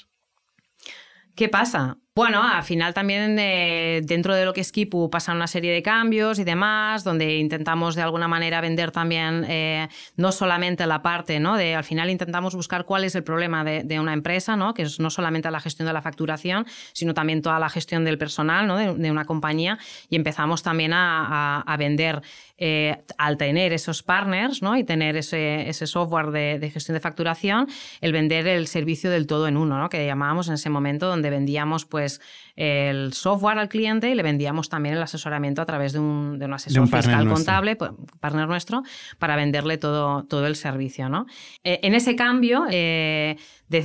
¿Qué 1.36 1.50
pasa? 1.50 2.00
Bueno, 2.18 2.42
al 2.42 2.64
final 2.64 2.96
también 2.96 3.38
eh, 3.38 4.02
dentro 4.04 4.34
de 4.34 4.44
lo 4.44 4.52
que 4.52 4.62
es 4.62 4.72
Kipu 4.72 5.08
pasan 5.08 5.36
una 5.36 5.46
serie 5.46 5.72
de 5.72 5.84
cambios 5.84 6.40
y 6.40 6.44
demás, 6.44 7.04
donde 7.04 7.38
intentamos 7.38 7.94
de 7.94 8.02
alguna 8.02 8.28
manera 8.28 8.60
vender 8.60 8.90
también 8.90 9.46
eh, 9.48 9.88
no 10.16 10.32
solamente 10.32 10.88
la 10.88 11.04
parte, 11.04 11.40
¿no? 11.40 11.58
De 11.58 11.76
al 11.76 11.84
final 11.84 12.10
intentamos 12.10 12.56
buscar 12.56 12.86
cuál 12.86 13.04
es 13.04 13.14
el 13.14 13.24
problema 13.24 13.64
de, 13.64 14.00
una 14.00 14.14
empresa, 14.14 14.56
¿no? 14.56 14.74
Que 14.74 14.82
es 14.82 15.00
no 15.00 15.12
solamente 15.12 15.52
la 15.52 15.60
gestión 15.60 15.86
de 15.86 15.94
la 15.94 16.02
facturación, 16.02 16.66
sino 16.92 17.14
también 17.14 17.44
toda 17.44 17.60
la 17.60 17.70
gestión 17.70 18.04
del 18.04 18.18
personal, 18.18 18.66
¿no? 18.66 18.78
De, 18.78 19.12
una 19.12 19.26
compañía 19.26 19.78
y 20.10 20.16
empezamos 20.16 20.64
también 20.64 20.94
a, 20.96 21.76
vender 21.78 22.24
eh, 22.58 23.04
al 23.18 23.38
tener 23.38 23.74
esos 23.74 24.02
partners, 24.02 24.62
¿no? 24.62 24.78
Y 24.78 24.84
tener 24.84 25.18
ese, 25.18 25.70
ese 25.70 25.88
software 25.88 26.32
de, 26.32 26.60
de, 26.60 26.70
gestión 26.72 26.94
de 26.94 27.00
facturación, 27.00 27.68
el 28.02 28.12
vender 28.12 28.48
el 28.48 28.68
servicio 28.68 29.12
del 29.12 29.28
todo 29.28 29.48
en 29.48 29.58
uno, 29.58 29.78
¿no? 29.78 29.90
Que 29.90 30.06
llamábamos 30.06 30.48
en 30.48 30.56
ese 30.56 30.70
momento 30.70 31.08
donde 31.08 31.30
vendíamos 31.30 31.86
pues 31.86 31.98
pues, 31.98 32.22
el 32.56 33.12
software 33.14 33.58
al 33.58 33.70
cliente 33.70 34.10
y 34.10 34.16
le 34.16 34.24
vendíamos 34.24 34.70
también 34.70 34.96
el 34.96 35.02
asesoramiento 35.02 35.62
a 35.62 35.66
través 35.66 35.94
de 35.94 36.00
un, 36.00 36.38
de 36.38 36.46
un 36.46 36.54
asesor 36.54 36.88
fiscal 36.88 37.28
contable, 37.28 37.76
pues, 37.76 37.92
partner 38.20 38.48
nuestro, 38.48 38.84
para 39.18 39.36
venderle 39.36 39.78
todo, 39.78 40.24
todo 40.26 40.46
el 40.46 40.56
servicio. 40.56 41.10
¿no? 41.10 41.26
Eh, 41.64 41.80
en 41.84 41.96
ese 41.96 42.16
cambio, 42.16 42.66
eh, 42.70 43.36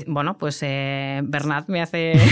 bueno, 0.07 0.39
pues 0.39 0.59
eh, 0.63 1.21
Bernat 1.25 1.69
me 1.69 1.81
hace... 1.81 2.13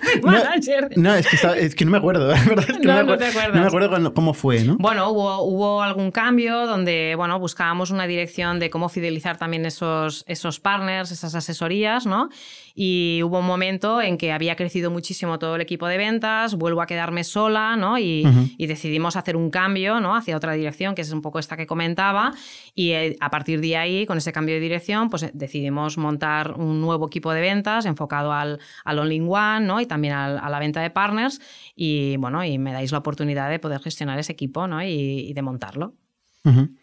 No, 0.96 1.14
es, 1.14 1.74
que 1.74 1.84
no 1.84 1.90
me 1.90 1.98
acuerdo, 1.98 2.26
¿verdad? 2.28 2.44
no, 2.82 3.02
no, 3.04 3.60
me 3.60 3.66
acuerdo 3.66 4.14
cómo 4.14 4.34
fue, 4.34 4.64
¿no? 4.64 4.76
Bueno, 4.78 5.10
hubo, 5.10 5.42
hubo 5.42 5.82
algún 5.82 6.10
cambio 6.10 6.66
donde, 6.66 7.14
bueno, 7.16 7.38
buscábamos 7.38 7.90
una 7.90 8.06
dirección 8.06 8.58
de 8.58 8.70
cómo 8.70 8.88
fidelizar 8.88 9.36
también 9.36 9.66
esos, 9.66 10.24
esos 10.26 10.60
partners, 10.60 11.10
esas 11.10 11.34
asesorías, 11.34 12.06
¿no? 12.06 12.28
Y 12.74 13.22
hubo 13.24 13.40
un 13.40 13.46
momento 13.46 14.00
en 14.00 14.16
que 14.16 14.32
había 14.32 14.56
crecido 14.56 14.90
muchísimo 14.90 15.38
todo 15.38 15.56
el 15.56 15.60
equipo 15.60 15.86
de 15.86 15.98
ventas, 15.98 16.54
vuelvo 16.54 16.82
a 16.82 16.86
quedarme 16.86 17.24
sola, 17.24 17.76
¿no? 17.76 17.98
Y, 17.98 18.24
decidimos 18.70 19.16
hacer 19.16 19.36
un 19.36 19.50
cambio, 19.50 19.98
¿no? 20.00 20.14
Hacia 20.14 20.36
otra 20.36 20.52
dirección, 20.52 20.94
que 20.94 21.02
es 21.02 21.10
un 21.10 21.22
poco 21.22 21.40
esta 21.40 21.56
que 21.56 21.66
comentaba. 21.66 22.32
Y 22.74 22.92
eh, 22.92 23.16
a 23.20 23.30
partir 23.30 23.60
de 23.60 23.76
ahí, 23.76 24.06
con 24.06 24.16
ese 24.16 24.32
cambio 24.32 24.54
de 24.54 24.60
dirección, 24.60 25.10
pues 25.10 25.24
eh, 25.24 25.30
decidimos 25.34 25.98
montar 25.98 26.52
un 26.52 26.80
nuevo 26.80 27.08
equipo 27.08 27.32
de 27.32 27.40
ventas 27.40 27.84
enfocado 27.84 28.32
al, 28.32 28.60
al 28.84 28.98
all-in-one, 29.00 29.66
¿no? 29.66 29.80
Y 29.80 29.86
también 29.90 30.14
a 30.14 30.48
la 30.48 30.58
venta 30.58 30.80
de 30.80 30.88
partners. 30.88 31.40
Y 31.74 32.16
bueno, 32.16 32.42
y 32.44 32.58
me 32.58 32.72
dais 32.72 32.92
la 32.92 32.98
oportunidad 32.98 33.50
de 33.50 33.58
poder 33.58 33.80
gestionar 33.80 34.18
ese 34.18 34.32
equipo, 34.32 34.66
¿no? 34.66 34.82
Y, 34.82 35.32
de 35.34 35.42
montarlo. 35.42 35.94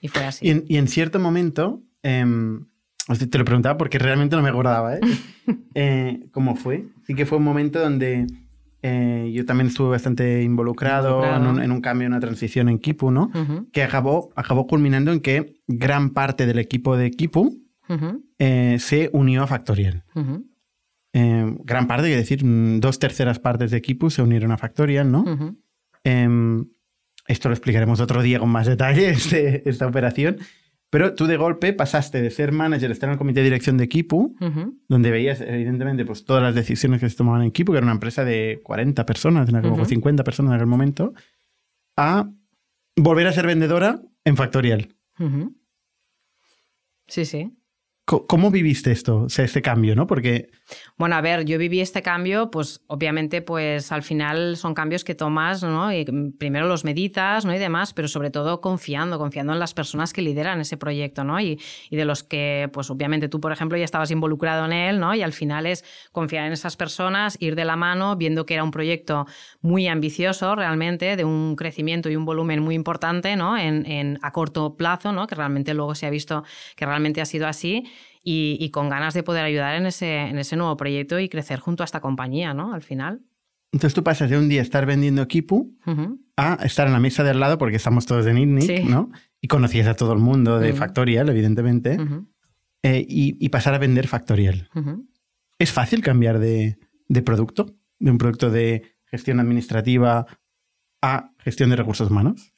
Y 0.01 0.07
fue 0.09 0.25
así. 0.25 0.63
Y 0.67 0.77
en, 0.77 0.87
cierto 0.87 1.19
momento, 1.19 1.81
em, 2.03 2.67
te 3.07 3.37
lo 3.39 3.45
preguntaba 3.45 3.77
porque 3.77 3.97
realmente 3.97 4.35
no 4.35 4.43
me 4.43 4.49
acordaba, 4.49 4.95
¿eh? 4.95 4.99
¿eh? 5.73 6.27
cómo 6.31 6.55
fue? 6.55 6.85
Sí 7.07 7.15
que 7.15 7.25
fue 7.25 7.39
un 7.39 7.45
momento 7.45 7.79
donde 7.79 8.27
eh, 8.83 9.31
yo 9.33 9.45
también 9.45 9.67
estuve 9.67 9.89
bastante 9.89 10.43
involucrado, 10.43 11.23
En, 11.23 11.71
un, 11.71 11.81
cambio, 11.81 12.07
una 12.07 12.19
transición 12.19 12.69
en 12.69 12.77
Kipu, 12.77 13.09
¿no? 13.09 13.31
Que 13.71 13.83
acabó, 13.83 14.29
acabó 14.35 14.67
culminando 14.67 15.11
en 15.11 15.21
que 15.21 15.55
gran 15.65 16.11
parte 16.11 16.45
del 16.45 16.59
equipo 16.59 16.97
de 16.97 17.09
Kipu 17.09 17.63
eh, 18.37 18.77
se 18.79 19.09
unió 19.13 19.43
a 19.43 19.47
Factorial. 19.47 20.03
Gran 21.63 21.87
parte, 21.87 22.07
quiere 22.07 22.21
decir, 22.21 22.43
mm, 22.43 22.79
dos 22.79 22.99
terceras 22.99 23.39
partes 23.39 23.71
de 23.71 23.81
Kipu 23.81 24.09
se 24.09 24.21
unieron 24.21 24.51
a 24.51 24.57
Factorial, 24.57 25.11
¿no? 25.11 25.57
Em, 26.03 26.65
esto 27.27 27.49
lo 27.49 27.53
explicaremos 27.53 27.99
otro 27.99 28.21
día 28.21 28.39
con 28.39 28.49
más 28.49 28.67
detalle, 28.67 29.09
este, 29.09 29.67
esta 29.69 29.87
operación. 29.87 30.37
Pero 30.89 31.15
tú 31.15 31.27
de 31.27 31.35
golpe 31.35 31.73
pasaste 31.73 32.21
de 32.21 32.31
ser 32.31 32.53
manager, 32.53 32.91
estar 32.91 33.09
en 33.09 33.13
el 33.13 33.17
comité 33.17 33.41
de 33.41 33.45
dirección 33.45 33.77
de 33.77 33.89
Kipu, 33.89 34.37
donde 34.87 35.11
veías 35.11 35.41
evidentemente 35.41 36.05
pues, 36.05 36.23
todas 36.23 36.41
las 36.41 36.55
decisiones 36.55 37.01
que 37.01 37.09
se 37.09 37.17
tomaban 37.17 37.41
en 37.41 37.51
Kipu, 37.51 37.73
que 37.73 37.79
era 37.79 37.85
una 37.85 37.93
empresa 37.93 38.23
de 38.23 38.61
40 38.63 39.05
personas, 39.05 39.49
en 39.49 39.85
50 39.85 40.23
personas 40.23 40.51
en 40.51 40.55
aquel 40.55 40.67
momento, 40.67 41.13
a 41.97 42.29
volver 42.95 43.27
a 43.27 43.33
ser 43.33 43.47
vendedora 43.47 44.01
en 44.23 44.37
Factorial. 44.37 44.95
Sí, 47.07 47.25
sí. 47.25 47.57
¿Cómo 48.05 48.49
viviste 48.49 48.93
esto, 48.93 49.23
o 49.23 49.29
sea, 49.29 49.43
este 49.43 49.61
cambio, 49.61 49.93
no? 49.93 50.07
Porque... 50.07 50.49
Bueno, 50.97 51.15
a 51.15 51.21
ver, 51.21 51.45
yo 51.45 51.57
viví 51.57 51.79
este 51.79 52.01
cambio, 52.01 52.51
pues 52.51 52.81
obviamente, 52.87 53.41
pues 53.41 53.91
al 53.91 54.03
final 54.03 54.57
son 54.57 54.73
cambios 54.73 55.03
que 55.03 55.15
tomas, 55.15 55.63
¿no? 55.63 55.93
Y 55.93 56.05
primero 56.37 56.67
los 56.67 56.83
meditas, 56.83 57.45
¿no? 57.45 57.53
Y 57.53 57.57
demás, 57.57 57.93
pero 57.93 58.07
sobre 58.07 58.31
todo 58.31 58.61
confiando, 58.61 59.17
confiando 59.17 59.53
en 59.53 59.59
las 59.59 59.73
personas 59.73 60.13
que 60.13 60.21
lideran 60.21 60.59
ese 60.59 60.77
proyecto, 60.77 61.23
¿no? 61.23 61.39
Y, 61.39 61.59
y 61.89 61.95
de 61.95 62.05
los 62.05 62.23
que, 62.23 62.69
pues 62.73 62.89
obviamente 62.89 63.29
tú, 63.29 63.39
por 63.39 63.51
ejemplo, 63.51 63.77
ya 63.77 63.85
estabas 63.85 64.11
involucrado 64.11 64.65
en 64.65 64.73
él, 64.73 64.99
¿no? 64.99 65.15
Y 65.15 65.21
al 65.21 65.33
final 65.33 65.65
es 65.65 65.85
confiar 66.11 66.45
en 66.45 66.53
esas 66.53 66.75
personas, 66.75 67.37
ir 67.39 67.55
de 67.55 67.65
la 67.65 67.75
mano, 67.75 68.15
viendo 68.17 68.45
que 68.45 68.55
era 68.55 68.63
un 68.63 68.71
proyecto 68.71 69.25
muy 69.61 69.87
ambicioso 69.87 70.55
realmente, 70.55 71.15
de 71.15 71.23
un 71.23 71.55
crecimiento 71.55 72.09
y 72.09 72.15
un 72.15 72.25
volumen 72.25 72.61
muy 72.61 72.75
importante, 72.75 73.35
¿no? 73.35 73.57
En, 73.57 73.85
en 73.85 74.19
a 74.21 74.31
corto 74.31 74.75
plazo, 74.75 75.11
¿no? 75.11 75.27
Que 75.27 75.35
realmente 75.35 75.73
luego 75.73 75.95
se 75.95 76.05
ha 76.05 76.09
visto 76.09 76.43
que 76.75 76.85
realmente 76.85 77.21
ha 77.21 77.25
sido 77.25 77.47
así 77.47 77.85
y, 78.29 78.69
con 78.71 78.89
ganas 78.89 79.13
de 79.13 79.23
poder 79.23 79.45
ayudar 79.45 79.75
en 79.75 79.85
ese, 79.85 80.17
en 80.17 80.37
ese 80.37 80.57
nuevo 80.57 80.75
proyecto 80.75 81.17
y 81.17 81.29
crecer 81.29 81.59
junto 81.59 81.83
a 81.83 81.85
esta 81.85 82.01
compañía, 82.01 82.53
¿no? 82.53 82.73
Al 82.73 82.81
final. 82.81 83.21
Entonces 83.71 83.93
tú 83.93 84.03
pasas 84.03 84.29
de 84.29 84.37
un 84.37 84.49
día 84.49 84.61
estar 84.61 84.85
vendiendo 84.85 85.25
Kipu 85.29 85.77
a 86.35 86.55
estar 86.65 86.87
en 86.87 86.93
la 86.93 86.99
mesa 86.99 87.23
de 87.23 87.29
al 87.29 87.39
lado, 87.39 87.57
porque 87.57 87.77
estamos 87.77 88.05
todos 88.05 88.27
en 88.27 88.37
ITNIC, 88.37 88.83
¿no? 88.83 89.11
Y 89.39 89.47
conocías 89.47 89.87
a 89.87 89.93
todo 89.93 90.11
el 90.11 90.19
mundo 90.19 90.59
de 90.59 90.73
Factorial, 90.73 91.29
evidentemente, 91.29 91.97
eh, 92.83 93.05
y, 93.07 93.47
pasar 93.47 93.73
a 93.75 93.77
vender 93.77 94.07
Factorial. 94.07 94.69
¿Es 95.57 95.71
fácil 95.71 96.01
cambiar 96.01 96.39
de, 96.39 96.77
de 97.07 97.21
producto? 97.21 97.77
De 97.97 98.11
un 98.11 98.17
producto 98.17 98.51
de 98.51 98.97
gestión 99.05 99.39
administrativa 99.39 100.25
a 101.01 101.31
gestión 101.39 101.69
de 101.69 101.77
recursos 101.77 102.11
humanos? 102.11 102.53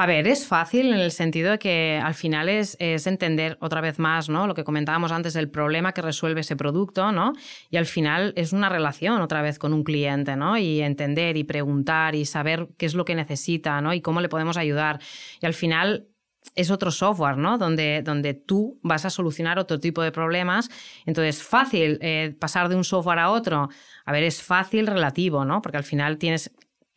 A 0.00 0.06
ver, 0.06 0.26
es 0.26 0.46
fácil 0.46 0.94
en 0.94 0.98
el 0.98 1.12
sentido 1.12 1.50
de 1.50 1.58
que 1.58 2.00
al 2.02 2.14
final 2.14 2.48
es, 2.48 2.74
entender 2.80 3.58
otra 3.60 3.82
vez 3.82 3.98
más 3.98 4.30
¿no? 4.30 4.46
lo 4.46 4.54
que 4.54 4.64
comentábamos 4.64 5.12
antes 5.12 5.34
del 5.34 5.50
problema 5.50 5.92
que 5.92 6.00
resuelve 6.00 6.40
ese 6.40 6.56
producto, 6.56 7.12
¿no? 7.12 7.34
Y 7.68 7.76
al 7.76 7.84
final 7.84 8.32
es 8.34 8.54
una 8.54 8.70
relación 8.70 9.20
otra 9.20 9.42
vez 9.42 9.58
con 9.58 9.74
un 9.74 9.84
cliente, 9.84 10.36
¿no? 10.36 10.56
Y 10.56 10.80
entender 10.80 11.36
y 11.36 11.44
preguntar 11.44 12.14
y 12.14 12.24
saber 12.24 12.70
qué 12.78 12.86
es 12.86 12.94
lo 12.94 13.04
que 13.04 13.14
necesita, 13.14 13.78
¿no? 13.82 13.92
Y 13.92 14.00
cómo 14.00 14.22
le 14.22 14.30
podemos 14.30 14.56
ayudar. 14.56 15.00
Y 15.42 15.44
al 15.44 15.52
final 15.52 16.08
es 16.54 16.70
otro 16.70 16.90
software, 16.90 17.36
¿no? 17.36 17.58
Donde, 17.58 18.00
donde 18.02 18.32
tú 18.32 18.80
vas 18.82 19.04
a 19.04 19.10
solucionar 19.10 19.58
otro 19.58 19.80
tipo 19.80 20.00
de 20.00 20.12
problemas. 20.12 20.70
Entonces, 21.04 21.42
fácil 21.42 21.98
eh, 22.00 22.34
pasar 22.40 22.70
de 22.70 22.76
un 22.76 22.84
software 22.84 23.18
a 23.18 23.28
otro. 23.28 23.68
A 24.06 24.12
ver, 24.12 24.22
es 24.22 24.42
fácil 24.42 24.86
relativo, 24.86 25.44
¿no? 25.44 25.60
Porque 25.60 25.76
al 25.76 25.84
final 25.84 26.16
tienes 26.16 26.50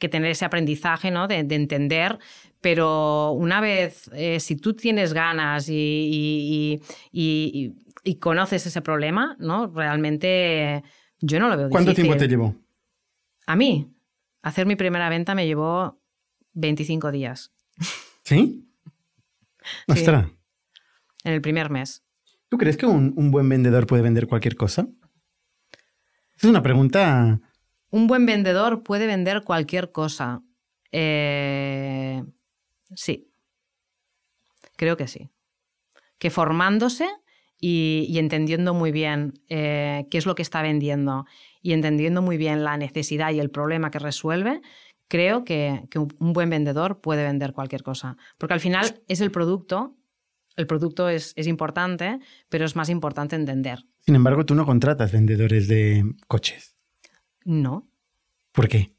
que 0.03 0.09
tener 0.09 0.31
ese 0.31 0.43
aprendizaje, 0.43 1.11
¿no? 1.11 1.29
De 1.29 1.39
entender 1.39 2.19
pero 2.63 3.33
una 3.33 3.59
vez, 3.59 4.09
eh, 4.13 4.39
si 4.39 4.55
tú 4.55 4.73
tienes 4.73 5.11
ganas 5.13 5.67
y, 5.69 6.81
conoces 8.21 8.65
ese 8.65 8.81
problema, 8.81 9.35
¿no? 9.37 9.67
Realmente 9.67 10.81
yo 11.19 11.41
no 11.41 11.49
lo 11.49 11.57
veo 11.57 11.69
¿Cuánto 11.69 11.93
tiempo 11.93 12.15
te 12.15 12.29
llevó? 12.29 12.55
A 13.47 13.57
mí, 13.57 13.93
hacer 14.41 14.65
mi 14.65 14.77
primera 14.77 15.09
venta 15.09 15.35
me 15.35 15.45
llevó 15.45 15.99
25 16.53 17.11
días. 17.11 17.51
¿Sí? 18.23 18.65
Ostras. 19.89 20.27
En 21.25 21.33
el 21.33 21.41
primer 21.41 21.69
mes. 21.69 22.01
¿Tú 22.47 22.57
crees 22.57 22.77
que 22.77 22.85
un, 22.85 23.13
un, 23.17 23.29
buen 23.29 23.49
vendedor 23.49 23.87
puede 23.87 24.03
vender 24.03 24.27
cualquier 24.27 24.55
cosa? 24.55 24.87
Es 26.37 26.45
una 26.45 26.63
pregunta... 26.63 27.41
Un 27.89 28.07
buen 28.07 28.25
vendedor 28.25 28.83
puede 28.83 29.05
vender 29.05 29.43
cualquier 29.43 29.91
cosa. 29.91 30.41
Eh, 30.93 32.23
Sí. 32.95 33.29
Creo 34.75 34.97
que 34.97 35.07
sí. 35.07 35.29
Que 36.17 36.29
formándose 36.29 37.07
y, 37.59 38.17
entendiendo 38.17 38.73
muy 38.73 38.91
bien 38.91 39.33
eh, 39.49 40.05
qué 40.11 40.17
es 40.17 40.25
lo 40.25 40.35
que 40.35 40.41
está 40.41 40.61
vendiendo 40.61 41.25
y 41.61 41.73
entendiendo 41.73 42.21
muy 42.21 42.37
bien 42.37 42.63
la 42.63 42.77
necesidad 42.77 43.31
y 43.31 43.39
el 43.39 43.49
problema 43.49 43.89
que 43.89 43.99
resuelve, 43.99 44.61
creo 45.07 45.45
que, 45.45 45.87
que 45.89 45.99
un 45.99 46.33
buen 46.33 46.49
vendedor 46.49 46.99
puede 46.99 47.23
vender 47.23 47.53
cualquier 47.53 47.83
cosa. 47.83 48.17
Porque 48.37 48.53
al 48.53 48.59
final 48.59 49.01
es 49.07 49.21
el 49.21 49.31
producto, 49.31 49.95
el 50.55 50.67
producto 50.67 51.07
es, 51.07 51.33
es 51.35 51.47
importante, 51.47 52.19
pero 52.49 52.65
es 52.65 52.75
más 52.75 52.89
importante 52.89 53.35
entender. 53.35 53.85
Sin 54.01 54.15
embargo, 54.15 54.45
tú 54.45 54.55
no 54.55 54.65
contratas 54.65 55.11
vendedores 55.13 55.67
de 55.67 56.03
coches. 56.27 56.75
No. 57.45 57.87
¿Por 58.51 58.67
qué? 58.67 58.93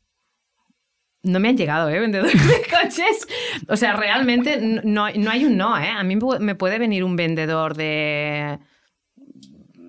No 1.25 1.41
me 1.41 1.49
han 1.49 1.57
llegado, 1.57 1.89
¿eh? 1.91 1.99
Vendedores 1.99 2.47
de 2.47 2.55
coches. 2.71 3.27
O 3.69 3.77
sea, 3.77 3.97
realmente 3.97 4.61
no, 4.61 5.11
no 5.11 5.31
hay 5.31 5.45
un 5.45 5.57
no, 5.57 5.77
¿eh? 5.79 5.89
A 5.89 6.05
mí 6.05 6.17
me 6.39 6.55
puede 6.55 6.79
venir 6.79 7.03
un 7.03 7.17
vendedor 7.17 7.75
de 7.75 8.59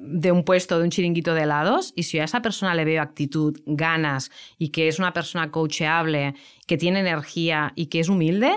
de 0.07 0.31
un 0.31 0.43
puesto, 0.43 0.77
de 0.77 0.83
un 0.83 0.89
chiringuito 0.91 1.33
de 1.33 1.43
helados, 1.43 1.93
y 1.95 2.03
si 2.03 2.19
a 2.19 2.23
esa 2.23 2.41
persona 2.41 2.75
le 2.75 2.85
veo 2.85 3.01
actitud, 3.01 3.57
ganas, 3.65 4.31
y 4.57 4.69
que 4.69 4.87
es 4.87 4.99
una 4.99 5.13
persona 5.13 5.51
coacheable, 5.51 6.35
que 6.67 6.77
tiene 6.77 6.99
energía 6.99 7.73
y 7.75 7.87
que 7.87 7.99
es 7.99 8.09
humilde, 8.09 8.53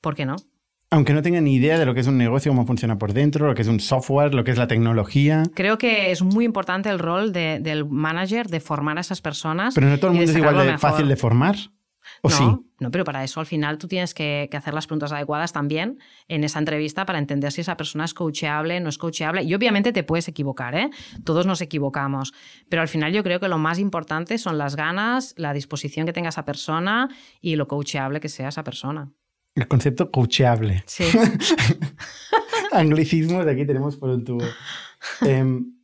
¿por 0.00 0.14
qué 0.14 0.26
no? 0.26 0.36
Aunque 0.90 1.14
no 1.14 1.22
tenga 1.22 1.40
ni 1.40 1.54
idea 1.54 1.78
de 1.78 1.86
lo 1.86 1.94
que 1.94 2.00
es 2.00 2.06
un 2.06 2.18
negocio, 2.18 2.52
cómo 2.52 2.66
funciona 2.66 2.98
por 2.98 3.14
dentro, 3.14 3.46
lo 3.46 3.54
que 3.54 3.62
es 3.62 3.68
un 3.68 3.80
software, 3.80 4.34
lo 4.34 4.44
que 4.44 4.50
es 4.50 4.58
la 4.58 4.68
tecnología. 4.68 5.42
Creo 5.54 5.78
que 5.78 6.10
es 6.10 6.22
muy 6.22 6.44
importante 6.44 6.90
el 6.90 6.98
rol 6.98 7.32
del 7.32 7.86
manager 7.86 8.48
de 8.48 8.60
formar 8.60 8.98
a 8.98 9.00
esas 9.00 9.22
personas. 9.22 9.74
Pero 9.74 9.86
no 9.88 9.96
todo 9.96 10.10
el 10.10 10.18
mundo 10.18 10.30
es 10.30 10.36
igual 10.36 10.66
de 10.66 10.76
fácil 10.76 11.08
de 11.08 11.16
formar 11.16 11.56
no, 12.22 12.64
no, 12.78 12.90
pero 12.90 13.04
para 13.04 13.22
eso 13.24 13.40
al 13.40 13.46
final 13.46 13.78
tú 13.78 13.88
tienes 13.88 14.14
que, 14.14 14.48
hacer 14.52 14.74
las 14.74 14.86
preguntas 14.86 15.12
adecuadas 15.12 15.52
también 15.52 15.98
en 16.28 16.44
esa 16.44 16.58
entrevista 16.58 17.06
para 17.06 17.18
entender 17.18 17.52
si 17.52 17.60
esa 17.60 17.76
persona 17.76 18.04
es 18.04 18.14
coacheable, 18.14 18.80
no 18.80 18.88
es 18.88 18.98
coacheable. 18.98 19.42
Y 19.42 19.54
obviamente 19.54 19.92
te 19.92 20.02
puedes 20.04 20.28
equivocar, 20.28 20.74
¿eh? 20.74 20.90
Todos 21.24 21.46
nos 21.46 21.60
equivocamos. 21.60 22.32
Pero 22.68 22.82
al 22.82 22.88
final 22.88 23.12
yo 23.12 23.22
creo 23.22 23.40
que 23.40 23.48
lo 23.48 23.58
más 23.58 23.78
importante 23.78 24.38
son 24.38 24.58
las 24.58 24.76
ganas, 24.76 25.34
la 25.36 25.52
disposición 25.52 26.06
que 26.06 26.12
tenga 26.12 26.30
esa 26.30 26.44
persona 26.44 27.08
y 27.40 27.56
lo 27.56 27.68
coacheable 27.68 28.20
que 28.20 28.28
sea 28.28 28.48
esa 28.48 28.64
persona. 28.64 29.12
El 29.54 29.68
concepto 29.68 30.10
coacheable. 30.10 30.82
Sí. 30.86 31.04
Anglicismos 32.72 33.44
de 33.44 33.52
aquí 33.52 33.66
tenemos 33.66 33.96
por 33.96 34.10
un 34.10 34.24
tubo. 34.24 34.44
Em, 35.20 35.74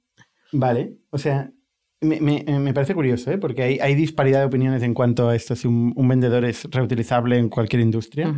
vale, 0.53 0.97
o 1.11 1.19
sea, 1.19 1.51
me, 2.01 2.75
parece 2.75 2.95
curioso, 2.95 3.31
¿eh? 3.31 3.39
porque 3.39 3.63
hay, 3.63 3.79
hay, 3.81 3.95
disparidad 3.95 4.41
de 4.41 4.47
opiniones 4.47 4.83
en 4.83 4.95
cuanto 4.95 5.29
a 5.29 5.35
esto, 5.37 5.57
si 5.57 5.67
un, 5.67 6.09
vendedor 6.09 6.45
es 6.45 6.65
reutilizable 6.71 7.37
en 7.37 7.49
cualquier 7.49 7.83
industria. 7.83 8.35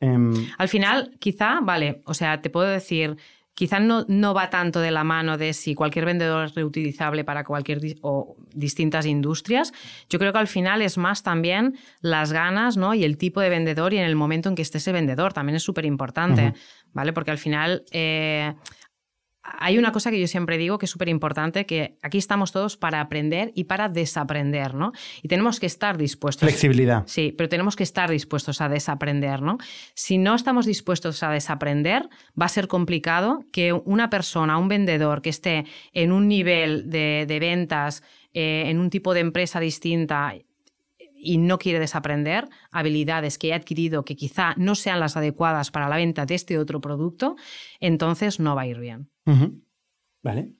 Em, 0.00 0.32
Al 0.58 0.68
final, 0.68 1.10
quizá, 1.18 1.60
vale, 1.62 2.02
o 2.04 2.14
sea, 2.14 2.40
te 2.40 2.50
puedo 2.50 2.66
decir, 2.66 3.16
quizá 3.54 3.78
no, 3.78 4.04
no 4.08 4.34
va 4.34 4.50
tanto 4.50 4.80
de 4.80 4.90
la 4.90 5.04
mano 5.04 5.38
de 5.38 5.52
si 5.52 5.74
cualquier 5.74 6.04
vendedor 6.04 6.46
es 6.46 6.54
reutilizable 6.54 7.24
para 7.24 7.44
cualquier 7.44 7.80
o 8.02 8.36
distintas 8.52 9.06
industrias. 9.06 9.72
Yo 10.10 10.18
creo 10.18 10.32
que 10.32 10.38
al 10.38 10.48
final 10.48 10.82
es 10.82 10.98
más 10.98 11.22
también 11.22 11.76
las 12.00 12.32
ganas 12.32 12.76
¿no? 12.76 12.94
y 12.94 13.04
el 13.04 13.16
tipo 13.16 13.40
de 13.40 13.50
vendedor 13.50 13.94
y 13.94 13.98
en 13.98 14.04
el 14.04 14.16
momento 14.16 14.48
en 14.48 14.56
que 14.56 14.62
esté 14.62 14.78
ese 14.78 14.92
vendedor. 14.92 15.32
También 15.32 15.56
es 15.56 15.62
súper 15.62 15.84
importante, 15.84 16.54
¿vale? 16.92 17.12
Porque 17.12 17.30
al 17.30 17.38
final... 17.38 17.84
Eh, 17.92 18.52
hay 19.44 19.76
una 19.76 19.92
cosa 19.92 20.10
que 20.10 20.18
yo 20.18 20.26
siempre 20.26 20.56
digo 20.56 20.78
que 20.78 20.86
es 20.86 20.90
súper 20.90 21.08
importante, 21.08 21.66
que 21.66 21.98
aquí 22.02 22.16
estamos 22.16 22.50
todos 22.50 22.76
para 22.78 23.00
aprender 23.00 23.52
y 23.54 23.64
para 23.64 23.88
desaprender, 23.88 24.74
¿no? 24.74 24.92
Y 25.22 25.28
tenemos 25.28 25.60
que 25.60 25.66
estar 25.66 25.98
dispuestos. 25.98 26.48
Flexibilidad. 26.48 27.04
Sí, 27.06 27.34
pero 27.36 27.48
tenemos 27.48 27.76
que 27.76 27.82
estar 27.82 28.10
dispuestos 28.10 28.62
a 28.62 28.68
desaprender, 28.70 29.42
¿no? 29.42 29.58
Si 29.94 30.16
no 30.16 30.34
estamos 30.34 30.64
dispuestos 30.64 31.22
a 31.22 31.30
desaprender, 31.30 32.08
va 32.40 32.46
a 32.46 32.48
ser 32.48 32.68
complicado 32.68 33.44
que 33.52 33.72
una 33.72 34.08
persona, 34.08 34.56
un 34.56 34.68
vendedor 34.68 35.20
que 35.20 35.30
esté 35.30 35.66
en 35.92 36.12
un 36.12 36.26
nivel 36.26 36.88
de, 36.88 37.38
ventas, 37.38 38.02
eh, 38.32 38.64
en 38.66 38.78
un 38.78 38.88
tipo 38.88 39.12
de 39.12 39.20
empresa 39.20 39.60
distinta, 39.60 40.34
y 41.24 41.38
no 41.38 41.58
quiere 41.58 41.78
desaprender 41.78 42.48
habilidades 42.70 43.38
que 43.38 43.48
he 43.48 43.54
adquirido 43.54 44.04
que 44.04 44.16
quizá 44.16 44.54
no 44.56 44.74
sean 44.74 45.00
las 45.00 45.16
adecuadas 45.16 45.70
para 45.70 45.88
la 45.88 45.96
venta 45.96 46.26
de 46.26 46.34
este 46.34 46.58
otro 46.58 46.80
producto, 46.80 47.36
entonces 47.80 48.40
no 48.40 48.54
va 48.54 48.62
a 48.62 48.66
ir 48.66 48.78
bien. 48.78 49.10
Vale. 50.22 50.54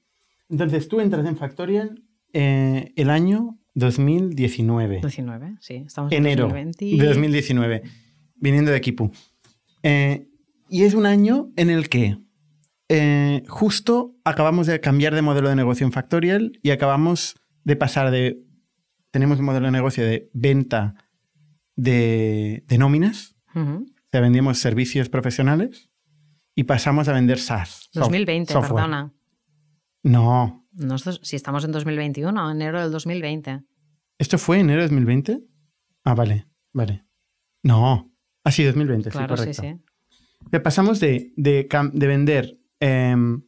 Entonces 0.49 0.89
tú 0.89 1.01
entras 1.01 1.27
en 1.27 1.37
Factorial 1.37 2.03
eh, 2.33 2.93
el 2.97 3.11
año 3.11 3.59
2019. 3.75 5.01
19, 5.01 5.57
sí. 5.61 5.85
Estamos 5.87 6.13
en 6.13 6.27
Enero 6.27 6.45
2020. 6.45 6.85
de 6.85 7.07
2019, 7.07 7.83
viniendo 8.37 8.71
de 8.71 8.81
Kipu. 8.81 9.11
Eh, 9.83 10.29
y 10.69 10.85
es 10.85 10.95
un 10.95 11.07
año 11.07 11.51
en 11.57 11.71
el 11.71 11.89
que 11.89 12.19
eh, 12.89 13.43
justo 13.49 14.15
acabamos 14.25 14.67
de 14.67 14.81
cambiar 14.81 15.15
de 15.15 15.23
modelo 15.23 15.49
de 15.49 15.57
negocio 15.57 15.87
en 15.87 15.93
Factorial 15.93 16.59
y 16.63 16.71
acabamos 16.71 17.37
de 17.65 17.77
pasar 17.77 18.11
de... 18.11 18.44
Tenemos 19.15 19.39
un 19.39 19.45
modelo 19.45 19.67
de 19.67 19.71
negocio 19.71 20.05
de 20.05 20.29
venta 20.33 20.97
de, 21.77 22.65
nóminas. 22.77 23.37
O 23.55 23.85
sea, 24.11 24.21
vendíamos 24.21 24.59
servicios 24.59 25.09
profesionales 25.09 25.89
y 26.57 26.65
pasamos 26.65 27.07
a 27.07 27.13
vender 27.13 27.39
SaaS. 27.39 27.91
2020, 27.93 28.53
perdona. 28.53 29.15
No. 30.03 30.67
si 31.23 31.37
estamos 31.37 31.65
en 31.65 31.71
2021, 31.71 32.51
enero 32.51 32.83
del 32.83 32.91
2020. 32.91 33.63
¿Esto 34.19 34.37
fue 34.37 34.59
enero 34.59 34.83
de 34.83 34.89
2020? 34.89 35.45
Ah, 36.03 36.17
vale, 36.17 36.49
vale. 36.73 37.05
No. 37.63 38.13
Ah, 38.43 38.51
sí, 38.51 38.65
2020, 38.65 39.11
claro, 39.11 39.37
sí, 39.37 39.43
correcto. 39.43 39.63
Sí, 39.63 39.81
sí. 40.51 40.59
Pasamos 40.59 40.99
de, 40.99 41.33
de, 41.37 41.69
vender. 42.09 42.59
Em, 42.81 43.45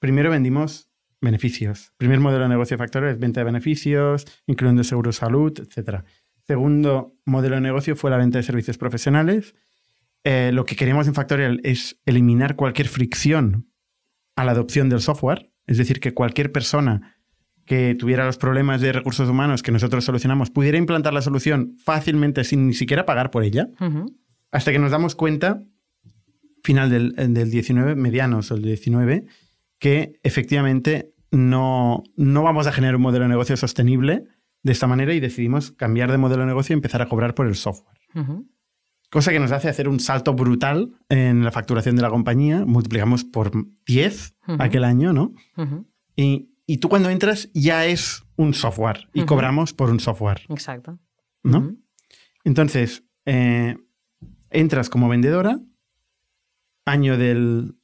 primero 0.00 0.30
vendimos 0.32 0.90
beneficios. 1.24 1.92
Primer 1.96 2.20
modelo 2.20 2.44
de 2.44 2.50
negocio 2.50 2.78
factor 2.78 3.04
es 3.06 3.18
venta 3.18 3.40
de 3.40 3.44
beneficios, 3.44 4.26
incluyendo 4.46 4.84
seguro 4.84 5.12
salud, 5.12 5.52
etc. 5.58 6.02
Segundo 6.46 7.16
modelo 7.24 7.56
de 7.56 7.62
negocio 7.62 7.96
fue 7.96 8.10
la 8.10 8.18
venta 8.18 8.38
de 8.38 8.44
servicios 8.44 8.78
profesionales. 8.78 9.54
Eh, 10.24 10.50
lo 10.52 10.64
que 10.64 10.76
queremos 10.76 11.06
en 11.06 11.14
Factorial 11.14 11.60
es 11.64 12.00
eliminar 12.06 12.56
cualquier 12.56 12.88
fricción 12.88 13.70
a 14.36 14.44
la 14.44 14.52
adopción 14.52 14.88
del 14.88 15.00
software, 15.00 15.50
es 15.66 15.78
decir, 15.78 16.00
que 16.00 16.14
cualquier 16.14 16.52
persona 16.52 17.16
que 17.64 17.94
tuviera 17.94 18.26
los 18.26 18.36
problemas 18.36 18.80
de 18.80 18.92
recursos 18.92 19.28
humanos 19.28 19.62
que 19.62 19.72
nosotros 19.72 20.04
solucionamos 20.04 20.50
pudiera 20.50 20.76
implantar 20.76 21.14
la 21.14 21.22
solución 21.22 21.76
fácilmente 21.82 22.44
sin 22.44 22.66
ni 22.66 22.74
siquiera 22.74 23.06
pagar 23.06 23.30
por 23.30 23.42
ella, 23.42 23.68
hasta 24.50 24.70
que 24.70 24.78
nos 24.78 24.90
damos 24.90 25.14
cuenta, 25.14 25.62
final 26.62 26.90
del, 26.90 27.14
del 27.14 27.50
19, 27.50 27.94
medianos 27.94 28.50
o 28.50 28.56
el 28.56 28.62
19, 28.62 29.24
que 29.78 30.20
efectivamente 30.22 31.13
no, 31.34 32.02
no 32.16 32.42
vamos 32.42 32.66
a 32.66 32.72
generar 32.72 32.96
un 32.96 33.02
modelo 33.02 33.24
de 33.24 33.30
negocio 33.30 33.56
sostenible 33.56 34.24
de 34.62 34.72
esta 34.72 34.86
manera 34.86 35.12
y 35.12 35.20
decidimos 35.20 35.72
cambiar 35.72 36.10
de 36.10 36.18
modelo 36.18 36.42
de 36.42 36.48
negocio 36.48 36.72
y 36.72 36.76
empezar 36.76 37.02
a 37.02 37.08
cobrar 37.08 37.34
por 37.34 37.46
el 37.46 37.54
software 37.54 37.98
cosa 39.14 39.30
que 39.30 39.38
nos 39.38 39.52
hace 39.52 39.68
hacer 39.68 39.88
un 39.88 40.00
salto 40.00 40.34
brutal 40.34 40.92
en 41.08 41.44
la 41.44 41.52
facturación 41.52 41.94
de 41.94 42.02
la 42.02 42.10
compañía. 42.10 42.64
Multiplicamos 42.66 43.22
por 43.22 43.52
10 43.86 44.34
aquel 44.58 44.82
año, 44.82 45.12
¿no? 45.12 45.32
y, 46.16 46.50
tú 46.78 46.88
cuando 46.88 47.10
entras 47.10 47.48
ya 47.54 47.86
es 47.86 48.24
un 48.34 48.54
software 48.54 49.08
y 49.12 49.24
cobramos 49.24 49.72
por 49.72 49.88
un 49.88 50.00
software. 50.00 50.40
Exacto. 50.48 50.98
¿No? 51.44 51.76
Entonces, 52.42 53.04
eh, 53.24 53.76
entras 54.50 54.90
como 54.90 55.08
vendedora, 55.08 55.60
año 56.84 57.16
del 57.16 57.76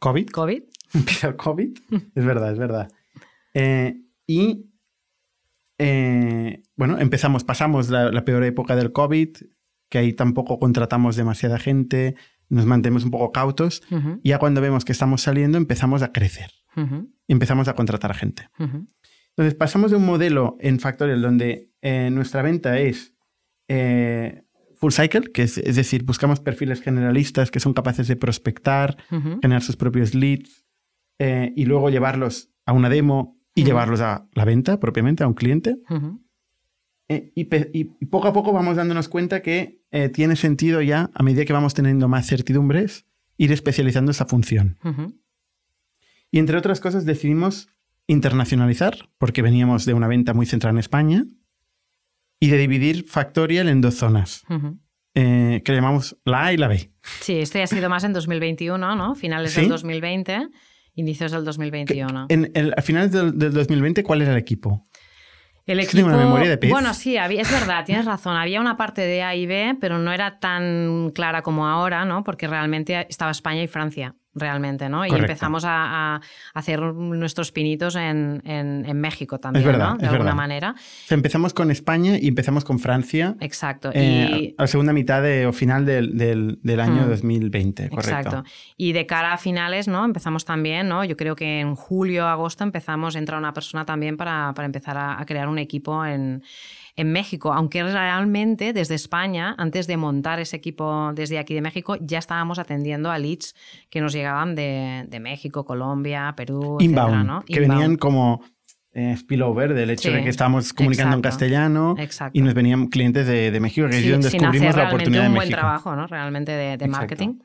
COVID. 0.00 0.30
COVID. 0.30 0.62
Empieza 0.98 1.28
el 1.28 1.36
COVID. 1.36 1.76
es 2.14 2.24
verdad, 2.24 2.52
es 2.52 2.58
verdad. 2.58 2.92
Eh, 3.52 4.00
y 4.26 4.70
eh, 5.78 6.62
bueno, 6.76 6.98
empezamos, 6.98 7.44
pasamos 7.44 7.90
la, 7.90 8.10
la, 8.10 8.24
peor 8.24 8.44
época 8.44 8.76
del 8.76 8.92
COVID, 8.92 9.36
que 9.88 9.98
ahí 9.98 10.12
tampoco 10.12 10.58
contratamos 10.58 11.16
demasiada 11.16 11.58
gente, 11.58 12.16
nos 12.48 12.66
mantenemos 12.66 13.04
un 13.04 13.10
poco 13.10 13.32
cautos. 13.32 13.82
Y 14.22 14.30
ya 14.30 14.38
cuando 14.38 14.60
vemos 14.60 14.84
que 14.84 14.92
estamos 14.92 15.22
saliendo, 15.22 15.58
empezamos 15.58 16.02
a 16.02 16.12
crecer. 16.12 16.50
empezamos 17.28 17.68
a 17.68 17.74
contratar 17.74 18.14
gente. 18.14 18.48
Entonces, 18.58 19.54
pasamos 19.54 19.90
de 19.90 19.96
un 19.96 20.06
modelo 20.06 20.56
en 20.60 20.78
Factorial 20.78 21.20
donde 21.20 21.72
eh, 21.82 22.10
nuestra 22.10 22.42
venta 22.42 22.78
es 22.78 23.14
eh, 23.68 24.42
full 24.76 24.92
cycle, 24.92 25.32
que 25.32 25.42
es, 25.42 25.56
decir, 25.56 26.04
buscamos 26.04 26.40
perfiles 26.40 26.80
generalistas 26.80 27.50
que 27.50 27.60
son 27.60 27.74
capaces 27.74 28.06
de 28.06 28.16
prospectar, 28.16 28.96
generar 29.42 29.62
sus 29.62 29.76
propios 29.76 30.14
leads 30.14 30.63
eh, 31.26 31.54
y 31.56 31.64
luego 31.64 31.88
llevarlos 31.88 32.50
a 32.66 32.74
una 32.74 32.90
demo 32.90 33.40
y 33.54 33.64
llevarlos 33.64 34.02
a 34.02 34.28
la 34.34 34.44
venta 34.44 34.78
propiamente, 34.78 35.24
a 35.24 35.26
un 35.26 35.32
cliente. 35.32 35.78
Eh, 37.08 37.32
y, 37.34 37.84
poco 38.06 38.28
a 38.28 38.34
poco 38.34 38.52
vamos 38.52 38.76
dándonos 38.76 39.08
cuenta 39.08 39.40
que 39.40 39.82
eh, 39.90 40.10
tiene 40.10 40.36
sentido 40.36 40.82
ya, 40.82 41.10
a 41.14 41.22
medida 41.22 41.46
que 41.46 41.54
vamos 41.54 41.72
teniendo 41.72 42.08
más 42.08 42.26
certidumbres, 42.26 43.06
ir 43.38 43.52
especializando 43.52 44.10
esa 44.10 44.26
función. 44.26 44.78
Y 46.30 46.38
entre 46.40 46.58
otras 46.58 46.80
cosas 46.80 47.06
decidimos 47.06 47.70
internacionalizar, 48.06 49.08
porque 49.16 49.40
veníamos 49.40 49.86
de 49.86 49.94
una 49.94 50.08
venta 50.08 50.34
muy 50.34 50.44
centrada 50.44 50.72
en 50.72 50.78
España, 50.78 51.24
y 52.38 52.48
de 52.48 52.58
dividir 52.58 53.06
Factorial 53.08 53.70
en 53.70 53.80
dos 53.80 53.94
zonas. 53.94 54.44
Eh, 55.14 55.62
que 55.64 55.72
llamamos 55.72 56.18
la 56.26 56.46
A 56.46 56.52
y 56.52 56.58
la 56.58 56.68
B. 56.68 56.90
Sí, 57.20 57.38
esto 57.38 57.56
ya 57.56 57.64
ha 57.64 57.68
sido 57.68 57.88
más 57.88 58.04
en 58.04 58.12
2021, 58.12 58.96
¿no? 58.96 59.14
Finales 59.14 59.54
del 59.54 59.68
2020, 59.68 60.48
inicios 60.94 61.32
del 61.32 61.44
2021. 61.44 62.26
En 62.28 62.50
a 62.76 62.82
finales 62.82 63.12
del, 63.12 63.38
del 63.38 63.52
2020, 63.52 64.02
¿cuál 64.02 64.22
era 64.22 64.32
el 64.32 64.38
equipo? 64.38 64.84
El 65.66 65.86
tengo 65.88 66.08
una 66.08 66.18
memoria 66.18 66.50
de 66.50 66.58
pez. 66.58 66.70
Bueno, 66.70 66.92
sí, 66.92 67.16
había- 67.16 67.40
es 67.40 67.50
verdad, 67.50 67.84
tienes 67.86 68.04
razón. 68.04 68.36
Había 68.36 68.60
una 68.60 68.76
parte 68.76 69.00
de 69.00 69.22
A 69.22 69.34
y 69.34 69.46
B, 69.46 69.76
pero 69.80 69.98
no 69.98 70.12
era 70.12 70.38
tan 70.38 71.10
clara 71.14 71.40
como 71.42 71.66
ahora, 71.66 72.04
¿no? 72.04 72.22
Porque 72.22 72.46
realmente 72.46 73.06
estaba 73.08 73.30
España 73.30 73.62
y 73.62 73.66
Francia, 73.66 74.14
realmente, 74.34 74.88
¿no? 74.88 75.06
Y 75.06 75.10
empezamos 75.10 75.64
a, 75.64 76.16
a 76.16 76.20
hacer 76.54 76.80
nuestros 76.82 77.52
pinitos 77.52 77.96
en, 77.96 78.42
en- 78.44 78.84
en 78.86 79.00
México 79.00 79.38
también, 79.38 79.64
verdad, 79.64 79.90
¿no? 79.92 79.96
De 79.98 80.06
alguna 80.06 80.24
verdad. 80.24 80.34
manera. 80.36 80.74
O 80.76 81.06
sea, 81.08 81.14
empezamos 81.14 81.54
con 81.54 81.70
España 81.70 82.18
y 82.20 82.28
empezamos 82.28 82.64
con 82.64 82.78
Francia 82.78 83.36
Exacto. 83.40 83.90
eh, 83.94 84.52
y, 84.52 84.54
a 84.58 84.62
la 84.62 84.66
segunda 84.66 84.92
mitad 84.92 85.22
de- 85.22 85.46
o 85.46 85.52
final 85.52 85.86
del, 85.86 86.16
del- 86.18 86.58
del 86.62 86.80
año 86.80 87.02
Mm. 87.06 87.08
2020, 87.10 87.88
correcto. 87.90 88.10
Exacto. 88.10 88.44
Y 88.76 88.92
de 88.92 89.06
cara 89.06 89.32
a 89.32 89.38
finales, 89.38 89.88
¿no? 89.88 90.04
Empezamos 90.04 90.44
también, 90.44 90.88
¿no? 90.88 91.04
Yo 91.04 91.16
creo 91.16 91.36
que 91.36 91.60
en 91.60 91.74
julio, 91.74 92.26
agosto 92.26 92.64
empezamos, 92.64 93.16
entra 93.16 93.38
una 93.38 93.52
persona 93.52 93.84
también 93.84 94.16
para, 94.16 94.52
para 94.54 94.66
empezar 94.66 94.96
a, 94.96 95.20
a 95.20 95.24
crear 95.26 95.48
un 95.48 95.58
equipo 95.58 96.04
en, 96.04 96.42
en 96.96 97.12
México. 97.12 97.52
Aunque 97.52 97.82
realmente 97.82 98.72
desde 98.72 98.94
España, 98.94 99.54
antes 99.58 99.86
de 99.86 99.96
montar 99.96 100.38
ese 100.40 100.56
equipo 100.56 101.12
desde 101.14 101.38
aquí 101.38 101.54
de 101.54 101.60
México, 101.60 101.96
ya 102.00 102.18
estábamos 102.18 102.58
atendiendo 102.58 103.10
a 103.10 103.18
leads 103.18 103.54
que 103.90 104.00
nos 104.00 104.12
llegaban 104.12 104.54
de, 104.54 105.04
de 105.08 105.20
México, 105.20 105.64
Colombia, 105.64 106.34
Perú, 106.36 106.78
Inbound, 106.80 107.08
etcétera, 107.14 107.24
¿no? 107.24 107.44
que 107.44 107.52
Inbound. 107.54 107.72
venían 107.72 107.96
como 107.96 108.42
eh, 108.92 109.16
spillover 109.18 109.74
del 109.74 109.90
hecho 109.90 110.08
Sí, 110.08 110.14
de 110.14 110.22
que 110.22 110.28
estábamos 110.28 110.72
comunicando 110.72 111.16
en 111.16 111.22
castellano 111.22 111.96
exacto. 111.98 112.38
y 112.38 112.42
nos 112.42 112.54
venían 112.54 112.86
clientes 112.86 113.26
de, 113.26 113.50
de 113.50 113.58
México, 113.60 113.88
que 113.88 113.94
Sí, 113.94 114.04
es 114.06 114.12
donde 114.12 114.28
descubrimos 114.30 114.68
la 114.68 114.72
realmente 114.72 114.94
oportunidad 114.94 115.22
un 115.26 115.32
de 115.32 115.36
buen 115.36 115.48
México. 115.48 115.58
trabajo, 115.60 115.96
¿no? 115.96 116.06
Realmente 116.06 116.52
de, 116.52 116.86
marketing. 116.88 117.38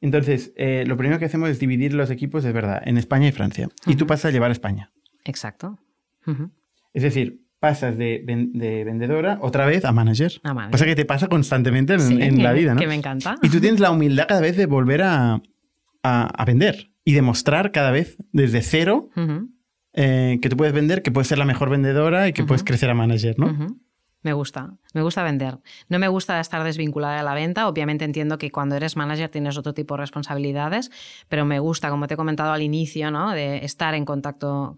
Entonces, 0.00 0.52
eh, 0.56 0.84
lo 0.86 0.96
primero 0.96 1.18
que 1.20 1.26
hacemos 1.26 1.48
es 1.50 1.58
dividir 1.60 1.92
los 1.94 2.10
equipos, 2.10 2.44
es 2.44 2.52
verdad, 2.52 2.82
en 2.84 2.96
España 2.96 3.28
y 3.28 3.32
Francia. 3.32 3.68
Y 3.86 3.96
tú 3.96 4.06
pasas 4.06 4.26
a 4.26 4.30
llevar 4.30 4.48
a 4.50 4.52
España. 4.52 4.90
Exacto. 5.24 5.78
Es 6.92 7.02
decir, 7.02 7.40
pasas 7.60 7.96
de, 7.96 8.22
ven- 8.26 8.52
de 8.54 8.82
vendedora 8.84 9.38
otra 9.42 9.66
vez 9.66 9.84
a 9.84 9.92
manager. 9.92 10.32
A 10.42 10.52
manager. 10.54 10.72
Pasa 10.72 10.84
que 10.86 10.96
te 10.96 11.04
pasa 11.04 11.28
constantemente 11.28 11.92
en, 11.94 12.00
Sí, 12.00 12.18
en 12.20 12.42
la 12.42 12.52
vida, 12.52 12.74
¿no? 12.74 12.80
Que 12.80 12.86
me 12.88 12.94
encanta. 12.94 13.36
Y 13.42 13.48
tú 13.50 13.60
tienes 13.60 13.78
la 13.80 13.90
humildad 13.90 14.26
cada 14.26 14.40
vez 14.40 14.56
de 14.56 14.66
volver 14.66 15.02
a, 15.02 15.34
a- 16.02 16.24
a 16.26 16.44
vender 16.44 16.90
y 17.04 17.12
demostrar 17.12 17.70
cada 17.72 17.90
vez 17.90 18.16
desde 18.32 18.62
cero 18.62 19.10
eh, 19.92 20.38
que 20.40 20.48
tú 20.48 20.56
puedes 20.56 20.72
vender, 20.74 21.02
que 21.02 21.10
puedes 21.10 21.28
ser 21.28 21.38
la 21.38 21.44
mejor 21.44 21.68
vendedora 21.70 22.28
y 22.28 22.32
que 22.32 22.44
puedes 22.44 22.62
crecer 22.64 22.90
a 22.90 22.94
manager, 22.94 23.38
¿no? 23.38 23.76
Me 24.22 24.34
gusta, 24.34 24.74
me 24.92 25.02
gusta 25.02 25.22
vender. 25.22 25.58
No 25.88 25.98
me 25.98 26.06
gusta 26.08 26.40
estar 26.40 26.62
desvinculada 26.62 27.16
de 27.16 27.22
la 27.22 27.32
venta. 27.32 27.66
Obviamente 27.68 28.04
entiendo 28.04 28.36
que 28.36 28.50
cuando 28.50 28.76
eres 28.76 28.94
manager 28.94 29.30
tienes 29.30 29.56
otro 29.56 29.72
tipo 29.72 29.94
de 29.94 30.02
responsabilidades, 30.02 30.90
pero 31.28 31.46
me 31.46 31.58
gusta, 31.58 31.88
como 31.88 32.06
te 32.06 32.14
he 32.14 32.16
comentado 32.18 32.52
al 32.52 32.60
inicio, 32.62 33.10
¿no? 33.10 33.30
de 33.32 33.64
estar 33.64 33.94
en 33.94 34.04
contacto 34.04 34.76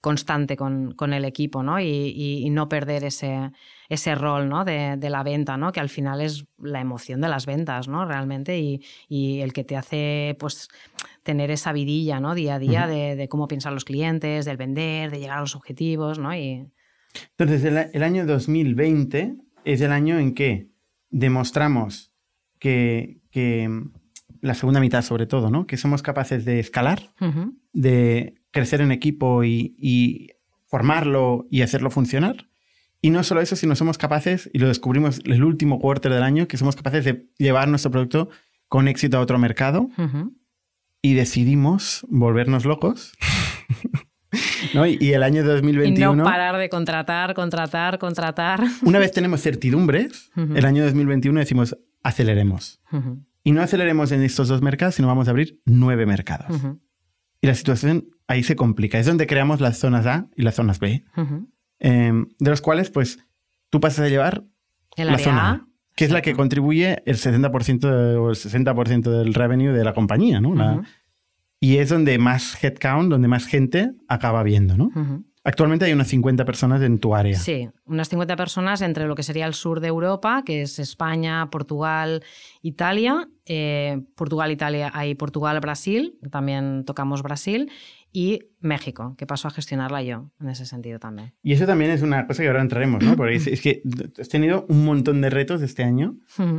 constante 0.00 0.56
con, 0.56 0.92
con 0.94 1.12
el 1.12 1.24
equipo 1.24 1.62
¿no? 1.62 1.78
y, 1.80 1.84
y- 1.86 2.44
y 2.44 2.50
no 2.50 2.68
perder 2.68 3.04
ese, 3.04 3.50
ese 3.88 4.14
rol 4.14 4.48
¿no? 4.48 4.64
de, 4.64 4.96
de 4.96 5.10
la 5.10 5.22
venta, 5.22 5.56
¿no? 5.56 5.70
que 5.72 5.80
al 5.80 5.88
final 5.88 6.20
es 6.20 6.44
la 6.60 6.80
emoción 6.80 7.20
de 7.20 7.28
las 7.28 7.46
ventas 7.46 7.88
¿no? 7.88 8.04
realmente 8.04 8.58
y, 8.58 8.82
y 9.08 9.40
el 9.40 9.52
que 9.52 9.64
te 9.64 9.76
hace 9.76 10.36
pues, 10.40 10.68
tener 11.22 11.50
esa 11.50 11.72
vidilla 11.72 12.18
¿no? 12.20 12.34
día 12.34 12.56
a 12.56 12.58
día 12.58 12.86
de, 12.86 13.14
de 13.16 13.28
cómo 13.28 13.46
piensan 13.48 13.74
los 13.74 13.84
clientes, 13.84 14.44
del 14.44 14.56
vender, 14.56 15.10
de 15.10 15.20
llegar 15.20 15.38
a 15.38 15.42
los 15.42 15.54
objetivos. 15.56 16.18
¿no? 16.18 16.34
Y, 16.34 16.66
Entonces, 17.38 17.64
el, 17.64 17.78
el 17.92 18.02
año 18.02 18.26
2020 18.26 19.36
es 19.64 19.80
el 19.80 19.92
año 19.92 20.18
en 20.18 20.34
que 20.34 20.68
demostramos 21.10 22.12
que, 22.58 23.20
que 23.30 23.68
mm, 23.68 23.92
la 24.40 24.54
segunda 24.54 24.80
mitad 24.80 25.02
sobre 25.02 25.26
todo, 25.26 25.50
¿no? 25.50 25.66
Que 25.68 25.76
somos 25.76 26.02
capaces 26.02 26.44
de 26.44 26.58
escalar, 26.58 27.12
de 27.72 28.34
crecer 28.52 28.80
en 28.80 28.92
equipo 28.92 29.42
y, 29.42 29.74
y 29.78 30.28
formarlo 30.66 31.46
y 31.50 31.62
hacerlo 31.62 31.90
funcionar. 31.90 32.48
Y 33.00 33.10
no 33.10 33.24
solo 33.24 33.40
eso, 33.40 33.56
sino 33.56 33.74
somos 33.74 33.98
capaces, 33.98 34.48
y 34.52 34.60
lo 34.60 34.68
descubrimos 34.68 35.20
el 35.24 35.42
último 35.42 35.80
quarter 35.80 36.12
del 36.12 36.22
año, 36.22 36.46
que 36.46 36.56
somos 36.56 36.76
capaces 36.76 37.04
de 37.04 37.26
llevar 37.36 37.66
nuestro 37.66 37.90
producto 37.90 38.28
con 38.68 38.86
éxito 38.86 39.18
a 39.18 39.20
otro 39.20 39.38
mercado 39.38 39.88
y 41.02 41.14
decidimos 41.14 42.06
volvernos 42.08 42.64
locos. 42.64 43.12
¿No? 44.74 44.86
Y, 44.86 44.96
y 45.00 45.12
el 45.12 45.22
año 45.24 45.42
Y 45.42 45.44
2021... 45.44 46.14
no 46.14 46.24
parar 46.24 46.56
de 46.56 46.70
contratar, 46.70 47.34
contratar, 47.34 47.98
contratar. 47.98 48.62
Una 48.82 48.98
vez 48.98 49.12
tenemos 49.12 49.42
certidumbres, 49.42 50.30
el 50.36 50.64
año 50.64 50.84
2021 50.84 51.40
decimos 51.40 51.76
aceleremos. 52.02 52.80
Y 53.44 53.52
no 53.52 53.60
aceleremos 53.60 54.12
en 54.12 54.22
estos 54.22 54.48
dos 54.48 54.62
mercados, 54.62 54.94
sino 54.94 55.08
vamos 55.08 55.26
a 55.26 55.32
abrir 55.32 55.60
nueve 55.66 56.06
mercados. 56.06 56.56
Y 57.42 57.46
la 57.48 57.54
situación 57.54 58.06
ahí 58.28 58.42
se 58.42 58.56
complica. 58.56 58.98
Es 58.98 59.04
donde 59.06 59.26
creamos 59.26 59.60
las 59.60 59.76
zonas 59.78 60.06
A 60.06 60.28
y 60.36 60.42
las 60.42 60.54
zonas 60.54 60.78
B, 60.78 61.04
eh, 61.80 62.12
de 62.38 62.50
los 62.50 62.60
cuales 62.62 62.90
pues 62.90 63.18
tú 63.68 63.80
pasas 63.80 64.06
a 64.06 64.08
llevar 64.08 64.44
El 64.96 65.08
la 65.08 65.12
área 65.14 65.24
zona 65.24 65.50
A. 65.50 65.66
Que 65.96 66.06
es 66.06 66.10
la 66.10 66.22
que 66.22 66.32
contribuye 66.34 67.02
el 67.04 67.16
70% 67.18 67.80
de- 67.90 68.16
o 68.16 68.30
el 68.30 68.36
60% 68.36 69.10
del 69.10 69.34
revenue 69.34 69.72
de 69.72 69.84
la 69.84 69.92
compañía, 69.92 70.40
¿no? 70.40 70.54
La- 70.54 70.74
Y 71.60 71.76
es 71.76 71.90
donde 71.90 72.16
más 72.18 72.62
headcount, 72.64 73.10
donde 73.10 73.28
más 73.28 73.46
gente 73.46 73.92
acaba 74.08 74.42
viendo, 74.42 74.76
¿no? 74.76 74.90
Actualmente 75.44 75.84
hay 75.86 75.92
unas 75.92 76.06
50 76.08 76.44
personas 76.44 76.80
en 76.82 76.98
tu 76.98 77.14
área. 77.16 77.36
Sí, 77.36 77.68
unas 77.84 78.08
50 78.08 78.36
personas 78.36 78.80
entre 78.80 79.06
lo 79.08 79.16
que 79.16 79.24
sería 79.24 79.46
el 79.46 79.54
sur 79.54 79.80
de 79.80 79.88
Europa, 79.88 80.44
que 80.46 80.62
es 80.62 80.78
España, 80.78 81.50
Portugal, 81.50 82.22
Italia. 82.62 83.28
Eh, 83.44 84.00
Portugal, 84.14 84.52
Italia, 84.52 84.92
hay 84.94 85.16
Portugal, 85.16 85.58
Brasil, 85.58 86.16
también 86.30 86.84
tocamos 86.84 87.22
Brasil, 87.24 87.70
y 88.12 88.40
México, 88.60 89.16
que 89.18 89.26
paso 89.26 89.48
a 89.48 89.50
gestionarla 89.50 90.02
yo 90.02 90.30
en 90.38 90.48
ese 90.50 90.64
sentido 90.64 91.00
también. 91.00 91.34
Y 91.42 91.52
eso 91.54 91.66
también 91.66 91.90
es 91.90 92.02
una 92.02 92.26
cosa 92.28 92.42
que 92.42 92.48
ahora 92.48 92.60
entraremos, 92.62 93.02
¿no? 93.02 93.16
Porque 93.16 93.34
es, 93.34 93.46
es 93.48 93.60
que 93.60 93.82
has 94.20 94.28
tenido 94.28 94.64
un 94.68 94.84
montón 94.84 95.20
de 95.22 95.30
retos 95.30 95.60
este 95.62 95.82
año, 95.82 96.18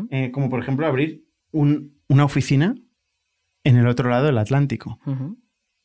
eh, 0.10 0.32
como 0.32 0.50
por 0.50 0.60
ejemplo 0.60 0.86
abrir 0.88 1.26
un- 1.52 2.02
una 2.10 2.26
oficina 2.26 2.76
en 3.64 3.78
el 3.78 3.88
otro 3.88 4.10
lado 4.10 4.26
del 4.26 4.38
Atlántico. 4.40 5.00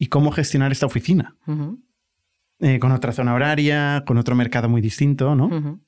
¿Y 0.00 0.06
cómo 0.06 0.32
gestionar 0.32 0.72
esta 0.72 0.86
oficina? 0.86 1.36
ujú, 1.46 1.80
Eh, 2.60 2.78
con 2.80 2.90
otra 2.90 3.12
zona 3.12 3.34
horaria, 3.34 4.02
con 4.04 4.18
otro 4.18 4.34
mercado 4.34 4.68
muy 4.68 4.80
distinto, 4.80 5.36
¿no? 5.36 5.80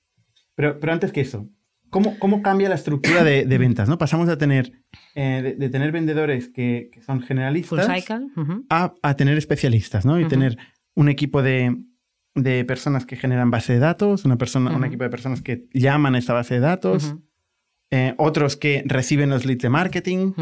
Pero, 0.55 0.79
pero 0.79 0.93
antes 0.93 1.11
que 1.11 1.21
eso, 1.21 1.49
¿cómo, 1.89 2.17
cómo 2.21 2.43
cambia 2.43 2.69
la 2.69 2.77
estructura 2.77 3.25
de, 3.25 3.45
de 3.45 3.59
ventas? 3.59 3.89
¿no? 3.89 3.99
Pasamos 3.99 4.29
a 4.29 4.39
tener, 4.39 4.73
eh, 5.17 5.41
de, 5.43 5.55
de 5.57 5.69
tener 5.69 5.91
vendedores 5.91 6.49
que, 6.49 6.91
que 6.93 7.03
son 7.03 7.19
Full 7.21 7.27
generalistas 7.27 7.87
a, 8.71 8.95
a 9.03 9.15
tener 9.17 9.37
especialistas, 9.37 10.05
¿no? 10.05 10.21
Y 10.21 10.29
tener 10.29 10.59
un 10.95 11.09
equipo 11.09 11.43
de, 11.43 11.77
de 12.37 12.65
personas 12.65 13.05
que 13.05 13.17
generan 13.17 13.51
base 13.51 13.73
de 13.73 13.81
datos, 13.81 14.25
una 14.25 14.37
persona, 14.37 14.71
un 14.77 14.85
equipo 14.85 15.03
de 15.03 15.11
personas 15.11 15.43
que 15.43 15.67
llaman 15.73 16.15
a 16.15 16.19
esta 16.19 16.35
base 16.35 16.55
de 16.55 16.61
datos, 16.61 17.17
eh, 17.91 18.15
otros 18.19 18.57
que 18.57 18.85
reciben 18.87 19.29
los 19.31 19.45
leads 19.45 19.63
de 19.63 19.71
marketing. 19.71 20.33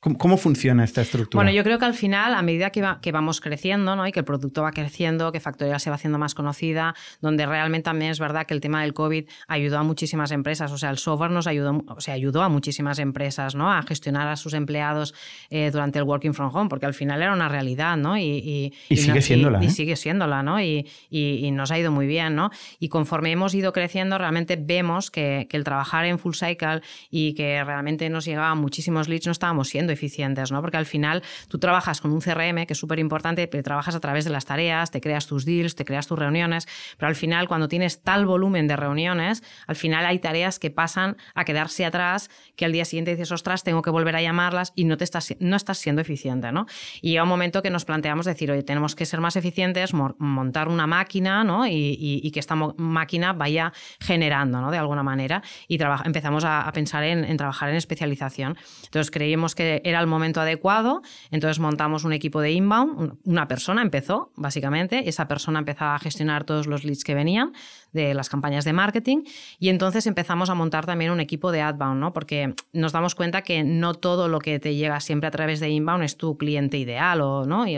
¿Cómo, 0.00 0.16
cómo 0.16 0.36
funciona 0.38 0.82
esta 0.82 1.02
estructura? 1.02 1.36
Bueno, 1.44 1.54
yo 1.54 1.62
creo 1.62 1.78
que 1.78 1.84
al 1.84 1.92
final, 1.92 2.32
a 2.32 2.40
medida 2.40 2.70
que, 2.70 2.80
va- 2.80 3.00
que 3.02 3.12
vamos 3.12 3.42
creciendo 3.42 3.96
¿no? 3.96 4.06
y 4.06 4.12
que 4.12 4.20
el 4.20 4.24
producto 4.24 4.62
va 4.62 4.70
creciendo, 4.72 5.30
que 5.30 5.40
Factorial 5.40 5.78
se 5.78 5.90
va 5.90 5.96
haciendo 5.96 6.18
más 6.18 6.34
conocida, 6.34 6.94
donde 7.20 7.44
realmente 7.44 7.84
también 7.84 8.10
es 8.10 8.18
verdad 8.18 8.46
que 8.46 8.54
el 8.54 8.62
tema 8.62 8.80
del 8.80 8.94
COVID 8.94 9.26
ayudó 9.46 9.76
a 9.78 9.82
muchísimas 9.82 10.30
empresas, 10.30 10.72
o 10.72 10.78
sea, 10.78 10.88
el 10.88 10.96
software 10.96 11.30
nos 11.30 11.46
ayudó, 11.46 11.84
o 11.86 12.00
sea, 12.00 12.14
ayudó 12.14 12.42
a 12.42 12.48
muchísimas 12.48 12.98
empresas 12.98 13.54
¿no? 13.54 13.70
a 13.70 13.82
gestionar 13.82 14.26
a 14.28 14.36
sus 14.36 14.54
empleados 14.54 15.12
eh, 15.50 15.70
durante 15.70 15.98
el 15.98 16.04
working 16.04 16.32
from 16.32 16.50
home, 16.54 16.70
porque 16.70 16.86
al 16.86 16.94
final 16.94 17.20
era 17.20 17.34
una 17.34 17.50
realidad, 17.50 17.98
¿no? 17.98 18.16
Y, 18.16 18.22
y- 18.22 18.72
Y 18.88 18.96
sigue 18.96 19.14
no- 19.16 19.20
siéndola, 19.20 19.62
y 19.62 19.66
¿eh? 19.66 19.70
sigue 19.70 19.96
siéndola, 19.96 20.42
¿no? 20.42 20.62
Y, 20.62 20.88
y- 21.10 21.44
y 21.46 21.50
nos 21.50 21.70
ha 21.72 21.78
ido 21.78 21.92
muy 21.92 22.06
bien, 22.06 22.34
¿no? 22.34 22.48
Y 22.78 22.88
conforme 22.88 23.32
hemos 23.32 23.54
ido 23.54 23.74
creciendo, 23.74 24.16
realmente 24.16 24.56
vemos 24.56 25.10
que, 25.10 25.46
que 25.50 25.58
el 25.58 25.64
trabajar 25.64 26.06
en 26.06 26.18
full 26.18 26.32
cycle 26.34 26.80
y 27.10 27.34
que 27.34 27.62
realmente 27.64 28.08
nos 28.08 28.24
llegaban 28.24 28.56
muchísimos 28.56 29.06
leads, 29.06 29.26
no 29.26 29.32
estábamos 29.32 29.68
siendo 29.68 29.89
eficientes, 29.90 30.50
¿no? 30.52 30.60
Porque 30.60 30.76
al 30.76 30.86
final 30.86 31.22
tú 31.48 31.58
trabajas 31.58 32.00
con 32.00 32.12
un 32.12 32.20
CRM, 32.20 32.66
que 32.66 32.72
es 32.72 32.78
súper 32.78 32.98
importante, 32.98 33.46
pero 33.48 33.62
trabajas 33.62 33.94
a 33.94 34.00
través 34.00 34.24
de 34.24 34.30
las 34.30 34.44
tareas, 34.44 34.90
te 34.90 35.00
creas 35.00 35.26
tus 35.26 35.44
deals, 35.44 35.74
te 35.74 35.84
creas 35.84 36.06
tus 36.06 36.18
reuniones, 36.18 36.66
pero 36.98 37.08
al 37.08 37.16
final 37.16 37.48
cuando 37.48 37.68
tienes 37.68 38.02
tal 38.02 38.26
volumen 38.26 38.66
de 38.68 38.76
reuniones, 38.76 39.42
al 39.66 39.76
final 39.76 40.06
hay 40.06 40.18
tareas 40.18 40.58
que 40.58 40.70
pasan 40.70 41.16
a 41.34 41.44
quedarse 41.44 41.84
atrás, 41.84 42.30
que 42.56 42.64
al 42.64 42.72
día 42.72 42.84
siguiente 42.84 43.10
dices, 43.12 43.32
ostras, 43.32 43.64
tengo 43.64 43.82
que 43.82 43.90
volver 43.90 44.16
a 44.16 44.22
llamarlas 44.22 44.72
y 44.74 44.84
no, 44.84 44.96
te 44.96 45.04
estás, 45.04 45.34
no 45.40 45.56
estás 45.56 45.78
siendo 45.78 46.00
eficiente, 46.02 46.52
¿no? 46.52 46.66
Y 47.02 47.10
llega 47.10 47.22
un 47.22 47.28
momento 47.28 47.62
que 47.62 47.70
nos 47.70 47.84
planteamos 47.84 48.26
decir, 48.26 48.50
oye, 48.50 48.62
tenemos 48.62 48.94
que 48.94 49.06
ser 49.06 49.20
más 49.20 49.36
eficientes, 49.36 49.94
mo- 49.94 50.14
montar 50.18 50.68
una 50.68 50.86
máquina, 50.86 51.44
¿no? 51.44 51.66
Y, 51.66 51.72
y- 51.72 52.20
y 52.22 52.30
que 52.30 52.40
esta 52.40 52.54
máquina 52.54 53.32
vaya 53.32 53.72
generando, 54.00 54.60
¿no? 54.60 54.70
De 54.70 54.78
alguna 54.78 55.02
manera. 55.02 55.42
Y 55.68 55.78
empezamos 56.04 56.44
a, 56.44 56.62
a 56.62 56.72
pensar 56.72 57.04
en, 57.04 57.24
en 57.24 57.36
trabajar 57.36 57.70
en 57.70 57.76
especialización. 57.76 58.56
Entonces 58.84 59.10
creímos 59.10 59.54
que 59.54 59.79
que 59.80 59.90
era 59.90 60.00
el 60.00 60.06
momento 60.06 60.40
adecuado, 60.40 61.02
entonces 61.30 61.58
montamos 61.58 62.04
un 62.04 62.12
equipo 62.12 62.40
de 62.40 62.52
inbound, 62.52 63.14
una 63.24 63.48
persona 63.48 63.82
empezó, 63.82 64.32
básicamente, 64.36 65.08
esa 65.08 65.28
persona 65.28 65.58
empezaba 65.58 65.94
a 65.94 65.98
gestionar 65.98 66.44
todos 66.44 66.66
los 66.66 66.84
leads 66.84 67.04
que 67.04 67.14
venían 67.14 67.52
de 67.92 68.14
las 68.14 68.28
campañas 68.28 68.64
de 68.64 68.72
marketing 68.72 69.24
y 69.58 69.68
entonces 69.68 70.06
empezamos 70.06 70.50
a 70.50 70.54
montar 70.54 70.86
también 70.86 71.10
un 71.10 71.20
equipo 71.20 71.50
de 71.52 71.62
outbound, 71.62 72.00
¿no? 72.00 72.12
Porque 72.12 72.54
nos 72.72 72.92
damos 72.92 73.14
cuenta 73.14 73.42
que 73.42 73.64
no 73.64 73.94
todo 73.94 74.28
lo 74.28 74.38
que 74.38 74.58
te 74.58 74.74
llega 74.74 75.00
siempre 75.00 75.26
a 75.26 75.30
través 75.30 75.60
de 75.60 75.70
inbound 75.70 76.04
es 76.04 76.16
tu 76.16 76.36
cliente 76.36 76.78
ideal 76.78 77.20
o, 77.20 77.46
¿no? 77.46 77.66
Y, 77.66 77.76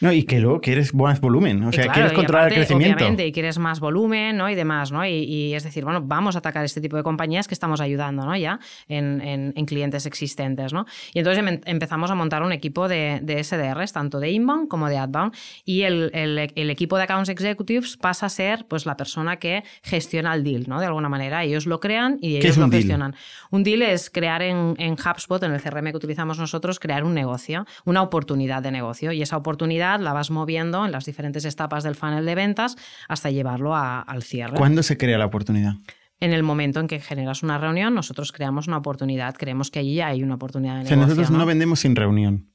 no, 0.00 0.12
y 0.12 0.24
que 0.24 0.40
luego 0.40 0.60
quieres 0.60 0.94
más 0.94 1.20
volumen, 1.20 1.62
o 1.64 1.72
sea, 1.72 1.92
quieres 1.92 2.12
controlar 2.12 2.48
el 2.48 2.54
crecimiento. 2.54 2.96
Obviamente, 2.96 3.26
y 3.26 3.32
quieres 3.32 3.58
más 3.58 3.80
volumen, 3.80 4.36
¿no? 4.36 4.48
Y 4.48 4.54
demás, 4.54 4.92
¿no? 4.92 5.06
Y, 5.06 5.54
es 5.54 5.64
decir, 5.64 5.84
bueno, 5.84 6.00
vamos 6.02 6.36
a 6.36 6.38
atacar 6.38 6.64
este 6.64 6.80
tipo 6.80 6.96
de 6.96 7.02
compañías 7.02 7.48
que 7.48 7.54
estamos 7.54 7.80
ayudando, 7.80 8.24
¿no? 8.24 8.36
Ya 8.36 8.58
en, 8.88 9.20
en, 9.20 9.66
clientes 9.66 10.06
existentes, 10.06 10.72
¿no? 10.72 10.86
Y 11.14 11.18
entonces 11.20 11.31
em, 11.38 11.60
empezamos 11.64 12.10
a 12.10 12.14
montar 12.14 12.42
un 12.42 12.52
equipo 12.52 12.88
de, 12.88 13.20
de, 13.22 13.42
SDRs, 13.42 13.92
tanto 13.92 14.20
de 14.20 14.30
inbound 14.30 14.68
como 14.68 14.88
de 14.88 14.98
outbound, 14.98 15.34
y 15.64 15.82
el, 15.82 16.10
el, 16.14 16.52
el 16.54 16.70
equipo 16.70 16.96
de 16.96 17.04
accounts 17.04 17.28
executives 17.28 17.96
pasa 17.96 18.26
a 18.26 18.28
ser, 18.28 18.66
pues, 18.68 18.86
la 18.86 18.96
persona 18.96 19.38
que 19.38 19.64
gestiona 19.82 20.34
el 20.34 20.44
deal, 20.44 20.64
¿no? 20.68 20.80
De 20.80 20.86
alguna 20.86 21.08
manera. 21.08 21.44
Ellos 21.44 21.66
lo 21.66 21.80
crean 21.80 22.18
y 22.20 22.36
ellos 22.36 22.56
lo 22.56 22.70
gestionan. 22.70 23.14
Un 23.50 23.62
deal 23.62 23.82
es 23.82 24.10
crear 24.10 24.42
en, 24.42 24.74
en 24.78 24.94
HubSpot, 24.94 25.42
en 25.42 25.52
el 25.52 25.60
CRM 25.60 25.90
que 25.90 25.96
utilizamos 25.96 26.38
nosotros, 26.38 26.78
crear 26.78 27.04
un 27.04 27.14
negocio, 27.14 27.66
una 27.84 28.02
oportunidad 28.02 28.62
de 28.62 28.70
negocio. 28.70 29.12
Y 29.12 29.22
esa 29.22 29.36
oportunidad 29.36 30.00
la 30.00 30.12
vas 30.12 30.30
moviendo 30.30 30.84
en 30.84 30.92
las 30.92 31.04
diferentes 31.04 31.44
etapas 31.44 31.84
del 31.84 31.94
funnel 31.94 32.24
de 32.24 32.34
ventas 32.34 32.76
hasta 33.08 33.30
llevarlo 33.30 33.74
al 33.74 34.22
cierre. 34.22 34.56
¿Cuándo 34.56 34.82
se 34.82 34.96
crea 34.96 35.18
la 35.18 35.26
oportunidad? 35.26 35.74
En 36.22 36.32
el 36.32 36.44
momento 36.44 36.78
en 36.78 36.86
que 36.86 37.00
generas 37.00 37.42
una 37.42 37.58
reunión, 37.58 37.94
nosotros 37.94 38.30
creamos 38.30 38.68
una 38.68 38.76
oportunidad, 38.76 39.34
creemos 39.34 39.72
que 39.72 39.80
allí 39.80 40.00
hay 40.00 40.22
una 40.22 40.36
oportunidad 40.36 40.74
de 40.74 40.84
negocio. 40.84 40.94
O 40.94 40.98
sea, 40.98 41.06
nosotros 41.08 41.30
¿no? 41.36 41.44
vendemos 41.44 41.80
sin 41.80 41.96
reunión, 41.96 42.48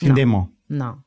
sin 0.00 0.14
demo. 0.14 0.52
No. 0.66 1.06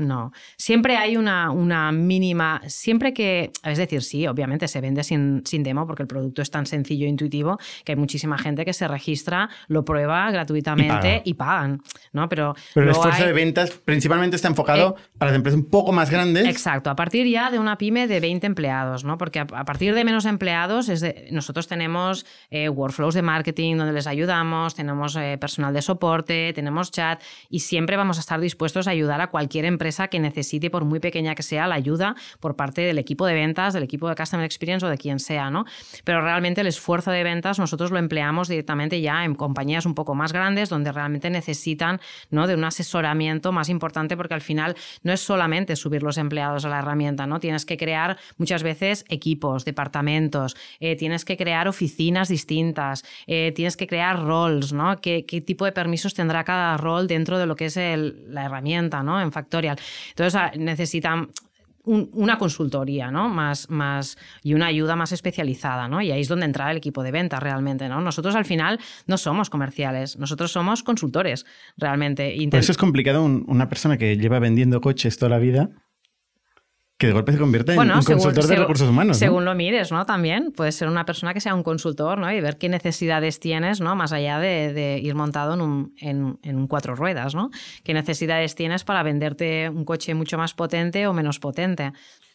No, 0.00 0.32
siempre 0.56 0.96
hay 0.96 1.16
una, 1.18 1.50
una, 1.50 1.92
mínima, 1.92 2.62
siempre 2.66 3.12
que, 3.12 3.52
es 3.62 3.76
decir, 3.76 4.02
sí, 4.02 4.26
obviamente 4.26 4.66
se 4.66 4.80
vende 4.80 5.04
sin, 5.04 5.42
sin, 5.44 5.62
demo 5.62 5.86
porque 5.86 6.02
el 6.02 6.08
producto 6.08 6.40
es 6.40 6.50
tan 6.50 6.64
sencillo 6.64 7.04
e 7.04 7.08
intuitivo 7.10 7.58
que 7.84 7.92
hay 7.92 7.96
muchísima 7.96 8.38
gente 8.38 8.64
que 8.64 8.72
se 8.72 8.88
registra, 8.88 9.50
lo 9.68 9.84
prueba 9.84 10.30
gratuitamente 10.30 11.20
y, 11.24 11.34
pagan, 11.34 11.82
¿no? 12.12 12.28
Pero, 12.30 12.54
Pero 12.72 12.84
el 12.84 12.92
esfuerzo 12.92 13.26
de 13.26 13.32
ventas 13.32 13.70
principalmente 13.70 14.36
está 14.36 14.48
enfocado 14.48 14.96
eh, 14.98 15.02
para 15.18 15.32
las 15.32 15.36
empresas 15.36 15.60
un 15.60 15.68
poco 15.68 15.92
más 15.92 16.10
grandes. 16.10 16.46
Exacto, 16.46 16.88
a 16.88 16.96
partir 16.96 17.26
ya 17.26 17.50
de 17.50 17.58
una 17.58 17.76
pyme 17.76 18.06
de 18.06 18.20
20 18.20 18.46
empleados, 18.46 19.04
¿no? 19.04 19.18
Porque 19.18 19.40
a, 19.40 19.46
partir 19.46 19.94
de 19.94 20.04
menos 20.04 20.24
empleados 20.24 20.88
es 20.88 21.04
nosotros 21.30 21.68
tenemos 21.68 22.24
eh, 22.50 22.68
workflows 22.68 23.14
de 23.14 23.22
marketing 23.22 23.76
donde 23.76 23.92
les 23.92 24.06
ayudamos, 24.06 24.74
tenemos 24.74 25.16
eh, 25.16 25.36
personal 25.38 25.74
de 25.74 25.82
soporte, 25.82 26.52
tenemos 26.54 26.90
chat 26.90 27.22
y 27.48 27.60
siempre 27.60 27.96
vamos 27.96 28.16
a 28.16 28.20
estar 28.20 28.40
dispuestos 28.40 28.86
a 28.86 28.90
ayudar 28.90 29.20
a 29.20 29.28
cualquier 29.28 29.64
empresa 29.64 29.89
que 30.08 30.20
necesite, 30.20 30.70
por 30.70 30.84
muy 30.84 31.00
pequeña 31.00 31.34
que 31.34 31.42
sea, 31.42 31.66
la 31.66 31.74
ayuda 31.74 32.14
por 32.40 32.56
parte 32.56 32.82
del 32.82 32.98
equipo 32.98 33.26
de 33.26 33.34
ventas, 33.34 33.74
del 33.74 33.82
equipo 33.82 34.08
de 34.08 34.14
Customer 34.14 34.44
Experience 34.44 34.84
o 34.84 34.88
de 34.88 34.98
quien 34.98 35.18
sea, 35.18 35.50
¿no? 35.50 35.64
Pero 36.04 36.22
realmente 36.22 36.60
el 36.60 36.66
esfuerzo 36.66 37.10
de 37.10 37.22
ventas 37.24 37.58
nosotros 37.58 37.90
lo 37.90 37.98
empleamos 37.98 38.48
directamente 38.48 39.00
ya 39.00 39.24
en 39.24 39.34
compañías 39.34 39.86
un 39.86 39.94
poco 39.94 40.14
más 40.14 40.32
grandes 40.32 40.68
donde 40.68 40.92
realmente 40.92 41.30
necesitan, 41.30 42.00
¿no? 42.30 42.46
De 42.46 42.54
un 42.54 42.64
asesoramiento 42.64 43.52
más 43.52 43.68
importante 43.68 44.16
porque 44.16 44.34
al 44.34 44.40
final 44.40 44.76
no 45.02 45.12
es 45.12 45.20
solamente 45.20 45.76
subir 45.76 46.02
los 46.02 46.18
empleados 46.18 46.64
a 46.64 46.68
la 46.68 46.78
herramienta, 46.78 47.26
¿no? 47.26 47.40
Tienes 47.40 47.64
que 47.64 47.76
crear 47.76 48.18
muchas 48.36 48.62
veces 48.62 49.04
equipos, 49.08 49.64
departamentos, 49.64 50.56
eh, 50.80 50.96
tienes 50.96 51.24
que 51.24 51.36
crear 51.36 51.68
oficinas 51.68 52.28
distintas, 52.28 53.04
eh, 53.26 53.52
tienes 53.54 53.76
que 53.76 53.86
crear 53.86 54.20
roles, 54.22 54.72
¿no? 54.72 55.00
¿Qué, 55.00 55.24
¿Qué, 55.26 55.40
tipo 55.40 55.64
de 55.64 55.72
permisos 55.72 56.14
tendrá 56.14 56.44
cada 56.44 56.76
rol 56.76 57.06
dentro 57.06 57.38
de 57.38 57.46
lo 57.46 57.56
que 57.56 57.66
es 57.66 57.76
la 57.76 58.44
herramienta, 58.44 59.02
¿no? 59.02 59.20
En 59.20 59.32
Factorial. 59.32 59.78
Entonces 60.10 60.40
necesitan 60.58 61.30
una 61.84 62.36
consultoría, 62.38 63.10
¿no? 63.10 63.28
Más, 63.28 63.70
más, 63.70 64.18
y 64.42 64.54
una 64.54 64.66
ayuda 64.66 64.96
más 64.96 65.12
especializada, 65.12 65.88
¿no? 65.88 66.02
Y 66.02 66.10
ahí 66.10 66.20
es 66.20 66.28
donde 66.28 66.44
entra 66.44 66.70
el 66.70 66.76
equipo 66.76 67.02
de 67.02 67.10
ventas 67.10 67.42
realmente, 67.42 67.88
¿no? 67.88 68.00
Nosotros 68.00 68.34
al 68.34 68.44
final 68.44 68.78
no 69.06 69.16
somos 69.16 69.48
comerciales, 69.48 70.18
nosotros 70.18 70.52
somos 70.52 70.82
consultores 70.82 71.46
realmente. 71.76 72.36
Por 72.50 72.60
eso 72.60 72.72
es 72.72 72.78
complicado 72.78 73.24
una 73.24 73.68
persona 73.68 73.96
que 73.96 74.16
lleva 74.16 74.38
vendiendo 74.38 74.80
coches 74.80 75.16
toda 75.16 75.30
la 75.30 75.38
vida 75.38 75.70
que 77.00 77.06
de 77.06 77.14
golpe 77.14 77.32
se 77.32 77.38
convierte 77.38 77.72
en 77.72 77.80
un 77.80 78.02
consultor 78.02 78.46
de 78.46 78.56
recursos 78.56 78.86
humanos. 78.86 79.16
Según 79.16 79.46
lo 79.46 79.54
mires, 79.54 79.90
¿no? 79.90 80.04
También 80.04 80.52
puedes 80.52 80.74
ser 80.74 80.86
una 80.86 81.06
persona 81.06 81.32
que 81.32 81.40
sea 81.40 81.54
un 81.54 81.62
consultor, 81.62 82.18
¿no? 82.18 82.30
Y 82.30 82.42
ver 82.42 82.58
qué 82.58 82.68
necesidades 82.68 83.40
tienes, 83.40 83.80
¿no? 83.80 83.96
Más 83.96 84.12
allá 84.12 84.38
de, 84.38 85.00
ir 85.02 85.14
montado 85.14 85.54
en 85.54 85.62
un, 85.62 86.38
en, 86.42 86.66
cuatro 86.66 86.94
ruedas, 86.94 87.34
¿no? 87.34 87.50
¿Qué 87.84 87.94
necesidades 87.94 88.54
tienes 88.54 88.84
para 88.84 89.02
venderte 89.02 89.70
un 89.70 89.86
coche 89.86 90.12
mucho 90.12 90.36
más 90.36 90.52
potente 90.52 91.06
o 91.06 91.14
menos 91.14 91.38
potente? 91.38 91.92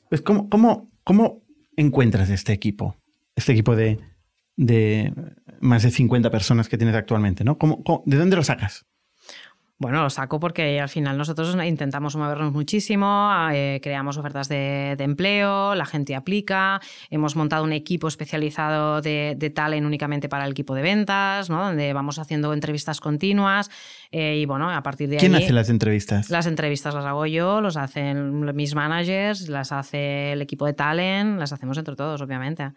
Pues, 0.10 0.24
¿cómo, 0.24 0.50
cómo, 0.50 0.90
cómo 1.04 1.44
encuentras 1.78 2.32
este 2.32 2.52
equipo? 2.52 2.96
Este 3.36 3.52
equipo 3.52 3.76
de, 3.76 4.00
de 4.56 5.14
más 5.60 5.84
de 5.84 5.92
50 5.92 6.32
personas 6.32 6.70
que 6.70 6.80
tienes 6.80 6.96
actualmente, 6.96 7.44
¿no? 7.44 7.60
de 8.06 8.18
dónde 8.18 8.36
lo 8.36 8.44
sacas? 8.44 8.88
Bueno, 9.78 10.04
lo 10.04 10.10
saco 10.10 10.40
porque 10.40 10.80
al 10.80 10.88
final 10.88 11.18
nosotros 11.18 11.54
intentamos 11.66 12.16
movernos 12.16 12.54
muchísimo, 12.54 13.30
eh, 13.52 13.82
creamos 13.84 14.18
ofertas 14.18 14.48
de, 14.48 14.96
empleo, 15.00 15.76
la 15.76 15.86
gente 15.86 16.16
aplica, 16.16 16.80
hemos 17.10 17.36
montado 17.36 17.66
un 17.66 17.74
equipo 17.74 18.08
especializado 18.08 19.02
de, 19.02 19.36
de, 19.38 19.50
talent 19.50 19.86
únicamente 19.86 20.30
para 20.30 20.46
el 20.46 20.52
equipo 20.52 20.76
de 20.76 20.82
ventas, 20.82 21.50
¿no? 21.50 21.62
donde 21.62 21.92
vamos 21.92 22.20
haciendo 22.20 22.54
entrevistas 22.54 23.02
continuas 23.02 23.70
eh, 24.12 24.38
y 24.38 24.46
bueno, 24.46 24.70
a 24.70 24.82
partir 24.82 25.10
de 25.10 25.18
ahí... 25.18 25.20
¿Quién 25.20 25.36
hace 25.36 25.52
las 25.52 25.70
entrevistas? 25.70 26.30
Las 26.30 26.46
entrevistas 26.46 26.94
las 26.94 27.04
hago 27.04 27.26
yo, 27.26 27.60
los 27.60 27.76
hacen 27.76 28.56
mis 28.56 28.76
managers, 28.76 29.50
las 29.50 29.74
hace 29.74 30.32
el 30.32 30.42
equipo 30.42 30.66
de 30.66 30.74
talent, 30.74 31.38
las 31.38 31.52
hacemos 31.52 31.78
entre 31.78 31.98
todos, 31.98 32.22
obviamente. 32.22 32.72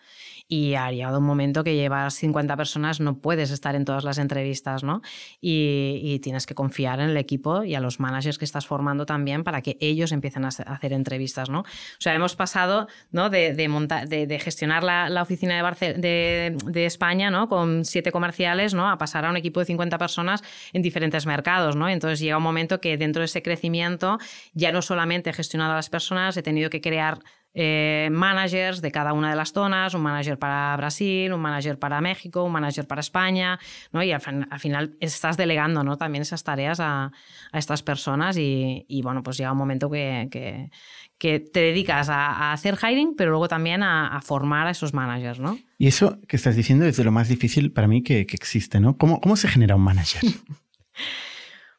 Y 0.51 0.77
ha 0.77 0.91
llegado 0.91 1.19
un 1.19 1.25
momento 1.25 1.63
que 1.63 1.77
llevas 1.77 2.15
50 2.15 2.57
personas, 2.57 3.01
no 3.01 3.19
puedes 3.19 3.51
estar 3.51 3.75
en 3.75 3.85
todas 3.85 4.03
las 4.03 4.17
entrevistas, 4.17 4.83
¿no? 4.83 5.03
Y, 5.43 6.19
tienes 6.23 6.47
que 6.47 6.55
confiar 6.55 7.01
en 7.01 7.11
el 7.11 7.17
equipo 7.19 7.65
y 7.65 7.75
a 7.75 7.81
los 7.81 8.01
managers 8.01 8.39
que 8.39 8.47
estás 8.47 8.67
formando 8.67 9.05
también 9.05 9.45
para 9.45 9.61
que 9.61 9.77
ellos 9.79 10.11
empiecen 10.11 10.47
a 10.47 10.49
hacer 10.49 10.95
entrevistas, 10.95 11.51
¿no? 11.51 11.61
O 11.61 12.01
sea, 12.01 12.15
hemos 12.15 12.35
pasado 12.35 12.89
¿no? 13.13 13.29
de, 13.29 13.53
de, 13.53 14.27
de, 14.27 14.39
gestionar 14.39 14.83
la, 14.83 15.11
la 15.11 15.23
oficina 15.23 15.63
de, 15.71 16.57
de, 16.65 16.87
España, 16.87 17.31
¿no? 17.31 17.49
Con 17.51 17.85
siete 17.85 18.11
comerciales, 18.11 18.73
¿no? 18.73 18.89
A 18.91 18.97
pasar 18.97 19.27
a 19.27 19.31
un 19.31 19.37
equipo 19.37 19.61
de 19.61 19.67
50 19.67 19.99
personas 19.99 20.43
en 20.73 20.81
diferentes 20.81 21.27
mercados, 21.27 21.77
¿no? 21.77 21.91
Entonces 21.91 22.21
llega 22.21 22.39
un 22.39 22.43
momento 22.43 22.81
que 22.81 22.97
dentro 22.97 23.21
de 23.21 23.27
ese 23.27 23.43
crecimiento 23.43 24.19
ya 24.55 24.73
no 24.73 24.81
solamente 24.81 25.29
he 25.29 25.33
gestionado 25.35 25.73
a 25.73 25.77
las 25.77 25.91
personas, 25.91 26.37
he 26.39 26.43
tenido 26.43 26.71
que 26.71 26.81
crear 26.81 27.19
eh, 27.61 28.09
managers 28.13 28.81
de 28.81 28.93
cada 28.93 29.13
una 29.13 29.31
de 29.31 29.35
las 29.35 29.53
zonas, 29.53 29.93
un 29.93 30.03
manager 30.03 30.39
para 30.39 30.77
Brasil, 30.77 31.33
un 31.33 31.41
manager 31.41 31.77
para 31.77 32.01
México, 32.01 32.45
un 32.45 32.53
manager 32.53 32.87
para 32.87 33.01
España, 33.01 33.59
¿no? 33.91 34.01
Y 34.01 34.13
al, 34.13 34.21
final 34.61 34.97
estás 35.01 35.37
delegando 35.37 35.83
¿no? 35.83 35.99
también 35.99 36.23
esas 36.23 36.45
tareas 36.45 36.79
a, 36.79 37.11
estas 37.53 37.83
personas 37.83 38.37
y, 38.39 39.01
bueno, 39.03 39.25
pues 39.25 39.39
llega 39.39 39.51
un 39.51 39.59
momento 39.59 39.91
que, 39.91 40.71
que, 41.19 41.41
te 41.41 41.61
dedicas 41.61 42.09
a, 42.11 42.53
hacer 42.53 42.79
hiring, 42.81 43.17
pero 43.17 43.31
luego 43.31 43.49
también 43.49 43.83
a, 43.83 44.21
formar 44.23 44.69
a 44.69 44.71
esos 44.71 44.95
managers, 44.95 45.41
¿no? 45.41 45.59
Y 45.79 45.89
eso 45.89 46.21
que 46.29 46.37
estás 46.37 46.55
diciendo 46.55 46.85
es 46.85 46.97
de 46.97 47.03
lo 47.03 47.11
más 47.11 47.27
difícil 47.27 47.73
para 47.73 47.89
mí 47.89 48.05
que, 48.05 48.25
que 48.25 48.37
existe, 48.37 48.79
¿no? 48.79 48.97
¿Cómo, 48.97 49.21
¿Cómo 49.21 49.35
se 49.35 49.49
genera 49.49 49.75
un 49.75 49.83
manager? 49.83 50.23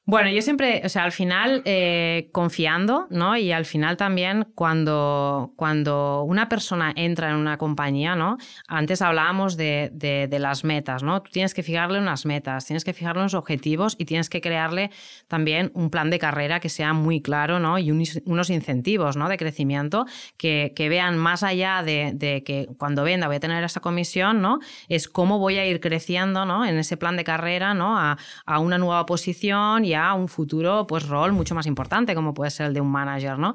Bueno, 0.09 0.31
yo 0.31 0.41
siempre, 0.41 0.81
o 0.83 0.89
sea, 0.89 1.03
al 1.03 1.11
final 1.11 1.61
eh, 1.65 2.29
confiando, 2.31 3.05
¿no? 3.11 3.37
Y 3.37 3.51
al 3.51 3.65
final 3.65 3.95
también 3.95 4.47
cuando, 4.55 5.53
cuando 5.55 6.23
una 6.23 6.49
persona 6.49 6.91
entra 6.95 7.29
en 7.29 7.35
una 7.35 7.59
compañía, 7.59 8.15
¿no? 8.15 8.39
Antes 8.67 9.03
hablábamos 9.03 9.55
de, 9.55 9.91
de, 9.93 10.39
las 10.39 10.63
metas, 10.63 11.03
¿no? 11.03 11.21
Tú 11.21 11.29
tienes 11.29 11.53
que 11.53 11.61
fijarle 11.61 11.99
unas 11.99 12.25
metas, 12.25 12.65
tienes 12.65 12.83
que 12.83 12.93
fijarle 12.93 13.21
unos 13.21 13.35
objetivos 13.35 13.95
y 13.99 14.05
tienes 14.05 14.31
que 14.31 14.41
crearle 14.41 14.89
también 15.27 15.69
un 15.75 15.91
plan 15.91 16.09
de 16.09 16.17
carrera 16.17 16.59
que 16.59 16.69
sea 16.69 16.93
muy 16.93 17.21
claro, 17.21 17.59
¿no? 17.59 17.77
Y 17.77 17.91
unos 17.91 18.49
incentivos, 18.49 19.15
¿no? 19.15 19.29
De 19.29 19.37
crecimiento 19.37 20.07
que, 20.37 20.73
que 20.75 20.89
vean 20.89 21.19
más 21.19 21.43
allá 21.43 21.83
de, 21.83 22.13
de, 22.15 22.43
que 22.43 22.67
cuando 22.79 23.03
venda 23.03 23.27
voy 23.27 23.35
a 23.35 23.39
tener 23.39 23.63
esa 23.63 23.79
comisión, 23.79 24.41
¿no? 24.41 24.57
Es 24.87 25.07
cómo 25.07 25.37
voy 25.37 25.59
a 25.59 25.67
ir 25.67 25.79
creciendo, 25.79 26.45
¿no? 26.45 26.65
En 26.65 26.79
ese 26.79 26.97
plan 26.97 27.15
de 27.15 27.23
carrera, 27.23 27.75
¿no? 27.75 27.95
A, 27.95 28.17
a 28.47 28.57
una 28.57 28.79
nueva 28.79 29.05
posición 29.05 29.85
y 29.85 29.98
un 30.13 30.27
futuro 30.27 30.85
pues 30.87 31.07
rol 31.07 31.31
mucho 31.31 31.55
más 31.55 31.65
importante 31.65 32.15
como 32.15 32.33
puede 32.33 32.51
ser 32.51 32.67
el 32.67 32.73
de 32.73 32.81
un 32.81 32.91
manager, 32.91 33.37
¿no? 33.37 33.53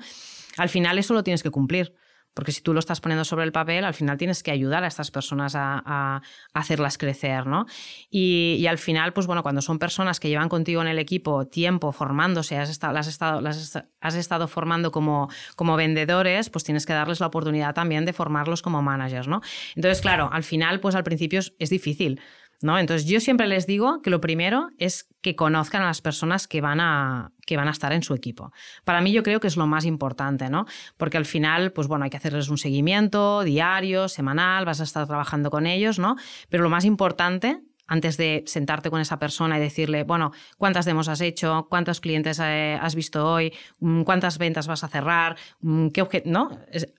Al 0.57 0.68
final 0.68 0.99
eso 0.99 1.14
lo 1.14 1.22
tienes 1.22 1.42
que 1.42 1.51
cumplir. 1.51 1.95
Porque 2.34 2.51
si 2.51 2.61
tú 2.61 2.74
lo 2.74 2.80
estás 2.80 3.01
poniendo 3.01 3.24
sobre 3.24 3.45
el 3.45 3.53
papel, 3.53 3.84
al 3.84 3.95
final 3.95 4.18
tienes 4.18 4.42
que 4.42 4.51
ayudar 4.51 4.82
a 4.82 4.88
estas 4.88 5.12
personas 5.12 5.55
a, 5.57 6.20
hacerlas 6.53 6.99
crecer, 6.99 7.47
¿no? 7.47 7.66
Y, 8.11 8.66
al 8.66 8.78
final, 8.78 9.12
pues 9.12 9.28
bueno, 9.28 9.45
cuando 9.45 9.62
son 9.62 9.78
personas 9.78 10.18
que 10.18 10.28
llevan 10.28 10.49
contigo 10.49 10.82
en 10.82 10.88
el 10.88 10.99
equipo 10.99 11.47
tiempo 11.47 11.92
formándose, 11.92 12.59
has 12.59 12.70
estado, 12.70 12.92
las, 12.92 13.07
estado, 13.07 13.40
las 13.40 13.76
has 14.01 14.14
estado 14.16 14.49
formando 14.49 14.90
como, 14.90 15.28
como 15.55 15.76
vendedores, 15.76 16.51
pues 16.51 16.64
tienes 16.64 16.86
que 16.86 16.92
darles 16.92 17.20
la 17.20 17.28
oportunidad 17.28 17.72
también 17.72 18.05
de 18.05 18.12
formarlos 18.12 18.62
como 18.62 18.82
managers, 18.82 19.28
¿no? 19.28 19.40
Entonces, 19.76 20.01
claro, 20.01 20.28
al 20.32 20.42
final, 20.42 20.80
pues 20.80 20.97
al 20.97 21.05
principio 21.05 21.38
es 21.38 21.70
difícil 21.70 22.20
¿no? 22.64 22.78
Entonces 22.78 23.06
yo 23.06 23.20
siempre 23.20 23.46
les 23.46 23.66
digo 23.66 24.00
que 24.00 24.10
lo 24.10 24.20
primero 24.20 24.70
es 24.78 25.06
que 25.20 25.36
conozcan 25.36 25.82
a 25.82 25.86
las 25.86 26.00
personas 26.00 26.48
que 26.48 26.62
van 26.62 26.80
a, 26.80 27.30
que 27.46 27.58
van 27.58 27.68
a 27.68 27.70
estar 27.70 27.92
en 27.92 28.02
su 28.02 28.14
equipo. 28.14 28.52
Para 28.84 29.02
mí 29.02 29.12
yo 29.12 29.22
creo 29.22 29.38
que 29.38 29.46
es 29.46 29.56
lo 29.56 29.66
más 29.66 29.84
importante, 29.84 30.48
¿no? 30.48 30.64
Porque 30.96 31.18
al 31.18 31.26
final, 31.26 31.72
pues 31.72 31.88
bueno, 31.88 32.04
hay 32.04 32.10
que 32.10 32.16
hacerles 32.16 32.48
un 32.48 32.56
seguimiento 32.56 33.44
diario, 33.44 34.08
semanal, 34.08 34.64
vas 34.64 34.80
a 34.80 34.84
estar 34.84 35.06
trabajando 35.06 35.50
con 35.50 35.66
ellos, 35.66 35.98
¿no? 35.98 36.16
Pero 36.48 36.62
lo 36.62 36.70
más 36.70 36.86
importante 36.86 37.60
antes 37.87 38.16
de 38.16 38.45
sentarte 38.47 38.91
con 38.91 39.01
esa 39.01 39.18
persona 39.18 39.59
y 39.59 39.61
decirle, 39.61 40.05
bueno, 40.05 40.32
¿cuántas 40.57 40.85
demos 40.85 41.09
has 41.09 41.20
hecho? 41.20 41.66
¿Cuántos 41.68 42.01
clientes 42.01 42.41
eh, 42.43 42.78
has 42.80 42.95
visto 42.95 43.26
hoy? 43.26 43.53
Mm, 43.80 44.03
¿Cuántas 44.03 44.39
ventas 44.39 44.66
vas 44.66 44.85
a 44.85 44.89
cerrar? 44.89 45.37
Mm, 45.61 45.89
¿Qué 45.89 46.22
¿no? 46.24 46.51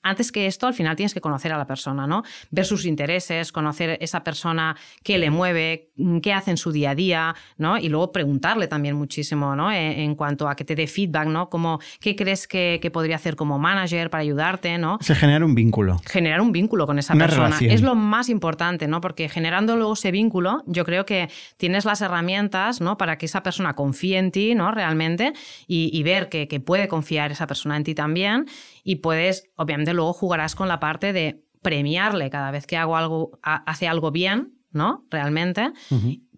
Antes 0.03 0.31
que 0.31 0.47
esto, 0.47 0.67
al 0.67 0.73
final 0.73 0.95
tienes 0.95 1.13
que 1.13 1.21
conocer 1.21 1.53
a 1.53 1.57
la 1.57 1.65
persona, 1.65 2.05
¿no? 2.07 2.23
Ver 2.51 2.65
sus 2.65 2.85
intereses, 2.85 3.51
conocer 3.51 3.97
esa 4.01 4.23
persona, 4.23 4.75
qué 5.03 5.17
le 5.17 5.29
mueve, 5.29 5.91
mm, 5.95 6.19
qué 6.19 6.33
hace 6.33 6.51
en 6.51 6.57
su 6.57 6.71
día 6.71 6.91
a 6.91 6.95
día, 6.95 7.35
¿no? 7.57 7.77
Y 7.77 7.89
luego 7.89 8.11
preguntarle 8.11 8.67
también 8.67 8.95
muchísimo, 8.95 9.55
¿no? 9.55 9.71
E, 9.71 10.03
en, 10.03 10.15
cuanto 10.15 10.47
a 10.47 10.55
que 10.55 10.65
te 10.65 10.75
dé 10.75 10.87
feedback, 10.87 11.27
¿no? 11.27 11.49
Como, 11.49 11.79
¿qué 11.99 12.15
crees 12.15 12.47
que, 12.47 12.79
podría 12.93 13.15
hacer 13.15 13.35
como 13.35 13.57
manager 13.57 14.09
para 14.09 14.21
ayudarte, 14.21 14.77
¿no? 14.77 14.99
Se 15.01 15.15
generar 15.15 15.43
un 15.43 15.55
vínculo. 15.55 15.99
Generar 16.05 16.39
un 16.39 16.51
vínculo 16.51 16.85
con 16.85 16.99
esa 16.99 17.15
persona. 17.15 17.57
Es 17.59 17.81
lo 17.81 17.95
más 17.95 18.29
importante, 18.29 18.87
¿no? 18.87 19.01
Porque 19.01 19.27
generando 19.27 19.75
luego 19.75 19.93
ese 19.93 20.11
vínculo, 20.11 20.63
yo 20.75 20.85
creo 20.85 21.05
que 21.05 21.29
tienes 21.57 21.85
las 21.85 22.01
herramientas 22.01 22.81
¿no? 22.81 22.97
para 22.97 23.17
que 23.17 23.25
esa 23.25 23.41
persona 23.41 23.73
confíe 23.73 24.17
en 24.17 24.31
ti 24.31 24.53
¿no? 24.53 24.71
realmente 24.71 25.33
y, 25.67 26.03
ver 26.03 26.29
que, 26.29 26.45
puede 26.59 26.87
confiar 26.87 27.31
esa 27.31 27.47
persona 27.47 27.77
en 27.77 27.83
ti 27.83 27.95
también 27.95 28.45
y 28.83 28.97
puedes, 28.97 29.49
obviamente 29.55 29.93
luego 29.93 30.13
jugarás 30.13 30.55
con 30.55 30.67
la 30.67 30.79
parte 30.79 31.13
de 31.13 31.43
premiarle 31.61 32.29
cada 32.29 32.51
vez 32.51 32.67
que 32.67 32.77
hago 32.77 32.95
algo, 32.95 33.39
hace 33.41 33.87
algo 33.87 34.11
bien, 34.11 34.53
¿no? 34.75 35.05
Realmente 35.09 35.71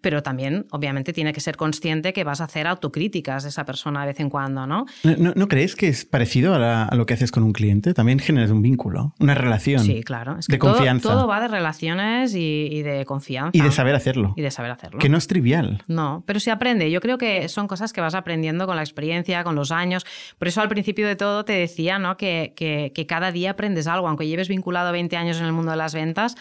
pero 0.00 0.22
también, 0.22 0.66
obviamente, 0.70 1.12
tiene 1.12 1.32
que 1.32 1.40
ser 1.40 1.56
consciente 1.56 2.12
que 2.12 2.24
vas 2.24 2.40
a 2.40 2.44
hacer 2.44 2.66
autocríticas 2.66 3.42
de 3.42 3.48
esa 3.50 3.64
persona 3.64 4.00
de 4.00 4.08
vez 4.08 4.20
en 4.20 4.30
cuando, 4.30 4.66
¿no? 4.66 4.86
¿No, 5.02 5.48
crees 5.48 5.76
que 5.76 5.88
es 5.88 6.04
parecido 6.04 6.54
a, 6.54 6.88
lo 6.94 7.06
que 7.06 7.14
haces 7.14 7.30
con 7.30 7.42
un 7.42 7.52
cliente? 7.52 7.94
También 7.94 8.18
generas 8.18 8.50
un 8.50 8.62
vínculo, 8.62 9.14
una 9.18 9.34
relación. 9.34 9.80
Sí, 9.80 10.02
claro. 10.02 10.36
de 10.46 10.58
confianza. 10.58 11.08
Todo 11.08 11.26
va 11.26 11.40
de 11.40 11.48
relaciones 11.48 12.34
y, 12.34 12.82
de 12.82 13.04
confianza. 13.04 13.50
Y 13.52 13.60
de 13.60 13.72
saber 13.72 13.94
hacerlo. 13.94 14.34
Y 14.36 14.42
de 14.42 14.50
saber 14.50 14.70
hacerlo. 14.70 14.98
Que 14.98 15.08
no 15.08 15.18
es 15.18 15.26
trivial. 15.26 15.82
No, 15.88 16.22
pero 16.26 16.40
se 16.40 16.50
aprende. 16.50 16.90
Yo 16.90 17.00
creo 17.00 17.18
que 17.18 17.48
son 17.48 17.68
cosas 17.68 17.92
que 17.92 18.00
vas 18.00 18.14
aprendiendo 18.14 18.66
con 18.66 18.76
la 18.76 18.82
experiencia, 18.82 19.44
con 19.44 19.54
los 19.54 19.72
años. 19.72 20.06
Por 20.38 20.48
eso 20.48 20.60
al 20.60 20.68
principio 20.68 21.06
de 21.06 21.16
todo 21.16 21.44
te 21.44 21.52
decía 21.52 21.98
¿no? 21.98 22.16
que, 22.16 22.52
que, 22.56 22.92
que 22.94 23.06
cada 23.06 23.32
día 23.32 23.52
aprendes 23.52 23.86
algo. 23.86 24.08
Aunque 24.08 24.26
lleves 24.26 24.48
vinculado 24.48 24.92
20 24.92 25.16
años 25.16 25.38
en 25.38 25.46
el 25.46 25.52
mundo 25.52 25.70
de 25.72 25.76
las 25.76 25.94
ventas, 25.94 26.36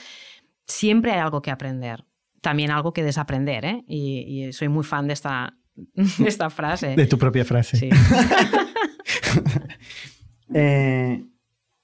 siempre 0.67 1.11
hay 1.13 1.19
algo 1.19 1.41
que 1.41 1.51
aprender 1.51 2.05
también 2.41 2.71
algo 2.71 2.93
que 2.93 3.03
desaprender, 3.03 3.65
¿eh? 3.65 3.83
Y, 3.87 4.53
soy 4.53 4.69
muy 4.69 4.85
fan 4.85 5.07
de 5.07 5.13
esta, 5.13 5.57
esta 6.25 6.49
frase. 6.49 6.95
De 6.95 7.05
tu 7.05 7.17
propia 7.17 7.45
frase. 7.45 7.77
Sí. 7.77 7.89
Eh, 10.53 11.25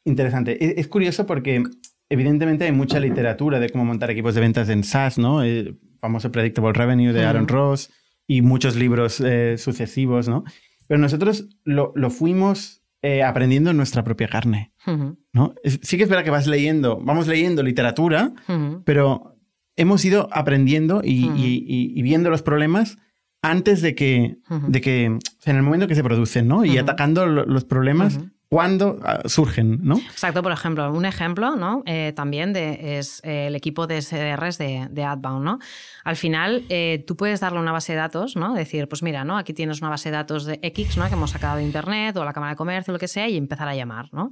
interesante. 0.05 0.79
Es, 0.79 0.87
curioso 0.87 1.25
porque 1.25 1.61
evidentemente 2.07 2.63
hay 2.63 2.71
mucha 2.71 2.97
literatura 2.97 3.59
de 3.59 3.69
cómo 3.69 3.83
montar 3.83 4.09
equipos 4.09 4.35
de 4.35 4.41
ventas 4.41 4.69
en 4.69 4.85
SaaS, 4.85 5.17
¿no? 5.17 5.43
El 5.43 5.81
famoso 5.99 6.31
Predictable 6.31 6.71
Revenue 6.71 7.11
de 7.11 7.25
Aaron 7.25 7.49
Ross 7.49 7.91
y 8.25 8.41
muchos 8.41 8.77
libros 8.77 9.19
eh, 9.19 9.57
sucesivos, 9.57 10.29
¿no? 10.29 10.45
Pero 10.87 10.97
nosotros 10.97 11.49
lo, 11.65 11.93
fuimos 12.09 12.82
aprendiendo 13.25 13.71
en 13.71 13.77
nuestra 13.77 14.03
propia 14.03 14.27
carne, 14.27 14.73
¿no? 15.33 15.53
Sí 15.81 15.97
que 15.97 16.03
es 16.03 16.09
verdad 16.09 16.23
que 16.23 16.29
vas 16.29 16.47
leyendo, 16.47 16.99
vamos 17.01 17.27
leyendo 17.27 17.61
literatura, 17.63 18.33
pero 18.85 19.37
hemos 19.75 20.05
ido 20.05 20.29
aprendiendo 20.31 21.01
y, 21.03 22.01
viendo 22.01 22.29
los 22.29 22.41
problemas 22.41 22.97
antes 23.41 23.81
de 23.81 23.93
que, 23.93 24.37
de 24.67 24.81
que, 24.81 25.05
en 25.05 25.55
el 25.55 25.63
momento 25.63 25.87
que 25.87 25.95
se 25.95 26.03
producen, 26.03 26.47
¿no? 26.47 26.63
Y 26.63 26.77
atacando 26.77 27.25
los 27.25 27.65
problemas 27.65 28.19
cuando 28.53 28.99
ah, 29.03 29.21
surgen, 29.25 29.79
¿no? 29.81 29.97
Exacto, 29.97 30.43
por 30.43 30.51
ejemplo, 30.51 30.93
un 30.93 31.05
ejemplo, 31.05 31.55
¿no? 31.55 31.81
Eh, 31.87 32.13
también 32.15 32.53
de, 32.53 32.99
es 32.99 33.19
eh, 33.23 33.47
el 33.47 33.55
equipo 33.55 33.87
de 33.87 33.99
SDRs 33.99 34.59
de, 34.59 34.87
de 34.91 35.03
Adbound, 35.03 35.43
¿no? 35.43 35.57
Al 36.03 36.15
final, 36.15 36.63
eh, 36.69 37.03
tú 37.07 37.17
puedes 37.17 37.39
darle 37.39 37.59
una 37.59 37.71
base 37.71 37.93
de 37.93 37.97
datos, 37.97 38.35
¿no? 38.35 38.53
Decir, 38.53 38.87
pues 38.87 39.01
mira, 39.01 39.23
¿no? 39.23 39.39
Aquí 39.39 39.53
tienes 39.53 39.81
una 39.81 39.89
base 39.89 40.09
de 40.09 40.17
datos 40.17 40.45
de 40.45 40.59
X, 40.61 40.97
¿no? 40.97 41.07
Que 41.07 41.15
hemos 41.15 41.31
sacado 41.31 41.57
de 41.57 41.63
Internet 41.63 42.15
o 42.15 42.23
la 42.23 42.31
Cámara 42.31 42.51
de 42.51 42.57
Comercio, 42.57 42.93
lo 42.93 42.99
que 42.99 43.07
sea, 43.07 43.27
y 43.27 43.37
empezar 43.37 43.67
a 43.67 43.73
llamar, 43.73 44.09
¿no? 44.11 44.31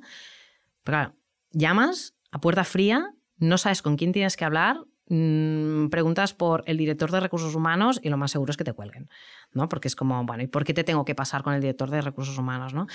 Pero 0.84 0.98
claro, 0.98 1.16
llamas 1.50 2.14
a 2.32 2.40
puerta 2.40 2.64
fría, 2.64 3.16
no 3.40 3.58
sabes 3.58 3.82
con 3.82 3.98
quién 3.98 4.12
tienes 4.12 4.38
que 4.38 4.46
hablar, 4.46 4.82
Mm, 5.14 5.90
preguntas 5.90 6.34
por 6.34 6.64
el 6.68 6.78
director 6.78 7.12
de 7.12 7.20
recursos 7.20 7.54
humanos 7.54 8.00
y 8.02 8.08
lo 8.08 8.16
más 8.16 8.32
seguro 8.32 8.52
es 8.52 8.56
que 8.56 8.64
te 8.64 8.72
cuelguen, 8.72 9.10
¿no? 9.52 9.68
Porque 9.68 9.90
es 9.90 9.96
como, 9.98 10.24
bueno, 10.24 10.42
¿y 10.42 10.48
por 10.48 10.64
qué 10.64 10.74
te 10.74 10.86
tengo 10.86 11.04
que 11.04 11.16
pasar 11.16 11.44
con 11.44 11.54
el 11.54 11.60
director 11.60 11.90
de 11.90 12.00
recursos 12.00 12.38
humanos, 12.38 12.74
¿no? 12.74 12.88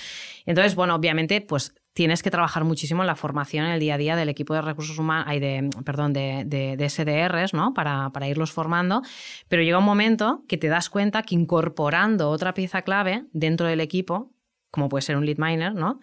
Entonces, 0.47 0.73
bueno, 0.73 0.95
obviamente, 0.95 1.41
pues 1.41 1.75
tienes 1.93 2.23
que 2.23 2.31
trabajar 2.31 2.63
muchísimo 2.63 3.03
en 3.03 3.07
la 3.07 3.15
formación 3.15 3.67
en 3.67 3.73
el 3.73 3.79
día 3.79 3.93
a 3.93 3.97
día 3.99 4.15
del 4.15 4.29
equipo 4.29 4.55
de 4.55 4.63
recursos 4.63 4.97
humanos, 4.97 5.27
de, 5.39 5.69
perdón, 5.85 6.11
de, 6.11 6.43
de, 6.43 6.89
SDRs, 6.89 7.53
¿no? 7.53 7.75
Para, 7.75 8.09
para 8.09 8.27
irlos 8.27 8.51
formando, 8.51 9.03
pero 9.47 9.61
llega 9.61 9.77
un 9.77 9.85
momento 9.85 10.43
que 10.47 10.57
te 10.57 10.69
das 10.69 10.89
cuenta 10.89 11.21
que 11.21 11.35
incorporando 11.35 12.31
otra 12.31 12.55
pieza 12.55 12.81
clave 12.81 13.25
dentro 13.31 13.67
del 13.67 13.79
equipo, 13.79 14.31
como 14.71 14.89
puede 14.89 15.03
ser 15.03 15.17
un 15.17 15.25
lead 15.27 15.37
miner, 15.37 15.75
¿no? 15.75 15.99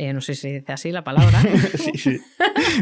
Eh, 0.00 0.12
no 0.12 0.20
sé 0.20 0.34
si 0.36 0.52
dice 0.52 0.72
así 0.72 0.92
la 0.92 1.02
palabra. 1.02 1.42
sí, 1.74 1.90
sí. 1.96 2.20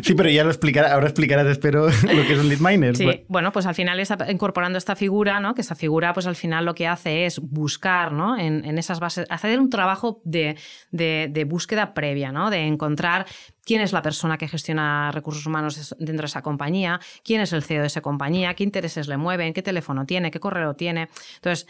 sí, 0.03 0.15
pero 0.15 0.29
ya 0.29 0.45
lo 0.45 0.51
explicará, 0.51 0.93
ahora 0.93 1.07
explicarás, 1.07 1.47
espero, 1.47 1.87
lo 1.87 2.27
que 2.27 2.33
es 2.35 2.39
un 2.39 2.51
lead 2.51 2.61
miner. 2.61 2.95
Sí, 2.95 3.25
bueno, 3.29 3.53
pues 3.53 3.65
al 3.65 3.75
final 3.75 3.99
está 4.01 4.31
incorporando 4.31 4.77
esta 4.77 4.95
figura, 4.97 5.41
¿no? 5.41 5.55
Que 5.55 5.63
esta 5.63 5.75
figura, 5.75 6.13
pues 6.13 6.27
al 6.27 6.37
final 6.37 6.67
lo 6.67 6.75
que 6.75 6.87
hace 6.87 7.25
es 7.25 7.39
buscar, 7.39 8.13
¿no? 8.13 8.39
En, 8.39 8.77
esas 8.77 9.01
bases, 9.01 9.27
hacer 9.31 9.59
un 9.59 9.71
trabajo 9.71 10.21
de, 10.25 10.59
de, 10.91 11.45
búsqueda 11.45 11.95
previa, 11.95 12.33
¿no? 12.33 12.51
De 12.51 12.67
encontrar 12.67 13.25
quién 13.65 13.81
es 13.81 13.95
la 13.95 14.03
persona 14.03 14.37
que 14.37 14.47
gestiona 14.47 15.11
recursos 15.11 15.47
humanos 15.47 15.97
dentro 15.99 16.23
de 16.23 16.27
esa 16.27 16.43
compañía, 16.43 17.01
quién 17.25 17.41
es 17.41 17.55
el 17.55 17.63
CEO 17.63 17.81
de 17.81 17.87
esa 17.87 18.03
compañía, 18.03 18.53
qué 18.53 18.63
intereses 18.63 19.09
le 19.09 19.17
mueven, 19.17 19.55
qué 19.55 19.63
teléfono 19.63 20.05
tiene, 20.05 20.31
qué 20.31 20.39
correo 20.39 20.75
tiene. 20.75 21.09
Entonces, 21.37 21.67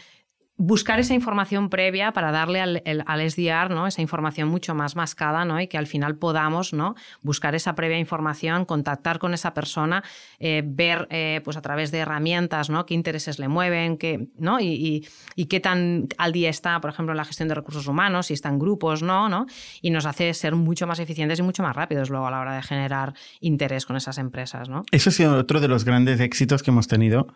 buscar 0.57 0.99
esa 0.99 1.13
información 1.13 1.69
previa 1.69 2.11
para 2.11 2.31
darle 2.31 2.61
al, 2.61 2.83
al, 3.05 3.29
SDR 3.29 3.69
¿no? 3.69 3.85
esa 3.85 4.01
información 4.01 4.49
mucho 4.49 4.73
más 4.73 4.95
mascada 4.95 5.45
¿no? 5.45 5.61
y 5.61 5.67
que 5.67 5.77
al 5.77 5.85
final 5.87 6.17
podamos 6.17 6.73
¿no? 6.73 6.95
buscar 7.21 7.53
esa 7.53 7.75
previa 7.75 7.99
información, 7.99 8.65
contactar 8.65 9.19
con 9.19 9.35
esa 9.35 9.53
persona, 9.53 10.03
eh, 10.39 10.63
ver 10.65 11.07
eh, 11.11 11.41
pues 11.43 11.57
a 11.57 11.61
través 11.61 11.91
de 11.91 11.99
herramientas 11.99 12.69
¿no? 12.69 12.85
qué 12.85 12.95
intereses 12.95 13.37
le 13.37 13.47
mueven 13.47 13.97
qué, 13.97 14.27
¿no? 14.37 14.59
Y, 14.59 15.07
y, 15.35 15.45
qué 15.45 15.59
tan 15.59 16.07
al 16.17 16.31
día 16.33 16.49
está, 16.49 16.81
por 16.81 16.89
ejemplo, 16.89 17.13
en 17.13 17.17
la 17.17 17.25
gestión 17.25 17.47
de 17.47 17.55
recursos 17.55 17.87
humanos, 17.87 18.27
si 18.27 18.33
está 18.33 18.49
en 18.49 18.59
grupos, 18.59 19.01
¿no? 19.01 19.29
¿no? 19.29 19.45
Y 19.81 19.91
nos 19.91 20.05
hace 20.05 20.33
ser 20.33 20.55
mucho 20.55 20.87
más 20.87 20.99
eficientes 20.99 21.39
y 21.39 21.43
mucho 21.43 21.63
más 21.63 21.75
rápidos 21.75 22.09
luego 22.09 22.27
a 22.27 22.31
la 22.31 22.39
hora 22.39 22.55
de 22.55 22.63
generar 22.63 23.13
interés 23.39 23.85
con 23.85 23.95
esas 23.95 24.17
empresas. 24.17 24.69
¿no? 24.69 24.83
Eso 24.91 25.09
ha 25.09 25.13
sido 25.13 25.37
otro 25.37 25.59
de 25.59 25.67
los 25.67 25.85
grandes 25.85 26.19
éxitos 26.19 26.63
que 26.63 26.71
hemos 26.71 26.87
tenido 26.87 27.27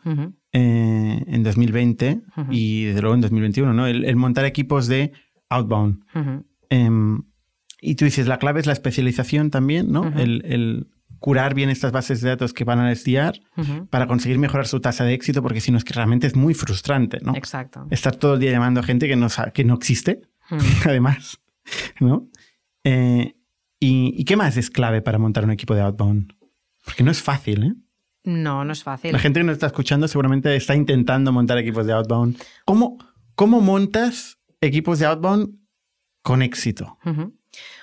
eh, 0.54 1.24
en 1.28 1.44
2020 1.44 2.22
y 2.50 2.86
desde 2.86 3.02
luego 3.02 3.11
en 3.14 3.22
2021, 3.22 3.74
¿no? 3.74 3.88
El, 3.88 4.16
montar 4.16 4.46
equipos 4.46 4.88
de 4.88 5.12
outbound. 5.50 6.04
Em, 6.70 7.24
y 7.82 7.96
tú 7.96 8.06
dices, 8.06 8.28
la 8.28 8.38
clave 8.38 8.60
es 8.60 8.68
la 8.68 8.74
especialización 8.74 9.50
también, 9.50 9.92
¿no? 9.92 10.08
el, 10.18 10.88
curar 11.20 11.54
bien 11.54 11.70
estas 11.70 11.92
bases 11.92 12.22
de 12.22 12.30
datos 12.30 12.52
que 12.52 12.64
van 12.64 12.80
a 12.80 12.92
estudiar 12.92 13.40
para 13.90 14.08
conseguir 14.08 14.40
mejorar 14.40 14.66
su 14.68 14.80
tasa 14.80 15.04
de 15.04 15.14
éxito, 15.14 15.44
porque 15.44 15.62
si 15.62 15.72
no 15.72 15.78
es 15.78 15.84
que 15.84 15.94
realmente 15.94 16.26
es 16.26 16.36
muy 16.36 16.56
frustrante, 16.56 17.20
¿no? 17.22 17.36
Exacto. 17.36 17.86
Estar 17.92 18.16
todo 18.16 18.34
el 18.34 18.40
día 18.40 18.52
llamando 18.52 18.80
a 18.80 18.84
gente 18.84 19.08
que 19.08 19.16
no, 19.16 19.28
que 19.54 19.64
no 19.64 19.76
existe, 19.76 20.22
además, 20.86 21.40
¿no? 22.00 22.28
Eh, 22.84 23.36
y, 23.80 24.16
¿Y 24.18 24.26
qué 24.26 24.36
más 24.36 24.58
es 24.58 24.72
clave 24.72 25.02
para 25.02 25.20
montar 25.20 25.44
un 25.44 25.52
equipo 25.52 25.76
de 25.76 25.82
outbound? 25.82 26.34
Porque 26.86 27.04
no 27.04 27.12
es 27.12 27.22
fácil, 27.22 27.64
¿eh? 27.64 27.74
No, 28.24 28.64
no 28.64 28.74
es 28.74 28.84
fácil. 28.84 29.12
La 29.12 29.20
gente 29.20 29.40
que 29.40 29.44
nos 29.46 29.54
está 29.54 29.68
escuchando 29.68 30.08
seguramente 30.08 30.56
está 30.56 30.76
intentando 30.76 31.32
montar 31.32 31.58
equipos 31.58 31.86
de 31.86 31.94
outbound. 31.94 32.42
¿Cómo, 32.66 32.98
cómo 33.36 33.62
montas 33.62 34.40
equipos 34.62 35.00
de 35.00 35.08
outbound 35.08 35.56
con 36.22 36.42
éxito? 36.42 36.98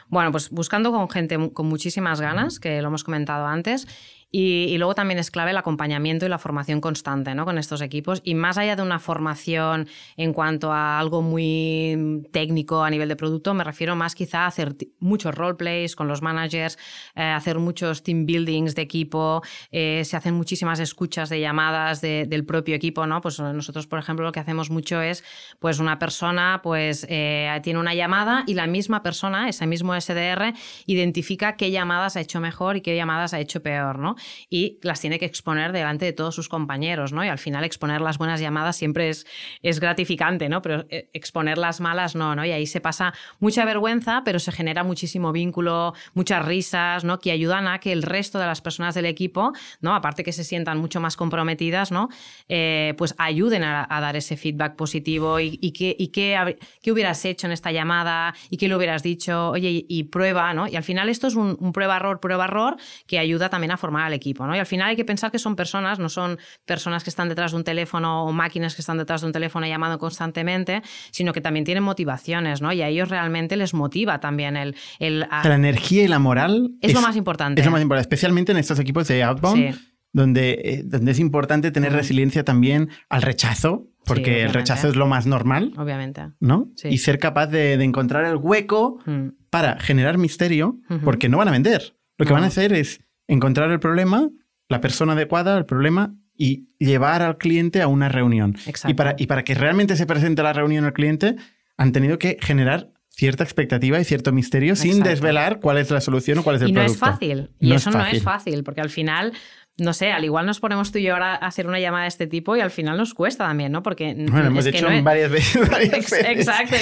Bueno, 0.08 0.30
pues 0.32 0.50
buscando 0.50 0.92
con 0.92 1.10
gente 1.10 1.52
con 1.52 1.66
muchísimas 1.66 2.20
ganas, 2.20 2.60
que 2.60 2.80
lo 2.80 2.88
hemos 2.88 3.04
comentado 3.04 3.46
antes, 3.46 3.86
y, 4.30 4.76
luego 4.76 4.94
también 4.94 5.18
es 5.18 5.30
clave 5.30 5.52
el 5.52 5.56
acompañamiento 5.56 6.26
y 6.26 6.28
la 6.28 6.38
formación 6.38 6.82
constante 6.82 7.34
¿no? 7.34 7.46
con 7.46 7.56
estos 7.56 7.80
equipos. 7.80 8.20
Y 8.24 8.34
más 8.34 8.58
allá 8.58 8.76
de 8.76 8.82
una 8.82 8.98
formación 8.98 9.88
en 10.18 10.34
cuanto 10.34 10.70
a 10.70 10.98
algo 10.98 11.22
muy 11.22 12.26
técnico 12.30 12.84
a 12.84 12.90
nivel 12.90 13.08
de 13.08 13.16
producto, 13.16 13.54
me 13.54 13.64
refiero 13.64 13.96
más 13.96 14.14
quizá 14.14 14.40
a 14.40 14.46
hacer 14.48 14.76
muchos 15.00 15.34
roleplays 15.34 15.96
con 15.96 16.08
los 16.08 16.20
managers, 16.20 16.76
eh, 17.14 17.22
hacer 17.22 17.58
muchos 17.58 18.02
team 18.02 18.26
buildings 18.26 18.74
de 18.74 18.82
equipo, 18.82 19.42
eh, 19.70 20.02
se 20.04 20.16
hacen 20.16 20.34
muchísimas 20.34 20.78
escuchas 20.78 21.30
de 21.30 21.40
llamadas 21.40 22.02
del 22.02 22.44
propio 22.44 22.74
equipo. 22.74 23.06
¿no? 23.06 23.22
Pues 23.22 23.40
nosotros, 23.40 23.86
por 23.86 23.98
ejemplo, 23.98 24.26
lo 24.26 24.32
que 24.32 24.40
hacemos 24.40 24.68
mucho 24.68 25.00
es 25.00 25.24
pues 25.58 25.78
una 25.78 25.98
persona 25.98 26.60
pues, 26.62 27.06
eh, 27.08 27.58
tiene 27.62 27.80
una 27.80 27.94
llamada 27.94 28.44
y 28.46 28.52
la 28.52 28.66
misma 28.66 29.02
persona, 29.02 29.48
ese 29.48 29.66
mismo 29.66 29.98
SDR, 29.98 30.52
identifica 30.84 31.56
qué 31.56 31.70
llamadas 31.70 32.16
ha 32.16 32.20
hecho 32.20 32.40
mejor 32.40 32.76
y 32.76 32.82
qué 32.82 32.94
llamadas 32.94 33.32
ha 33.32 33.40
hecho 33.40 33.62
peor. 33.62 33.98
¿no? 33.98 34.17
Y 34.50 34.78
las 34.82 35.00
tiene 35.00 35.18
que 35.18 35.26
exponer 35.26 35.72
delante 35.72 36.04
de 36.04 36.12
todos 36.12 36.34
sus 36.34 36.48
compañeros, 36.48 37.12
¿no? 37.12 37.24
Y 37.24 37.28
al 37.28 37.38
final 37.38 37.64
exponer 37.64 38.00
las 38.00 38.18
buenas 38.18 38.40
llamadas 38.40 38.76
siempre 38.76 39.08
es, 39.08 39.26
es 39.62 39.80
gratificante, 39.80 40.48
¿no? 40.48 40.62
Pero 40.62 40.86
eh, 40.90 41.10
exponer 41.12 41.58
las 41.58 41.80
malas 41.80 42.14
no, 42.14 42.34
¿no? 42.34 42.44
Y 42.44 42.52
ahí 42.52 42.66
se 42.66 42.80
pasa 42.80 43.14
mucha 43.38 43.64
vergüenza, 43.64 44.22
pero 44.24 44.38
se 44.38 44.52
genera 44.52 44.84
muchísimo 44.84 45.32
vínculo, 45.32 45.94
muchas 46.14 46.44
risas, 46.44 47.04
¿no? 47.04 47.18
Que 47.18 47.30
ayudan 47.32 47.68
a 47.68 47.78
que 47.78 47.92
el 47.92 48.02
resto 48.02 48.38
de 48.38 48.46
las 48.46 48.60
personas 48.60 48.94
del 48.94 49.06
equipo, 49.06 49.52
¿no? 49.80 49.94
Aparte 49.94 50.24
que 50.24 50.32
se 50.32 50.44
sientan 50.44 50.78
mucho 50.78 51.00
más 51.00 51.16
comprometidas, 51.16 51.90
¿no? 51.92 52.08
Eh, 52.48 52.94
pues 52.96 53.14
ayuden 53.18 53.64
a, 53.64 53.86
dar 53.88 54.16
ese 54.16 54.36
feedback 54.36 54.76
positivo 54.76 55.40
y, 55.40 55.58
y, 55.60 55.72
qué, 55.72 55.94
y 55.98 56.08
qué, 56.08 56.58
qué, 56.82 56.92
hubieras 56.92 57.24
hecho 57.24 57.46
en 57.46 57.52
esta 57.52 57.72
llamada 57.72 58.34
y 58.48 58.56
qué 58.56 58.68
le 58.68 58.76
hubieras 58.76 59.02
dicho, 59.02 59.50
oye, 59.50 59.84
y, 59.88 60.04
prueba, 60.04 60.54
¿no? 60.54 60.68
Y 60.68 60.76
al 60.76 60.84
final 60.84 61.08
esto 61.08 61.26
es 61.26 61.34
un, 61.34 61.56
un 61.60 61.72
prueba-error, 61.72 62.20
prueba-error 62.20 62.76
que 63.06 63.18
ayuda 63.18 63.48
también 63.48 63.72
a 63.72 63.76
formar 63.76 64.04
al 64.08 64.14
equipo, 64.14 64.46
¿no? 64.46 64.56
Y 64.56 64.58
al 64.58 64.66
final 64.66 64.88
hay 64.88 64.96
que 64.96 65.04
pensar 65.04 65.30
que 65.30 65.38
son 65.38 65.54
personas, 65.54 65.98
no 65.98 66.08
son 66.08 66.38
personas 66.64 67.04
que 67.04 67.10
están 67.10 67.28
detrás 67.28 67.52
de 67.52 67.58
un 67.58 67.64
teléfono 67.64 68.24
o 68.24 68.32
máquinas 68.32 68.74
que 68.74 68.82
están 68.82 68.98
detrás 68.98 69.20
de 69.20 69.28
un 69.28 69.32
teléfono 69.32 69.66
llamando 69.66 69.98
constantemente, 69.98 70.82
sino 71.10 71.32
que 71.32 71.40
también 71.40 71.64
tienen 71.64 71.84
motivaciones, 71.84 72.60
¿no? 72.60 72.72
Y 72.72 72.82
a 72.82 72.88
ellos 72.88 73.08
realmente 73.08 73.56
les 73.56 73.74
motiva 73.74 74.20
también 74.20 74.56
el... 74.56 74.74
el 74.98 75.20
La 75.20 75.54
energía 75.54 76.02
y 76.02 76.08
la 76.08 76.18
moral... 76.18 76.72
Es, 76.80 76.92
lo 76.92 77.00
más 77.00 77.16
importante. 77.16 77.60
Es 77.60 77.64
lo 77.64 77.70
más 77.72 77.82
importante, 77.82 78.02
especialmente 78.02 78.52
en 78.52 78.58
estos 78.58 78.78
equipos 78.78 79.06
de 79.08 79.22
outbound. 79.22 79.78
Donde, 80.10 80.52
eh, 80.64 80.82
donde, 80.86 81.12
es 81.12 81.18
importante 81.18 81.70
tener 81.70 81.92
resiliencia 81.92 82.42
también 82.42 82.88
al 83.10 83.20
rechazo, 83.20 83.90
porque 84.06 84.42
el 84.42 84.54
rechazo 84.54 84.88
es 84.88 84.96
lo 84.96 85.06
más 85.06 85.26
normal. 85.26 85.74
Obviamente. 85.76 86.30
¿No? 86.40 86.72
Y 86.82 86.98
ser 86.98 87.18
capaz 87.18 87.48
de, 87.48 87.74
encontrar 87.74 88.24
el 88.24 88.36
hueco 88.36 89.00
mm. 89.04 89.28
para 89.50 89.78
generar 89.78 90.16
misterio, 90.16 90.80
porque 91.04 91.28
no 91.28 91.36
van 91.36 91.48
a 91.48 91.50
vender. 91.50 91.94
Lo 92.16 92.26
que 92.26 92.32
van 92.32 92.42
a 92.42 92.48
hacer 92.48 92.72
es 92.72 93.00
encontrar 93.28 93.70
el 93.70 93.78
problema, 93.78 94.30
la 94.68 94.80
persona 94.80 95.12
adecuada, 95.12 95.56
el 95.56 95.66
problema, 95.66 96.14
y 96.36 96.68
llevar 96.78 97.22
al 97.22 97.38
cliente 97.38 97.82
a 97.82 97.88
una 97.88 98.08
reunión. 98.08 98.56
Y 98.86 98.94
para, 98.94 99.14
y 99.18 99.26
para 99.26 99.44
que 99.44 99.54
realmente 99.54 99.96
se 99.96 100.06
presente 100.06 100.42
la 100.42 100.52
reunión 100.52 100.84
al 100.84 100.92
cliente, 100.92 101.36
han 101.76 101.92
tenido 101.92 102.18
que 102.18 102.38
generar 102.40 102.90
cierta 103.10 103.42
expectativa 103.42 103.98
y 103.98 104.04
cierto 104.04 104.32
misterio 104.32 104.76
sin 104.76 105.02
desvelar 105.02 105.58
cuál 105.58 105.78
es 105.78 105.90
la 105.90 106.00
solución 106.00 106.38
o 106.38 106.44
cuál 106.44 106.56
es 106.56 106.62
el. 106.62 106.68
Y 106.68 106.72
no 106.72 106.82
es 106.82 106.96
fácil. 106.96 107.50
y 107.58 107.72
eso 107.72 107.90
no 107.90 108.04
es 108.06 108.22
fácil, 108.22 108.62
porque 108.62 108.80
al 108.80 108.90
final 108.90 109.32
no 109.78 109.92
sé, 109.92 110.10
al 110.10 110.24
igual 110.24 110.44
nos 110.44 110.58
ponemos 110.58 110.90
tú 110.90 110.98
y 110.98 111.04
yo 111.04 111.14
ahora 111.14 111.34
a 111.34 111.46
hacer 111.46 111.68
una 111.68 111.78
llamada 111.78 112.02
de 112.02 112.08
este 112.08 112.26
tipo 112.26 112.56
y 112.56 112.60
al 112.60 112.70
final 112.70 112.96
nos 112.96 113.14
cuesta 113.14 113.46
también, 113.46 113.70
¿no? 113.70 113.82
Porque 113.82 114.12
bueno, 114.28 114.48
hemos 114.48 114.66
hecho 114.66 114.88
varias 115.02 115.30
veces. 115.30 115.62
Exacto, 116.12 116.76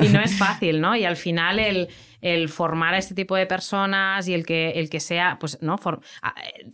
y 0.00 0.08
no, 0.08 0.20
es 0.20 0.36
fácil, 0.36 0.80
¿no? 0.80 0.94
Y 0.94 1.04
al 1.04 1.16
final 1.16 1.58
el, 1.58 1.88
el, 2.32 2.48
formar 2.48 2.94
a 2.94 2.98
este 2.98 3.14
tipo 3.14 3.36
de 3.36 3.46
personas 3.46 4.26
y 4.28 4.34
el 4.34 4.44
que, 4.44 4.70
el 4.70 4.90
que 4.90 5.00
sea, 5.00 5.38
pues, 5.38 5.58
¿no? 5.60 5.78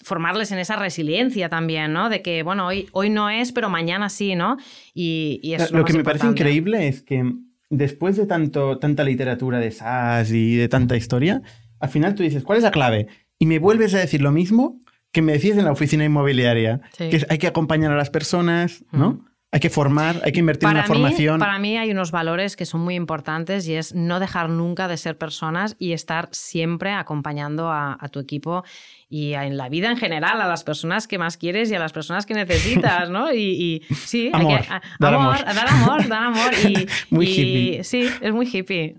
formarles 0.03 0.53
en 0.53 0.59
esa 0.59 0.76
resiliencia 0.76 1.48
también, 1.48 1.92
¿no? 1.92 2.09
De 2.09 2.22
que, 2.22 2.42
bueno, 2.42 2.66
hoy, 2.66 2.88
hoy 2.92 3.11
no 3.11 3.30
es, 3.30 3.53
pero 3.53 3.68
mañana 3.68 4.09
sí, 4.09 4.34
¿no? 4.34 4.57
Y, 4.94 5.40
y 5.42 5.55
eso 5.55 5.76
Lo, 5.76 5.84
que 5.84 5.92
me 5.92 6.05
parece 6.05 6.26
increíble 6.26 6.88
es 6.88 7.03
que 7.03 7.24
después 7.70 8.16
de 8.16 8.26
tanto, 8.26 8.78
tanta 8.78 9.05
literatura 9.05 9.59
de 9.59 9.70
SaaS 9.70 10.30
y 10.32 10.57
de 10.57 10.68
tanta 10.68 10.96
historia, 10.96 11.42
al 11.80 11.88
final 11.88 12.14
tú 12.14 12.22
dices, 12.22 12.44
¿cuál 12.44 12.59
es 12.59 12.64
la 12.64 12.70
clave? 12.70 13.09
Y 13.38 13.46
me 13.46 13.59
vuelves 13.59 13.94
a 13.94 13.98
decir 13.98 14.22
lo 14.22 14.32
mismo 14.32 14.80
que 15.11 15.20
me 15.20 15.32
decías 15.32 15.59
en 15.59 15.64
la 15.64 15.72
oficina 15.72 16.05
inmobiliaria, 16.05 16.80
que 16.96 17.26
hay 17.28 17.38
que 17.38 17.46
acompañar 17.46 17.92
a 17.92 17.96
las 17.96 18.09
personas, 18.09 18.84
¿no? 18.92 19.24
Hay 19.55 19.61
que 19.61 19.68
formar, 19.68 20.22
hay 20.24 20.32
que 20.32 20.40
invertir 20.40 20.66
en 20.70 20.76
la 20.76 20.84
formación. 20.84 21.38
Para 21.38 21.59
mí 21.59 21.76
hay 21.76 21.90
unos 21.90 22.11
valores 22.11 22.57
que 22.57 22.64
son 22.64 22.80
muy 22.80 22.94
importantes 22.94 23.68
y 23.68 23.74
es 23.74 23.94
no 23.94 24.18
dejar 24.18 24.48
nunca 24.48 24.88
de 24.88 24.96
ser 24.96 25.18
personas 25.18 25.76
y 25.78 25.92
estar 25.92 26.30
siempre 26.32 26.92
acompañando 26.92 27.70
a, 27.70 27.98
tu 28.11 28.18
equipo 28.18 28.64
y 29.11 29.34
en 29.34 29.59
la 29.59 29.68
vida 29.68 29.90
en 29.90 29.98
general, 29.98 30.40
a 30.40 30.48
las 30.48 30.64
personas 30.64 31.07
que 31.07 31.18
más 31.18 31.36
quieres 31.36 31.70
y 31.70 31.74
a 31.74 31.78
las 31.78 31.92
personas 31.92 32.24
que 32.24 32.32
necesitas, 32.32 33.11
¿no? 33.11 33.30
Y, 33.34 33.84
sí, 34.07 34.30
amor, 34.32 34.53
hay 34.53 34.62
que, 34.62 34.86
dar 34.98 35.14
amor, 35.14 35.44
dar 35.44 35.68
amor, 35.68 36.09
dar 36.09 36.22
amor. 36.22 36.55
Y, 36.66 36.88
muy 37.14 37.26
hippie. 37.26 37.84
Sí, 37.84 38.09
es 38.22 38.32
muy 38.32 38.48
hippie. 38.50 38.96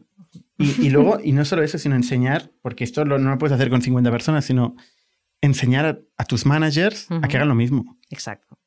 Y, 0.60 0.92
luego, 0.92 1.20
y 1.22 1.32
no 1.32 1.46
solo 1.46 1.64
eso, 1.64 1.80
sino 1.80 1.96
enseñar, 1.96 2.52
porque 2.62 2.84
esto 2.84 3.06
no 3.06 3.18
lo 3.18 3.38
puedes 3.40 3.56
hacer 3.56 3.72
con 3.72 3.82
50 3.82 4.12
personas, 4.12 4.46
sino 4.46 4.76
enseñar 5.42 6.04
a, 6.16 6.26
tus 6.26 6.46
managers 6.46 7.08
a 7.10 7.28
que 7.28 7.38
hagan 7.38 7.50
lo 7.50 7.56
mismo. 7.56 7.98
Exacto. 8.12 8.60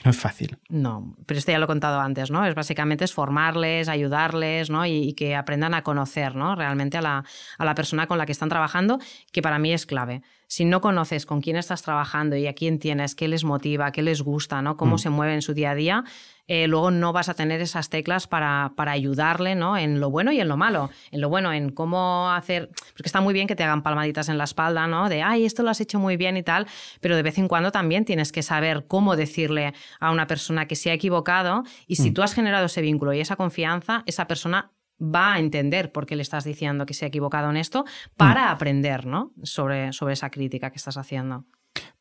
Que 0.00 0.04
no 0.06 0.12
es 0.12 0.18
fácil. 0.18 0.56
No, 0.70 1.14
pero 1.26 1.36
esto 1.36 1.52
ya 1.52 1.58
lo 1.58 1.64
he 1.64 1.66
contado 1.66 2.00
antes, 2.00 2.30
¿no? 2.30 2.46
Es 2.46 2.54
básicamente 2.54 3.04
es 3.04 3.12
formarles, 3.12 3.86
ayudarles, 3.86 4.70
¿no? 4.70 4.86
Y, 4.86 5.12
que 5.12 5.36
aprendan 5.36 5.74
a 5.74 5.82
conocer, 5.82 6.36
¿no? 6.36 6.56
Realmente 6.56 6.96
a 6.96 7.02
la, 7.02 7.24
a 7.58 7.64
la 7.66 7.74
persona 7.74 8.06
con 8.06 8.16
la 8.16 8.24
que 8.24 8.32
están 8.32 8.48
trabajando, 8.48 8.98
que 9.30 9.42
para 9.42 9.58
mí 9.58 9.74
es 9.74 9.84
clave 9.84 10.22
si 10.50 10.64
no 10.64 10.80
conoces 10.80 11.26
con 11.26 11.40
quién 11.40 11.54
estás 11.54 11.82
trabajando 11.82 12.34
y 12.34 12.48
a 12.48 12.54
quién 12.54 12.80
tienes, 12.80 13.14
qué 13.14 13.28
les 13.28 13.44
motiva, 13.44 13.92
qué 13.92 14.02
les 14.02 14.20
gusta, 14.20 14.62
¿no? 14.62 14.76
cómo 14.76 14.96
mm. 14.96 14.98
se 14.98 15.08
mueve 15.08 15.34
en 15.34 15.42
su 15.42 15.54
día 15.54 15.70
a 15.70 15.74
día, 15.76 16.04
eh, 16.52 16.66
luego 16.66 16.90
no 16.90 17.12
vas 17.12 17.28
a 17.28 17.34
tener 17.34 17.60
esas 17.60 17.90
teclas 17.90 18.26
para, 18.26 18.72
para, 18.74 18.90
ayudarle 18.90 19.54
¿no? 19.54 19.78
en 19.78 20.00
lo 20.00 20.10
bueno 20.10 20.32
y 20.32 20.40
en 20.40 20.48
lo 20.48 20.56
malo. 20.56 20.90
En 21.12 21.20
lo 21.20 21.28
bueno, 21.28 21.52
en 21.52 21.70
cómo 21.70 22.28
hacer. 22.28 22.70
Porque 22.92 23.06
está 23.06 23.20
muy 23.20 23.32
bien 23.32 23.46
que 23.46 23.54
te 23.54 23.62
hagan 23.62 23.84
palmaditas 23.84 24.28
en 24.28 24.36
la 24.36 24.42
espalda, 24.42 24.88
¿no? 24.88 25.08
De, 25.08 25.22
ay, 25.22 25.44
esto 25.44 25.62
lo 25.62 25.70
has 25.70 25.80
hecho 25.80 26.00
muy 26.00 26.16
bien 26.16 26.36
y 26.36 26.42
tal, 26.42 26.66
pero 27.00 27.14
de 27.14 27.22
vez 27.22 27.38
en 27.38 27.46
cuando 27.46 27.70
también 27.70 28.04
tienes 28.04 28.32
que 28.32 28.42
saber 28.42 28.86
cómo 28.88 29.14
decirle 29.14 29.74
a 30.00 30.10
una 30.10 30.26
persona 30.26 30.66
que 30.66 30.74
se 30.74 30.90
ha 30.90 30.92
equivocado 30.92 31.62
y 31.86 31.94
si 31.94 32.10
mm. 32.10 32.14
tú 32.14 32.22
has 32.22 32.34
generado 32.34 32.66
ese 32.66 32.80
vínculo 32.80 33.12
y 33.12 33.20
esa 33.20 33.36
confianza, 33.36 34.02
esa 34.06 34.26
persona 34.26 34.72
va 35.00 35.34
a 35.34 35.38
entender 35.38 35.92
por 35.92 36.04
qué 36.04 36.16
le 36.16 36.22
estás 36.22 36.42
diciendo 36.42 36.84
que 36.84 36.94
se 36.94 37.04
ha 37.04 37.08
equivocado 37.08 37.48
en 37.48 37.58
esto 37.58 37.84
para 38.16 38.46
mm. 38.46 38.48
aprender 38.48 39.06
¿no? 39.06 39.30
sobre, 39.44 39.92
sobre 39.92 40.14
esa 40.14 40.30
crítica 40.30 40.70
que 40.70 40.78
estás 40.78 40.96
haciendo. 40.96 41.46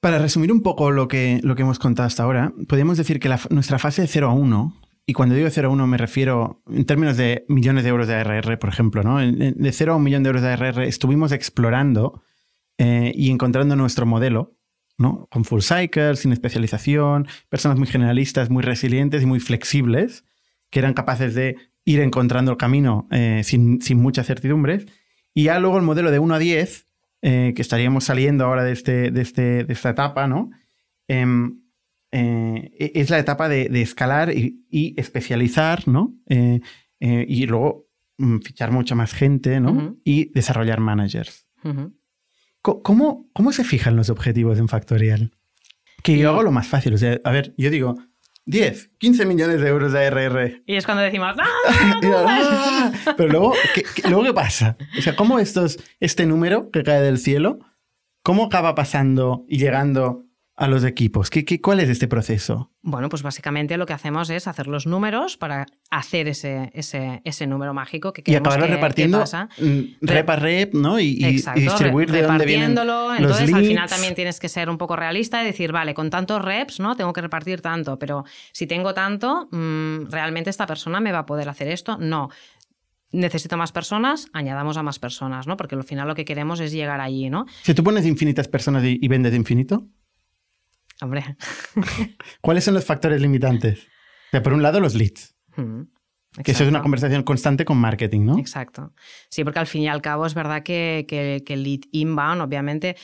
Para 0.02 0.18
resumir 0.18 0.52
un 0.52 0.62
poco 0.62 0.91
lo 0.91 1.08
que, 1.08 1.39
lo 1.43 1.56
que 1.56 1.64
hemos 1.64 1.80
contado 1.80 2.08
hasta 2.08 2.24
ahora, 2.24 2.54
podemos 2.68 2.97
decir 2.97 3.20
que 3.20 3.30
nuestra 3.50 3.80
fase 3.80 4.02
de 4.02 4.08
0 4.08 4.30
a 4.30 4.34
1, 4.34 4.82
y 5.06 5.14
cuando 5.14 5.36
digo 5.36 5.50
0 5.50 5.68
a 5.68 5.72
1 5.72 5.88
me 5.88 5.97
refiero 5.97 6.62
en 6.70 6.86
términos 6.86 7.18
de 7.18 7.43
millones 7.47 7.84
de 7.84 7.89
euros 7.89 8.08
de 8.08 8.16
ARR, 8.16 8.60
por 8.60 8.70
ejemplo, 8.70 9.04
¿no? 9.04 9.18
de 9.18 9.72
0 9.72 9.93
a 9.93 9.95
un 9.95 10.04
millón 10.04 10.24
de 10.24 10.28
euros 10.28 10.41
de 10.41 10.50
ARR 10.50 10.84
estuvimos 10.84 11.32
explorando 11.32 12.22
eh, 12.78 13.12
y 13.16 13.30
encontrando 13.32 13.76
nuestro 13.76 14.06
modelo, 14.06 14.56
¿no? 14.97 15.28
con 15.32 15.45
full 15.45 15.62
cycle, 15.62 16.16
sin 16.16 16.32
especialización, 16.32 17.28
personas 17.50 17.78
muy 17.78 17.88
generalistas, 17.88 18.50
muy 18.50 18.64
resilientes 18.64 19.24
y 19.24 19.26
muy 19.26 19.39
flexibles, 19.39 20.26
que 20.70 20.80
eran 20.80 20.93
capaces 20.93 21.34
de 21.34 21.58
ir 21.86 22.02
encontrando 22.02 22.52
el 22.52 22.58
camino 22.58 23.08
eh, 23.12 23.41
sin, 23.43 23.80
muchas 23.95 24.28
certidumbres. 24.28 24.86
Y 25.34 25.45
ya 25.45 25.60
luego 25.60 25.78
el 25.78 25.84
modelo 25.84 26.12
de 26.12 26.20
1 26.20 26.36
a 26.36 26.39
10, 26.39 26.88
eh, 27.22 27.53
que 27.55 27.61
estaríamos 27.61 28.05
saliendo 28.05 28.45
ahora 28.45 28.63
de, 28.63 28.72
este, 28.72 29.11
de, 29.11 29.22
este, 29.22 29.63
de 29.63 29.74
esta 29.74 29.89
etapa, 29.89 30.28
¿no? 30.28 30.49
Em, 31.07 31.61
eh, 32.11 32.72
e, 32.80 32.91
es 32.95 33.09
la 33.09 33.20
etapa 33.20 33.49
de, 33.49 33.82
escalar 33.82 34.32
y, 34.32 34.95
especializar, 34.97 35.88
¿no? 35.88 36.15
y 36.99 37.45
luego 37.45 37.88
mm, 38.17 38.39
fichar 38.39 38.72
mucha 38.72 38.95
más 38.95 39.13
gente, 39.13 39.59
¿no? 39.59 39.97
Y 40.03 40.32
desarrollar 40.34 40.80
managers. 40.80 41.47
¿Cómo, 42.61 43.30
¿Cómo, 43.34 43.51
se 43.51 43.63
fijan 43.63 43.95
los 43.95 44.09
objetivos 44.09 44.59
en 44.59 44.67
Factorial? 44.67 45.32
Que 46.03 46.17
yo 46.17 46.30
hago 46.30 46.43
lo 46.43 46.51
más 46.51 46.67
fácil. 46.67 46.93
O 46.93 46.97
sea, 46.97 47.20
a 47.24 47.32
ver, 47.32 47.53
yo 47.57 47.70
digo, 47.70 47.95
10, 48.50 48.89
15 48.97 49.26
millones 49.28 49.62
de 49.62 49.68
euros 49.70 49.91
de 49.93 50.08
ARR. 50.08 50.64
Y 50.66 50.76
es 50.76 50.84
cuando 50.84 51.04
decimos, 51.04 51.36
¡Ah, 51.38 52.91
Pero 53.18 53.30
luego 53.30 53.54
¿qué, 53.76 53.84
luego, 54.10 54.24
¿qué 54.24 54.34
pasa? 54.34 54.76
O 54.97 55.02
sea, 55.04 55.16
¿cómo 55.16 55.38
estos, 55.38 55.78
este 56.00 56.26
número 56.26 56.72
que 56.72 56.82
cae 56.82 57.00
del 57.02 57.20
cielo, 57.20 57.60
cómo 58.24 58.45
acaba 58.45 58.74
pasando 58.74 59.45
y 59.47 59.60
llegando 59.60 60.26
a 60.60 60.68
los 60.68 60.84
equipos? 60.84 61.30
¿Qué, 61.30 61.45
qué, 61.45 61.62
cuál 61.62 61.80
es 61.80 61.88
este 61.88 62.10
proceso? 62.10 62.70
Bueno, 62.82 63.07
pues 63.07 63.24
básicamente 63.24 63.78
lo 63.78 63.86
que 63.86 63.93
hacemos 63.93 64.30
es 64.30 64.45
hacer 64.45 64.68
los 64.68 64.86
números 64.86 65.38
para 65.38 65.66
hacer 65.89 66.28
ese, 66.28 66.70
ese, 66.74 67.22
ese 67.24 67.47
número 67.47 67.74
mágico 67.74 68.12
que 68.12 68.24
queremos 68.24 68.45
Y 68.45 68.49
acabarlo 68.49 68.76
repartiendo 68.76 69.24
mm, 69.24 69.82
rep 70.01 70.30
a 70.30 70.36
rep, 70.36 70.74
¿no? 70.74 70.99
Y, 70.99 71.41
distribuir 71.55 72.12
de 72.12 72.24
dónde 72.24 72.45
vienen 72.45 72.72
Entonces, 72.72 73.53
al 73.53 73.64
final 73.64 73.89
también 73.89 74.16
tienes 74.16 74.38
que 74.41 74.49
ser 74.49 74.70
un 74.70 74.78
poco 74.78 74.97
realista 74.97 75.41
y 75.41 75.45
decir, 75.45 75.72
vale, 75.72 75.93
con 75.93 76.10
tantos 76.10 76.43
reps, 76.43 76.82
¿no? 76.82 76.97
Tengo 76.97 77.14
que 77.14 77.22
repartir 77.22 77.62
tanto, 77.62 77.97
pero 77.97 78.26
si 78.51 78.68
tengo 78.68 78.93
tanto, 78.93 79.47
mm, 79.51 80.10
¿realmente 80.12 80.49
esta 80.49 80.68
persona 80.68 80.99
me 80.99 81.14
va 81.14 81.20
a 81.20 81.26
poder 81.26 81.47
hacer 81.47 81.70
esto? 81.70 81.97
No 81.97 82.30
necesito 83.12 83.55
más 83.57 83.72
personas, 83.72 84.28
añadamos 84.34 84.78
a 84.78 84.84
más 84.84 84.99
personas, 84.99 85.47
¿no? 85.47 85.57
Porque 85.57 85.74
al 85.76 85.84
final 85.84 86.07
lo 86.07 86.16
que 86.16 86.26
queremos 86.26 86.60
es 86.60 86.72
llegar 86.72 86.99
allí, 86.99 87.30
¿no? 87.30 87.45
Si 87.64 87.74
tú 87.74 87.84
pones 87.84 88.05
infinitas 88.05 88.47
personas 88.47 88.84
y, 88.84 88.99
y 89.01 89.07
vendes 89.07 89.34
infinito, 89.34 89.88
Hombre. 91.02 91.38
¿Cuáles 92.41 92.64
son 92.64 92.74
los 92.74 92.86
factores 92.86 93.22
limitantes? 93.22 93.88
por 94.43 94.54
un 94.54 94.62
lado, 94.62 94.80
los 94.80 94.93
leads. 94.93 95.36
Que 96.43 96.52
eso 96.52 96.64
es 96.64 96.70
una 96.70 96.82
conversación 96.82 97.24
constante 97.24 97.66
con 97.66 97.78
marketing, 97.78 98.26
¿no? 98.26 98.38
Exacto. 98.38 98.93
Sí, 99.30 99.43
porque 99.43 99.60
al 99.60 99.68
fin 99.68 99.82
y 99.82 99.88
al 99.88 100.02
cabo 100.02 100.26
es 100.26 100.36
verdad 100.36 100.62
que, 100.64 101.06
que, 101.08 101.43
el 101.54 101.64
lead 101.64 101.82
inbound, 101.91 102.41
obviamente, 102.41 102.95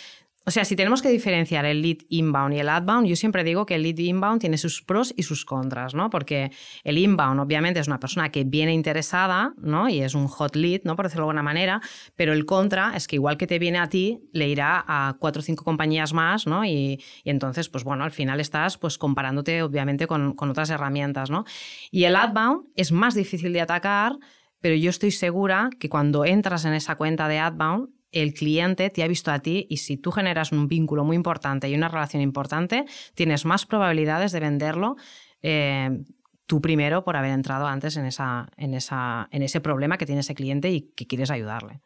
o 0.47 0.51
sea, 0.51 0.63
si 0.63 0.75
tenemos 0.75 1.01
que 1.01 1.09
diferenciar 1.09 1.65
el 1.65 1.81
lead 1.81 1.97
inbound 2.07 2.53
y 2.53 2.59
el 2.59 2.69
outbound, 2.69 3.07
yo 3.07 3.15
siempre 3.15 3.43
digo 3.43 3.65
que 3.65 3.75
el 3.75 3.81
lead 3.81 3.97
inbound 3.97 4.39
tiene 4.39 4.59
sus 4.59 4.83
pros 4.83 5.11
y 5.17 5.23
sus 5.23 5.43
contras, 5.43 5.95
¿no? 5.95 6.11
Porque 6.11 6.51
el 6.83 6.99
inbound 6.99 7.39
obviamente 7.39 7.79
es 7.79 7.87
una 7.87 7.99
persona 7.99 8.29
que 8.31 8.43
viene 8.43 8.71
interesada, 8.71 9.53
¿no? 9.57 9.89
Y 9.89 10.01
es 10.01 10.13
un 10.13 10.27
hot 10.27 10.55
lead, 10.55 10.81
¿no? 10.83 10.95
Por 10.95 11.05
decirlo 11.05 11.23
de 11.23 11.29
alguna 11.29 11.41
manera, 11.41 11.81
pero 12.15 12.31
el 12.31 12.45
contra 12.45 12.95
es 12.95 13.07
que 13.07 13.15
igual 13.15 13.37
que 13.37 13.47
te 13.47 13.57
viene 13.57 13.79
a 13.79 13.89
ti, 13.89 14.19
le 14.33 14.47
irá 14.47 14.85
a 14.87 15.15
cuatro 15.19 15.39
o 15.39 15.43
cinco 15.43 15.63
compañías 15.63 16.13
más, 16.13 16.45
¿no? 16.45 16.63
Y, 16.63 17.01
entonces, 17.23 17.67
pues 17.67 17.83
bueno, 17.83 18.03
al 18.03 18.11
final 18.11 18.39
estás 18.39 18.77
pues 18.77 18.99
comparándote 18.99 19.63
obviamente 19.63 20.05
con, 20.05 20.33
con 20.33 20.51
otras 20.51 20.69
herramientas, 20.69 21.31
¿no? 21.31 21.45
Y 21.89 22.03
el 22.03 22.15
outbound 22.15 22.67
es 22.75 22.91
más 22.91 23.15
difícil 23.15 23.51
de 23.51 23.61
atacar, 23.61 24.17
pero 24.59 24.75
yo 24.75 24.91
estoy 24.91 25.09
segura 25.09 25.71
que 25.79 25.89
cuando 25.89 26.23
entras 26.23 26.65
en 26.65 26.73
esa 26.73 26.95
cuenta 26.97 27.27
de 27.27 27.39
outbound, 27.39 27.94
el 28.15 28.33
cliente 28.33 28.89
te 28.89 29.03
ha 29.03 29.07
visto 29.07 29.29
a 29.29 29.39
ti 29.39 29.67
y 29.69 29.77
si 29.77 29.97
tú 29.97 30.11
generas 30.11 30.51
un 30.51 30.67
vínculo 30.67 31.03
muy 31.03 31.15
importante 31.15 31.69
y 31.69 31.75
una 31.75 31.89
relación 31.89 32.21
importante, 32.21 32.85
tienes 33.13 33.45
más 33.45 33.65
probabilidades 33.65 34.31
de 34.31 34.39
venderlo. 34.39 34.95
Eh, 35.41 36.03
tú 36.45 36.61
primero 36.61 37.03
por 37.03 37.17
haber 37.17 37.31
entrado 37.31 37.67
antes 37.67 37.97
en, 37.97 38.05
esa, 38.05 38.47
en, 38.55 38.73
esa, 38.73 39.27
en 39.31 39.43
ese 39.43 39.59
problema 39.59 39.97
que 39.97 40.05
tiene 40.05 40.21
ese 40.21 40.33
cliente 40.33 40.71
y 40.71 40.93
que 40.95 41.07
quieres 41.07 41.29
ayudarle. 41.29 41.81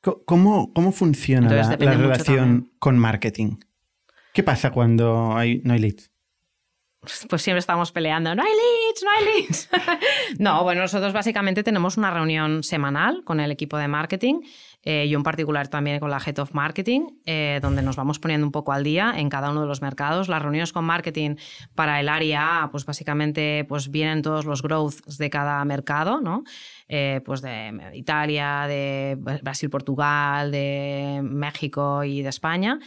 ¿Cómo, 0.00 0.72
¿Cómo, 0.72 0.92
funciona 0.92 1.50
la, 1.50 1.76
relación 1.76 2.70
con 2.78 2.98
marketing? 2.98 3.56
¿Qué 4.32 4.44
pasa 4.44 4.70
cuando 4.70 5.36
hay, 5.36 5.60
no 5.64 5.72
hay 5.72 5.80
leads? 5.80 6.07
Pues 7.28 7.42
siempre 7.42 7.60
estamos 7.60 7.92
peleando, 7.92 8.34
no 8.34 8.42
hay 8.42 8.50
leads, 8.50 9.02
no 9.02 9.10
hay 9.10 9.42
leads. 9.42 9.68
no, 10.38 10.62
bueno, 10.64 10.82
nosotros 10.82 11.12
básicamente 11.12 11.62
tenemos 11.62 11.96
una 11.96 12.10
reunión 12.10 12.62
semanal 12.62 13.22
con 13.24 13.40
el 13.40 13.50
equipo 13.50 13.76
de 13.78 13.88
marketing, 13.88 14.40
eh, 14.84 15.08
yo 15.08 15.18
en 15.18 15.22
particular 15.22 15.68
también 15.68 15.98
con 15.98 16.10
la 16.10 16.18
Head 16.24 16.38
of 16.38 16.54
Marketing, 16.54 17.08
eh, 17.26 17.58
donde 17.60 17.82
nos 17.82 17.96
vamos 17.96 18.18
poniendo 18.18 18.46
un 18.46 18.52
poco 18.52 18.72
al 18.72 18.84
día 18.84 19.12
en 19.16 19.28
cada 19.28 19.50
uno 19.50 19.60
de 19.60 19.66
los 19.66 19.82
mercados. 19.82 20.28
Las 20.28 20.40
reuniones 20.40 20.72
con 20.72 20.84
marketing 20.84 21.34
para 21.74 22.00
el 22.00 22.08
área 22.08 22.62
A, 22.62 22.70
pues 22.70 22.84
básicamente 22.84 23.64
pues 23.68 23.90
vienen 23.90 24.22
todos 24.22 24.44
los 24.44 24.62
growths 24.62 25.18
de 25.18 25.30
cada 25.30 25.64
mercado, 25.64 26.20
¿no? 26.20 26.44
Eh, 26.88 27.20
pues 27.24 27.42
de 27.42 27.90
Italia, 27.94 28.66
de 28.68 29.16
Brasil, 29.18 29.68
Portugal, 29.68 30.50
de 30.52 31.20
México 31.22 32.04
y 32.04 32.22
de 32.22 32.28
España. 32.28 32.78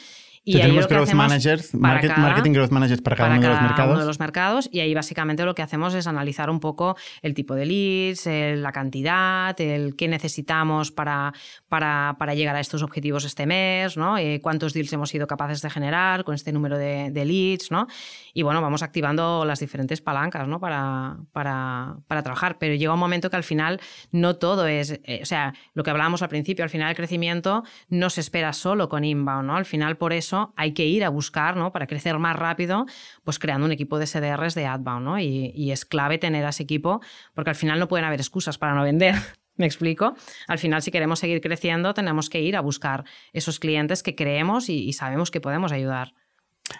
Y 0.44 0.54
tenemos 0.60 0.88
growth 0.88 1.14
managers, 1.14 1.76
marketing 1.76 2.54
growth 2.54 2.72
managers 2.72 3.00
para 3.02 3.16
cada, 3.16 3.36
uno, 3.38 3.42
de 3.42 3.48
los 3.50 3.62
mercados. 3.62 3.92
uno 3.92 4.00
de 4.00 4.06
los 4.08 4.20
mercados. 4.20 4.70
Y 4.72 4.80
ahí 4.80 4.94
básicamente 4.96 5.46
lo 5.46 5.54
que 5.54 5.62
hacemos 5.62 5.94
es 5.94 6.08
analizar 6.08 6.50
un 6.50 6.60
poco 6.60 6.98
el 7.22 7.36
tipo 7.36 7.54
de 7.54 7.68
leads, 7.68 8.26
la 8.60 8.72
cantidad, 8.72 9.60
el 9.62 9.96
qué 9.96 10.08
necesitamos 10.08 10.92
para, 10.92 11.32
para, 11.70 12.16
para, 12.18 12.34
llegar 12.34 12.56
a 12.56 12.60
estos 12.60 12.82
objetivos 12.82 13.24
este 13.24 13.46
mes, 13.46 13.98
¿no? 13.98 14.18
Eh, 14.18 14.40
cuántos 14.42 14.74
deals 14.74 14.92
hemos 14.94 15.10
sido 15.10 15.28
capaces 15.28 15.62
de 15.62 15.70
generar 15.70 16.24
con 16.24 16.34
este 16.34 16.52
número 16.52 16.80
de, 16.80 17.12
de, 17.12 17.26
leads, 17.26 17.70
¿no? 17.70 17.86
Y 18.34 18.42
bueno, 18.42 18.64
vamos 18.64 18.82
activando 18.82 19.46
las 19.46 19.60
diferentes 19.60 20.02
palancas, 20.02 20.48
¿no? 20.48 20.60
Para, 20.60 21.18
para, 21.34 21.98
para 22.08 22.24
trabajar. 22.24 22.58
Pero 22.58 22.74
llega 22.74 22.94
un 22.94 23.00
momento 23.00 23.30
que 23.30 23.36
al 23.36 23.44
final 23.44 23.80
no 24.12 24.38
todo 24.38 24.66
es, 24.66 25.00
eh, 25.04 25.20
o 25.22 25.26
sea, 25.26 25.54
lo 25.76 25.84
que 25.84 25.92
hablábamos 25.92 26.24
al 26.24 26.30
principio, 26.30 26.64
al 26.64 26.72
final 26.72 26.90
el 26.90 26.96
crecimiento 26.96 27.64
no 27.90 28.10
se 28.10 28.22
espera 28.22 28.54
solo 28.54 28.90
con 28.90 29.04
inbound, 29.04 29.46
¿no? 29.46 29.56
Al 29.56 29.66
final 29.66 29.98
por 29.98 30.14
eso 30.14 30.31
hay 30.56 30.74
que 30.74 30.86
ir 30.86 31.04
a 31.04 31.10
buscar, 31.10 31.56
¿no? 31.56 31.72
Para 31.72 31.88
crecer 31.88 32.18
más 32.20 32.36
rápido, 32.36 32.86
pues 33.24 33.40
creando 33.40 33.66
un 33.66 33.72
equipo 33.72 34.00
de 34.00 34.08
SDRs 34.08 34.56
de 34.56 34.66
outbound, 34.68 35.06
¿no? 35.06 35.20
Y, 35.20 35.72
es 35.72 35.86
clave 35.86 36.18
tener 36.18 36.46
a 36.46 36.50
ese 36.50 36.64
equipo 36.64 37.02
porque 37.34 37.50
al 37.50 37.56
final 37.56 37.80
no 37.80 37.88
pueden 37.88 38.06
haber 38.06 38.20
excusas 38.20 38.58
para 38.58 38.74
no 38.74 38.84
vender. 38.84 39.16
¿Me 39.56 39.66
explico? 39.66 40.16
Al 40.48 40.58
final, 40.58 40.82
si 40.82 40.92
queremos 40.92 41.20
seguir 41.20 41.40
creciendo, 41.40 41.94
tenemos 41.94 42.30
que 42.30 42.42
ir 42.42 42.56
a 42.56 42.62
buscar 42.62 43.06
esos 43.32 43.60
clientes 43.60 44.02
que 44.04 44.16
creemos 44.16 44.70
y, 44.70 44.92
sabemos 44.94 45.32
que 45.32 45.40
podemos 45.40 45.72
ayudar. 45.72 46.14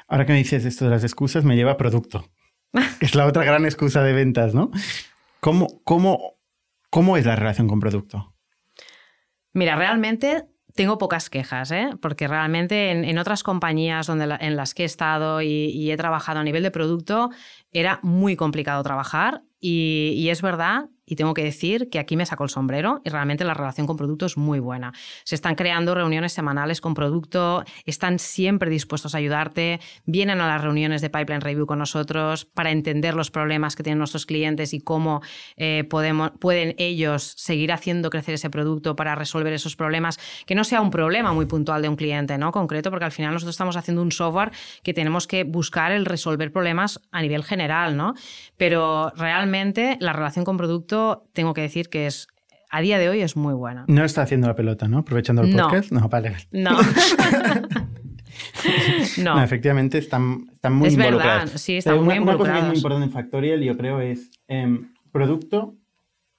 Ahora 0.08 0.26
que 0.26 0.34
me 0.34 0.40
dices 0.40 0.66
esto 0.66 0.86
de 0.86 0.92
las 0.92 1.04
excusas, 1.04 1.46
me 1.46 1.56
lleva 1.56 1.72
a 1.72 1.78
producto. 1.78 2.30
es 3.00 3.16
la 3.16 3.26
otra 3.26 3.44
gran 3.44 3.66
excusa 3.66 4.04
de 4.04 4.14
ventas, 4.14 4.54
¿no? 4.54 4.72
¿Cómo, 5.40 5.82
cómo, 5.84 6.40
cómo 6.90 7.18
es 7.18 7.26
la 7.26 7.36
relación 7.36 7.68
con 7.68 7.80
producto? 7.80 8.34
Mira, 9.54 9.76
realmente 9.76 10.46
tengo 10.76 10.98
pocas 10.98 11.30
quejas, 11.30 11.72
¿eh? 11.72 11.90
porque 12.02 12.28
realmente 12.28 12.92
en, 12.92 13.18
otras 13.18 13.44
compañías 13.44 14.08
donde 14.08 14.38
en 14.40 14.56
las 14.56 14.74
que 14.74 14.84
he 14.84 14.86
estado 14.86 15.42
y, 15.42 15.92
he 15.92 15.98
trabajado 15.98 16.40
a 16.40 16.44
nivel 16.44 16.64
de 16.64 16.72
producto 16.72 17.30
era 17.72 18.00
muy 18.04 18.36
complicado 18.36 18.82
trabajar 18.84 19.44
y, 19.60 20.28
es 20.30 20.42
verdad, 20.42 20.90
y 21.06 21.16
tengo 21.16 21.34
que 21.34 21.44
decir 21.44 21.90
que 21.90 22.00
aquí 22.00 22.16
me 22.16 22.26
saco 22.26 22.44
el 22.44 22.50
sombrero 22.50 23.02
y 23.04 23.10
realmente 23.10 23.44
la 23.44 23.54
relación 23.54 23.88
con 23.88 23.98
producto 23.98 24.26
es 24.26 24.38
muy 24.38 24.60
buena. 24.60 24.94
Se 25.24 25.36
están 25.36 25.56
creando 25.56 25.96
reuniones 25.96 26.34
semanales 26.34 26.82
con 26.82 26.94
producto, 26.94 27.64
están 27.86 28.20
siempre 28.20 28.70
dispuestos 28.70 29.16
a 29.16 29.18
ayudarte, 29.18 29.80
vienen 30.06 30.42
a 30.42 30.48
las 30.48 30.62
reuniones 30.62 31.02
de 31.02 31.10
Pipeline 31.10 31.42
Review 31.42 31.66
con 31.66 31.80
nosotros 31.80 32.46
para 32.46 32.72
entender 32.72 33.16
los 33.16 33.32
problemas 33.32 33.76
que 33.76 33.84
tienen 33.84 33.98
nuestros 34.00 34.26
clientes 34.26 34.74
y 34.74 34.82
cómo 34.82 35.22
eh, 35.58 35.88
pueden 35.88 36.76
ellos 36.78 37.34
seguir 37.38 37.72
haciendo 37.72 38.10
crecer 38.10 38.36
ese 38.36 38.50
producto 38.50 38.96
para 38.96 39.16
resolver 39.16 39.54
esos 39.54 39.76
problemas, 39.76 40.20
que 40.46 40.56
no 40.56 40.64
sea 40.64 40.82
un 40.82 40.92
problema 40.92 41.34
muy 41.34 41.46
puntual 41.46 41.82
de 41.82 41.90
un 41.90 41.96
cliente 41.96 42.38
¿no? 42.38 42.52
concreto, 42.52 42.90
porque 42.90 43.06
al 43.06 43.12
final 43.12 43.34
nosotros 43.34 43.54
estamos 43.54 43.76
haciendo 43.76 44.02
un 44.02 44.12
software 44.12 44.52
que 44.84 44.94
tenemos 44.94 45.28
que 45.28 45.44
buscar 45.44 45.92
el 45.92 46.06
resolver 46.06 46.52
problemas 46.52 47.00
a 47.12 47.22
nivel 47.22 47.44
general, 47.44 47.98
¿no? 47.98 48.14
pero 48.58 49.12
realmente 49.16 49.98
la 50.00 50.14
relación 50.14 50.46
con 50.46 50.58
producto, 50.58 50.91
tengo 51.34 51.54
que 51.54 51.62
decir 51.62 51.90
que 51.90 52.08
es 52.08 52.28
a 52.70 52.82
día 52.82 53.00
de 53.00 53.10
hoy 53.10 53.22
es 53.22 53.36
muy 53.36 53.54
buena. 53.54 53.86
No 53.88 54.06
está 54.06 54.22
haciendo 54.22 54.48
la 54.48 54.56
pelota, 54.56 54.88
¿no? 54.88 55.00
Aprovechando 55.00 55.42
el 55.42 55.54
podcast. 55.56 55.92
No, 55.92 56.08
vale. 56.10 56.36
No. 59.18 59.36
no. 59.36 59.44
efectivamente 59.44 59.98
están, 59.98 60.48
están 60.54 60.74
muy 60.74 60.88
es. 60.88 60.96
Verdad. 60.96 61.50
Sí, 61.56 61.78
están 61.78 62.04
muy 62.04 62.16
involucrados. 62.16 62.24
Una 62.24 62.38
cosa 62.38 62.54
que 62.54 62.60
es 62.60 62.66
muy 62.68 62.78
importante 62.78 63.06
en 63.06 63.12
Factorial, 63.12 63.62
yo 63.62 63.78
creo, 63.78 64.00
es 64.00 64.32
em, 64.48 64.94
producto 65.12 65.76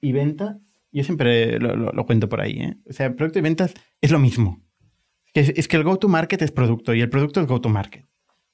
y 0.00 0.12
venta. 0.12 0.59
Yo 0.90 1.05
siempre 1.05 1.59
lo, 1.59 2.07
cuento 2.07 2.28
por 2.28 2.40
ahí. 2.40 2.61
¿eh? 2.61 2.76
O 2.88 2.92
sea, 2.92 3.14
producto 3.14 3.38
y 3.38 3.42
ventas 3.42 3.74
es 4.00 4.11
lo 4.11 4.18
mismo. 4.18 4.62
Es, 5.34 5.50
es 5.50 5.68
que 5.68 5.76
el 5.76 5.84
go-to-market 5.84 6.40
es 6.42 6.50
producto 6.50 6.94
y 6.94 7.03
el 7.03 7.11
producto 7.11 7.40
es 7.40 7.46
go-to-market. 7.46 8.07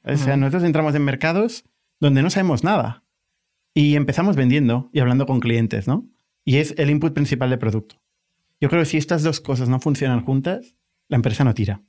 O 0.05 0.17
sea, 0.17 0.37
nosotros 0.37 0.65
entramos 0.65 0.95
en 0.95 1.05
mercados 1.05 1.65
donde 2.01 2.23
no 2.23 2.31
sabemos 2.31 2.65
nada. 2.65 3.05
Y 3.75 3.97
empezamos 3.97 4.37
vendiendo 4.37 4.91
y 4.93 5.01
hablando 5.01 5.27
con 5.27 5.41
clientes, 5.41 5.87
¿no? 5.87 6.09
Y 6.45 6.57
es 6.57 6.75
el 6.79 6.91
input 6.91 7.13
principal 7.13 7.51
del 7.51 7.59
producto. 7.59 8.01
Yo 8.61 8.69
creo 8.69 8.83
que 8.83 8.87
si 8.87 8.97
estas 8.97 9.23
dos 9.23 9.41
cosas 9.41 9.69
no 9.69 9.79
funcionan 9.81 10.25
juntas, 10.25 10.75
la 11.09 11.17
empresa 11.17 11.45
no 11.45 11.55
tira. 11.55 11.83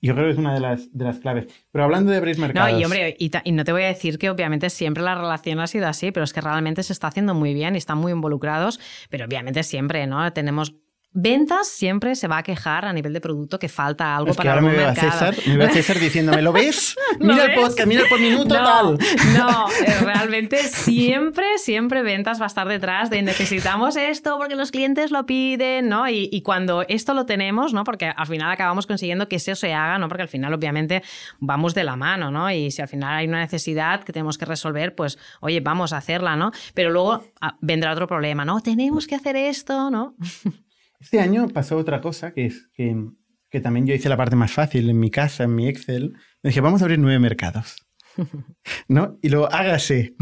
Yo 0.00 0.14
creo 0.14 0.26
que 0.26 0.32
es 0.32 0.38
una 0.38 0.52
de 0.52 0.60
las, 0.60 0.92
de 0.92 1.04
las 1.04 1.18
claves. 1.20 1.46
Pero 1.70 1.84
hablando 1.84 2.10
de 2.10 2.18
abrir 2.18 2.36
mercados... 2.38 2.72
No, 2.72 2.78
y 2.78 2.84
hombre, 2.84 3.16
y, 3.18 3.30
y, 3.44 3.52
no 3.52 3.64
te 3.64 3.72
voy 3.72 3.82
a 3.82 3.86
decir 3.86 4.18
que 4.18 4.28
obviamente 4.28 4.68
siempre 4.68 5.02
la 5.02 5.14
relación 5.14 5.60
ha 5.60 5.68
sido 5.68 5.86
así, 5.86 6.10
pero 6.10 6.24
es 6.24 6.32
que 6.32 6.40
realmente 6.40 6.82
se 6.82 6.92
está 6.92 7.06
haciendo 7.06 7.34
muy 7.34 7.54
bien 7.54 7.76
y 7.76 7.78
están 7.78 7.98
muy 7.98 8.10
involucrados, 8.10 8.80
pero 9.10 9.24
obviamente 9.24 9.62
siempre, 9.62 10.06
¿no? 10.08 10.32
Tenemos 10.32 10.74
Ventas 11.14 11.68
siempre 11.68 12.16
se 12.16 12.26
va 12.26 12.38
a 12.38 12.42
quejar 12.42 12.86
a 12.86 12.92
nivel 12.92 13.12
de 13.12 13.20
producto 13.20 13.58
que 13.58 13.68
falta 13.68 14.16
algo 14.16 14.32
para 14.32 14.54
ahora 14.54 14.62
me 14.62 14.72
veo 14.72 14.88
A 14.88 14.94
César, 14.94 15.36
me 15.46 15.58
veo 15.58 15.66
a 15.66 15.70
César 15.70 15.98
diciéndome, 15.98 16.40
¿lo 16.40 16.52
ves? 16.52 16.96
Mira 17.20 17.44
el 17.44 17.54
podcast, 17.54 17.86
mira 17.86 18.02
el 18.02 18.08
por 18.08 18.18
minuto, 18.18 18.54
no, 18.54 18.64
tal. 18.64 18.98
No, 19.36 19.66
eh, 19.86 20.00
realmente 20.02 20.56
siempre, 20.68 21.58
siempre 21.58 22.02
ventas 22.02 22.40
va 22.40 22.44
a 22.44 22.46
estar 22.46 22.66
detrás 22.66 23.10
de 23.10 23.20
necesitamos 23.20 23.96
esto 23.96 24.38
porque 24.38 24.56
los 24.56 24.70
clientes 24.70 25.10
lo 25.10 25.26
piden, 25.26 25.90
¿no? 25.90 26.08
Y, 26.08 26.40
cuando 26.42 26.82
esto 26.88 27.12
lo 27.12 27.26
tenemos, 27.26 27.74
¿no? 27.74 27.84
Porque 27.84 28.06
al 28.06 28.26
final 28.26 28.50
acabamos 28.50 28.86
consiguiendo 28.86 29.28
que 29.28 29.36
eso 29.36 29.54
se 29.54 29.74
haga, 29.74 29.98
¿no? 29.98 30.08
Porque 30.08 30.22
al 30.22 30.28
final, 30.28 30.54
obviamente, 30.54 31.02
vamos 31.38 31.74
de 31.74 31.84
la 31.84 31.94
mano, 31.94 32.30
¿no? 32.30 32.50
Y 32.50 32.70
si 32.70 32.80
al 32.80 32.88
final 32.88 33.14
hay 33.14 33.28
una 33.28 33.40
necesidad 33.40 34.02
que 34.02 34.12
tenemos 34.12 34.38
que 34.38 34.46
resolver, 34.46 34.94
pues, 34.94 35.18
oye, 35.40 35.60
vamos 35.60 35.92
a 35.92 35.98
hacerla, 35.98 36.36
¿no? 36.36 36.52
Pero 36.74 36.90
luego 36.90 37.22
ah, 37.40 37.56
vendrá 37.60 37.92
otro 37.92 38.06
problema, 38.06 38.44
¿no? 38.44 38.60
Tenemos 38.60 39.06
que 39.06 39.14
hacer 39.14 39.36
esto, 39.36 39.90
¿no? 39.90 40.14
Este 41.02 41.18
año 41.18 41.48
pasó 41.48 41.76
otra 41.78 42.00
cosa, 42.00 42.32
que 42.32 42.46
es 42.46 42.70
que, 42.74 43.60
también 43.60 43.86
yo 43.86 43.94
hice 43.94 44.08
la 44.08 44.16
parte 44.16 44.36
más 44.36 44.52
fácil 44.52 44.88
en 44.88 45.00
mi 45.00 45.10
casa, 45.10 45.44
en 45.44 45.54
mi 45.56 45.66
Excel. 45.66 46.12
Me 46.42 46.50
dije, 46.50 46.60
vamos 46.60 46.80
a 46.80 46.84
abrir 46.84 47.00
nueve 47.00 47.18
mercados. 47.18 47.76
¿No? 48.88 49.18
Y 49.20 49.28
luego, 49.28 49.52
hágase. 49.52 50.14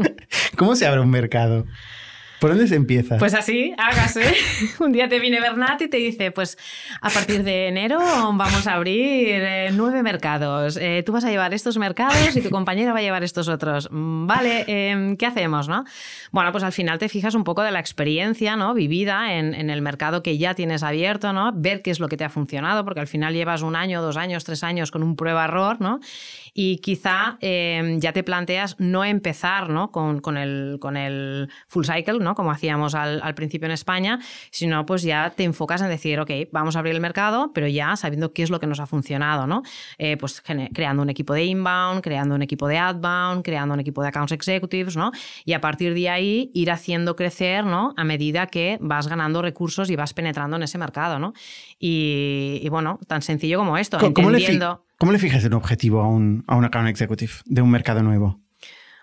¿Cómo 0.58 0.76
se 0.76 0.86
abre 0.86 1.00
un 1.00 1.08
mercado? 1.08 1.64
¿Por 2.44 2.50
dónde 2.50 2.68
se 2.68 2.74
empieza? 2.74 3.16
Pues 3.16 3.32
así, 3.32 3.72
hágase. 3.78 4.20
Un 4.78 4.92
día 4.92 5.08
te 5.08 5.18
viene 5.18 5.40
Bernat 5.40 5.80
y 5.80 5.88
te 5.88 5.96
dice, 5.96 6.30
pues 6.30 6.58
a 7.00 7.08
partir 7.08 7.42
de 7.42 7.68
enero 7.68 7.98
vamos 7.98 8.66
a 8.66 8.74
abrir 8.74 9.40
eh, 9.42 9.70
nueve 9.72 10.02
mercados. 10.02 10.76
Eh, 10.76 11.02
tú 11.06 11.12
vas 11.12 11.24
a 11.24 11.30
llevar 11.30 11.54
estos 11.54 11.78
mercados 11.78 12.36
y 12.36 12.42
tu 12.42 12.50
compañera 12.50 12.92
va 12.92 12.98
a 12.98 13.02
llevar 13.02 13.24
estos 13.24 13.48
otros. 13.48 13.88
Mm, 13.90 14.26
vale, 14.26 14.64
em, 14.66 15.16
¿qué 15.16 15.24
hacemos? 15.24 15.68
No? 15.68 15.84
Bueno, 16.32 16.52
pues 16.52 16.64
al 16.64 16.72
final 16.72 16.98
te 16.98 17.08
fijas 17.08 17.34
un 17.34 17.44
poco 17.44 17.62
de 17.62 17.70
la 17.70 17.80
experiencia 17.80 18.56
¿no? 18.56 18.74
vivida 18.74 19.38
en, 19.38 19.54
en, 19.54 19.70
el 19.70 19.80
mercado 19.80 20.22
que 20.22 20.36
ya 20.36 20.52
tienes 20.52 20.82
abierto, 20.82 21.32
¿no? 21.32 21.50
ver 21.54 21.80
qué 21.80 21.92
es 21.92 21.98
lo 21.98 22.08
que 22.08 22.18
te 22.18 22.24
ha 22.24 22.28
funcionado, 22.28 22.84
porque 22.84 23.00
al 23.00 23.06
final 23.06 23.32
llevas 23.32 23.62
un 23.62 23.74
año, 23.74 24.02
dos 24.02 24.18
años, 24.18 24.44
tres 24.44 24.62
años 24.64 24.90
con 24.90 25.02
un 25.02 25.16
prueba-error, 25.16 25.80
¿no? 25.80 25.98
Y 26.54 26.78
quizá 26.78 27.36
em, 27.40 28.00
ya 28.00 28.12
te 28.12 28.22
planteas 28.22 28.76
no 28.78 29.04
empezar 29.04 29.64
¿no? 29.68 29.90
Con, 29.90 30.20
con, 30.20 30.36
el, 30.36 30.78
con 30.80 30.96
el 30.96 31.50
full 31.66 31.84
cycle, 31.84 32.18
¿no? 32.20 32.34
Como 32.34 32.50
hacíamos 32.50 32.94
al, 32.94 33.34
principio 33.34 33.66
en 33.66 33.72
España, 33.72 34.20
sino 34.50 34.86
pues 34.86 35.02
ya 35.02 35.30
te 35.30 35.42
enfocas 35.44 35.82
en 35.82 35.88
decir, 35.88 36.20
ok, 36.20 36.30
vamos 36.52 36.76
a 36.76 36.78
abrir 36.78 36.94
el 36.94 37.00
mercado, 37.00 37.50
pero 37.52 37.66
ya 37.66 37.96
sabiendo 37.96 38.32
qué 38.32 38.44
es 38.44 38.50
lo 38.50 38.60
que 38.60 38.66
nos 38.66 38.78
ha 38.78 38.86
funcionado, 38.86 39.46
¿no? 39.46 39.62
Eh, 39.98 40.16
pues 40.16 40.40
creando 40.40 41.02
un 41.02 41.10
equipo 41.10 41.34
de 41.34 41.44
inbound, 41.44 42.00
creando 42.02 42.34
un 42.34 42.42
equipo 42.42 42.68
de 42.68 42.78
outbound, 42.78 43.44
creando 43.44 43.74
un 43.74 43.80
equipo 43.80 44.02
de 44.02 44.08
accounts 44.08 44.32
executives, 44.32 44.96
¿no? 44.96 45.10
Y 45.44 45.54
a 45.54 45.60
partir 45.60 45.94
de 45.94 46.08
ahí 46.08 46.50
ir 46.54 46.70
haciendo 46.70 47.16
crecer, 47.16 47.64
¿no? 47.64 47.92
A 47.96 48.04
medida 48.04 48.46
que 48.46 48.78
vas 48.80 49.08
ganando 49.08 49.42
recursos 49.42 49.90
y 49.90 49.96
vas 49.96 50.14
penetrando 50.14 50.56
en 50.56 50.62
ese 50.62 50.78
mercado, 50.78 51.18
¿no? 51.18 51.34
Y, 51.78 52.66
bueno, 52.70 53.00
tan 53.08 53.22
sencillo 53.22 53.58
como 53.58 53.76
esto, 53.76 53.98
¿Cómo, 53.98 54.30
entendiendo... 54.30 54.84
¿Cómo 55.04 55.12
le 55.12 55.18
fijas 55.18 55.44
un 55.44 55.52
objetivo 55.52 56.00
a 56.00 56.08
un, 56.08 56.44
a 56.46 56.56
un 56.56 56.64
account 56.64 56.88
executive 56.88 57.30
de 57.44 57.60
un 57.60 57.70
mercado 57.70 58.02
nuevo? 58.02 58.40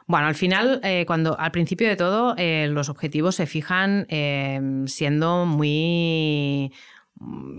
Bueno, 0.07 0.25
al 0.25 0.33
final, 0.33 0.81
eh, 0.83 1.05
cuando 1.05 1.39
al 1.39 1.51
principio 1.51 1.87
de 1.87 1.95
todo, 1.95 2.33
eh, 2.39 2.67
los 2.71 2.89
objetivos 2.89 3.35
se 3.35 3.45
fijan 3.45 4.07
eh, 4.09 4.59
siendo 4.87 5.45
muy 5.45 6.73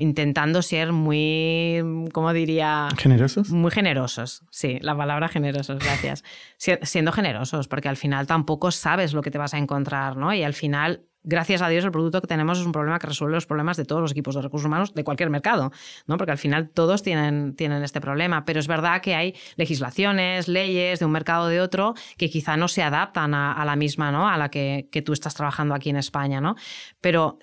intentando 0.01 0.61
ser 0.61 0.91
muy, 0.91 2.09
¿cómo 2.13 2.33
diría? 2.33 2.89
¿Generosos? 2.99 3.51
Muy 3.51 3.71
generosos, 3.71 4.43
sí, 4.51 4.79
la 4.81 4.97
palabra 4.97 5.29
generosos, 5.29 5.79
gracias. 5.79 6.25
Siendo 6.57 7.13
generosos, 7.13 7.69
porque 7.69 7.89
al 7.89 7.97
final 7.97 8.27
tampoco 8.27 8.73
sabes 8.73 9.13
lo 9.13 9.23
que 9.23 9.31
te 9.31 9.39
vas 9.39 9.55
a 9.55 9.59
encontrar, 9.59 10.17
¿no? 10.17 10.35
Y 10.35 10.43
al 10.43 10.55
final 10.55 11.05
gracias 11.25 11.63
a 11.63 11.69
Dios, 11.69 11.85
el 11.85 11.91
producto 11.91 12.21
que 12.21 12.27
tenemos 12.27 12.59
es 12.59 12.67
un 12.67 12.73
problema 12.73 12.99
que 12.99 13.07
resuelve 13.07 13.35
los 13.35 13.47
problemas 13.47 13.77
de 13.77 13.85
todos 13.85 14.03
los 14.03 14.13
equipos 14.13 14.35
de 14.35 14.43
recursos 14.43 14.67
humanos 14.67 14.95
de 14.95 15.05
cualquier 15.05 15.31
mercado, 15.31 15.73
¿no? 16.07 16.17
Porque 16.17 16.33
al 16.33 16.39
final 16.39 16.71
todos 16.71 17.03
tienen, 17.03 17.55
tienen 17.55 17.83
este 17.83 18.01
problema. 18.01 18.45
Pero 18.45 18.61
es 18.61 18.67
verdad 18.67 19.01
que 19.01 19.15
hay 19.15 19.35
legislaciones, 19.57 20.49
leyes 20.49 20.99
de 20.99 21.07
un 21.07 21.13
mercado 21.13 21.49
de 21.49 21.61
otro 21.61 21.95
que 22.17 22.31
quizá 22.31 22.57
no 22.57 22.69
se 22.69 22.83
adaptan 22.83 23.35
a, 23.35 23.65
la 23.65 23.77
misma, 23.77 24.11
¿no? 24.11 24.29
A 24.29 24.37
la 24.37 24.49
que, 24.49 24.89
que, 24.91 25.03
tú 25.03 25.13
estás 25.13 25.35
trabajando 25.35 25.75
aquí 25.75 25.91
en 25.91 25.97
España, 25.97 26.41
¿no? 26.41 26.57
Pero 27.01 27.39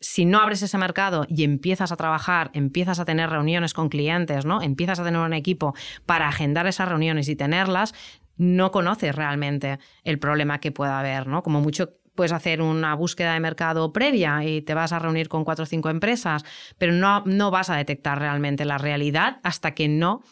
si 0.00 0.24
no 0.24 0.38
abres 0.38 0.62
ese 0.62 0.78
mercado 0.78 1.26
y 1.28 1.44
empiezas 1.44 1.92
a 1.92 1.96
trabajar, 1.96 2.50
empiezas 2.54 2.98
a 2.98 3.04
tener 3.04 3.30
reuniones 3.30 3.74
con 3.74 3.88
clientes, 3.88 4.46
¿no? 4.46 4.62
Empiezas 4.62 4.98
a 4.98 5.04
tener 5.04 5.20
un 5.20 5.34
equipo 5.34 5.74
para 6.06 6.28
agendar 6.28 6.66
esas 6.66 6.88
reuniones 6.88 7.28
y 7.28 7.36
tenerlas, 7.36 7.94
no 8.36 8.70
conoces 8.70 9.14
realmente 9.14 9.78
el 10.02 10.18
problema 10.18 10.60
que 10.60 10.72
pueda 10.72 10.98
haber, 10.98 11.26
¿no? 11.26 11.42
Como 11.42 11.60
mucho 11.60 11.99
puedes 12.14 12.32
hacer 12.32 12.62
una 12.62 12.94
búsqueda 12.94 13.34
de 13.34 13.40
mercado 13.40 13.92
previa 13.92 14.44
y 14.44 14.62
te 14.62 14.74
vas 14.74 14.92
a 14.92 14.98
reunir 14.98 15.28
con 15.28 15.44
cuatro 15.44 15.64
o 15.64 15.66
cinco 15.66 15.90
empresas, 15.90 16.44
pero 16.78 16.92
no, 16.92 17.22
no 17.26 17.50
vas 17.50 17.70
a 17.70 17.76
detectar 17.76 18.18
realmente 18.18 18.64
la 18.64 18.78
realidad 18.78 19.40
hasta 19.42 19.74
que 19.74 19.88
no 19.88 20.22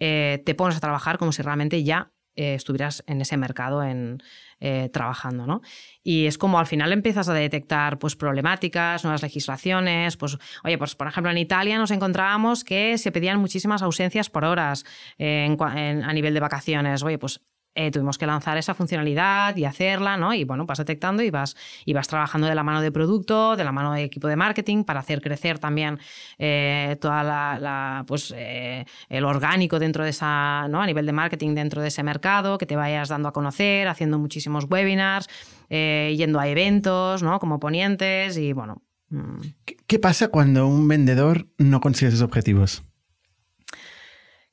eh, 0.00 0.42
te 0.44 0.54
pones 0.54 0.76
a 0.76 0.80
trabajar 0.80 1.18
como 1.18 1.32
si 1.32 1.42
realmente 1.42 1.82
ya 1.82 2.12
eh, 2.36 2.54
estuvieras 2.54 3.02
en 3.08 3.20
ese 3.20 3.36
mercado 3.36 3.82
en, 3.82 4.22
eh, 4.60 4.88
trabajando. 4.92 5.46
¿no? 5.46 5.60
Y 6.02 6.26
es 6.26 6.38
como 6.38 6.58
al 6.58 6.66
final 6.66 6.92
empiezas 6.92 7.28
a 7.28 7.34
detectar 7.34 7.98
pues, 7.98 8.14
problemáticas, 8.14 9.02
nuevas 9.04 9.22
legislaciones. 9.22 10.16
Pues, 10.16 10.38
oye, 10.62 10.78
pues 10.78 10.94
por 10.94 11.08
ejemplo 11.08 11.32
en 11.32 11.38
Italia 11.38 11.78
nos 11.78 11.90
encontrábamos 11.90 12.62
que 12.62 12.96
se 12.98 13.10
pedían 13.10 13.40
muchísimas 13.40 13.82
ausencias 13.82 14.30
por 14.30 14.44
horas 14.44 14.84
a 15.18 16.12
nivel 16.12 16.34
de 16.34 16.40
vacaciones. 16.40 17.02
Oye, 17.02 17.18
pues 17.18 17.40
eh, 17.74 17.90
tuvimos 17.90 18.18
que 18.18 18.26
lanzar 18.26 18.58
esa 18.58 18.74
funcionalidad 18.74 19.56
y 19.56 19.64
hacerla, 19.64 20.16
¿no? 20.16 20.34
Y 20.34 20.44
bueno, 20.44 20.66
vas 20.66 20.78
detectando 20.78 21.22
y 21.22 21.30
vas, 21.30 21.56
y 21.84 21.92
vas 21.92 22.08
trabajando 22.08 22.46
de 22.46 22.54
la 22.54 22.62
mano 22.62 22.80
de 22.80 22.90
producto, 22.90 23.56
de 23.56 23.64
la 23.64 23.72
mano 23.72 23.92
de 23.92 24.04
equipo 24.04 24.28
de 24.28 24.36
marketing, 24.36 24.84
para 24.84 25.00
hacer 25.00 25.20
crecer 25.20 25.58
también 25.58 25.98
eh, 26.38 26.96
toda 27.00 27.22
la, 27.22 28.04
pues, 28.06 28.34
eh, 28.36 28.84
el 29.08 29.24
orgánico 29.24 29.78
dentro 29.78 30.04
de 30.04 30.10
esa, 30.10 30.66
¿no? 30.68 30.82
A 30.82 30.86
nivel 30.86 31.06
de 31.06 31.12
marketing 31.12 31.54
dentro 31.54 31.82
de 31.82 31.88
ese 31.88 32.02
mercado, 32.02 32.58
que 32.58 32.66
te 32.66 32.76
vayas 32.76 33.08
dando 33.08 33.28
a 33.28 33.32
conocer, 33.32 33.88
haciendo 33.88 34.18
muchísimos 34.18 34.66
webinars, 34.68 35.28
yendo 35.68 36.40
a 36.40 36.48
eventos, 36.48 37.22
¿no? 37.22 37.38
Como 37.38 37.60
ponientes 37.60 38.36
y 38.36 38.52
bueno. 38.52 38.82
Mm. 39.10 39.40
¿Qué 39.86 39.98
pasa 39.98 40.28
cuando 40.28 40.66
un 40.66 40.86
vendedor 40.88 41.48
no 41.58 41.80
consigue 41.80 42.10
sus 42.10 42.22
objetivos? 42.22 42.82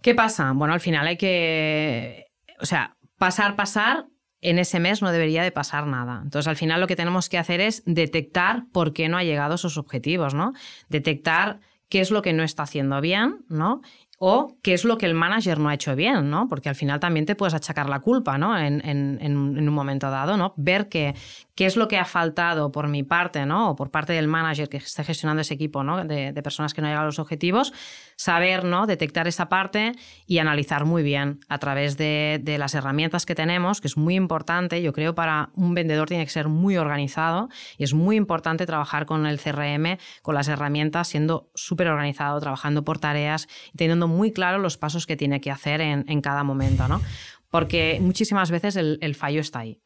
¿Qué 0.02 0.14
pasa? 0.14 0.52
Bueno, 0.54 0.74
al 0.74 0.80
final 0.80 1.08
hay 1.08 1.18
que. 1.18 2.28
O 2.60 2.66
sea, 2.66 2.95
pasar, 3.18 3.56
pasar, 3.56 4.08
en 4.42 4.60
ese 4.60 4.80
mes 4.80 5.02
no 5.02 5.12
debería 5.12 5.44
de 5.44 5.52
pasar 5.52 5.88
nada. 5.88 6.22
Entonces, 6.24 6.48
al 6.48 6.56
final 6.56 6.80
lo 6.82 6.88
que 6.88 6.96
tenemos 6.96 7.30
que 7.30 7.38
hacer 7.38 7.62
es 7.62 7.84
detectar 7.86 8.66
por 8.72 8.94
qué 8.94 9.10
no 9.10 9.18
ha 9.18 9.24
llegado 9.24 9.56
a 9.56 9.58
sus 9.58 9.78
objetivos, 9.78 10.34
¿no? 10.34 10.54
Detectar 10.88 11.60
qué 11.90 12.02
es 12.02 12.12
lo 12.12 12.22
que 12.22 12.34
no 12.34 12.44
está 12.44 12.64
haciendo 12.64 13.02
bien, 13.02 13.46
¿no? 13.50 13.82
O 14.18 14.58
qué 14.62 14.74
es 14.74 14.86
lo 14.86 14.98
que 14.98 15.08
el 15.08 15.14
manager 15.14 15.60
no 15.60 15.70
ha 15.70 15.74
hecho 15.74 15.96
bien, 15.96 16.30
¿no? 16.30 16.48
Porque 16.48 16.70
al 16.70 16.76
final 16.76 17.00
también 17.00 17.26
te 17.26 17.36
puedes 17.36 17.54
achacar 17.54 17.90
la 17.90 18.00
culpa, 18.00 18.38
¿no? 18.38 18.58
En, 18.58 18.82
en 18.86 19.38
un 19.38 19.74
momento 19.74 20.10
dado, 20.10 20.38
¿no? 20.38 20.54
Ver 20.58 20.90
que, 20.90 21.16
qué 21.56 21.66
es 21.66 21.78
lo 21.78 21.88
que 21.88 21.98
ha 21.98 22.06
faltado 22.06 22.72
por 22.72 22.90
mi 22.90 23.04
parte, 23.04 23.46
¿no? 23.46 23.72
O 23.72 23.76
por 23.76 23.90
parte 23.90 24.14
del 24.14 24.28
manager 24.28 24.68
que 24.68 24.78
esté 24.78 25.04
gestionando 25.04 25.42
ese 25.42 25.54
equipo, 25.54 25.84
¿no? 25.84 26.04
De, 26.04 26.34
personas 26.44 26.74
que 26.74 26.82
no 26.82 26.88
llegan 26.88 27.04
a 27.04 27.06
los 27.06 27.18
objetivos, 27.18 27.74
saber, 28.18 28.66
¿no? 28.66 28.86
Detectar 28.86 29.28
esa 29.28 29.50
parte 29.50 29.94
y 30.28 30.38
analizar 30.38 30.86
muy 30.86 31.02
bien 31.02 31.40
a 31.48 31.58
través 31.58 31.98
de, 31.98 32.56
las 32.60 32.76
herramientas 32.76 33.26
que 33.26 33.36
tenemos, 33.36 33.82
que 33.82 33.88
es 33.88 33.98
muy 33.98 34.16
importante. 34.16 34.82
Yo 34.82 34.94
creo 34.94 35.16
para 35.16 35.50
un 35.56 35.74
vendedor 35.74 36.08
tiene 36.08 36.26
que 36.26 36.32
ser 36.32 36.50
muy 36.50 36.78
organizado 36.78 37.50
y 37.78 37.84
es 37.84 37.94
muy 37.94 38.18
importante 38.18 38.66
trabajar 38.66 39.06
con 39.06 39.26
el 39.26 39.40
CRM, 39.40 39.98
con 40.22 40.36
las 40.36 40.48
herramientas, 40.50 41.08
siendo 41.08 41.50
súper 41.56 41.88
organizado, 41.88 42.40
trabajando 42.40 42.84
por 42.84 43.00
tareas 43.00 43.48
y 43.74 43.78
teniendo 43.78 44.08
muy 44.08 44.32
claro 44.32 44.60
los 44.60 44.78
pasos 44.78 45.08
que 45.08 45.16
tiene 45.16 45.42
que 45.42 45.52
hacer 45.52 45.82
en, 45.82 46.22
cada 46.22 46.44
momento, 46.44 46.88
¿no? 46.88 47.02
Porque 47.50 48.00
muchísimas 48.02 48.52
veces 48.52 48.76
el 48.76 49.16
fallo 49.16 49.40
está 49.40 49.60
ahí 49.60 49.85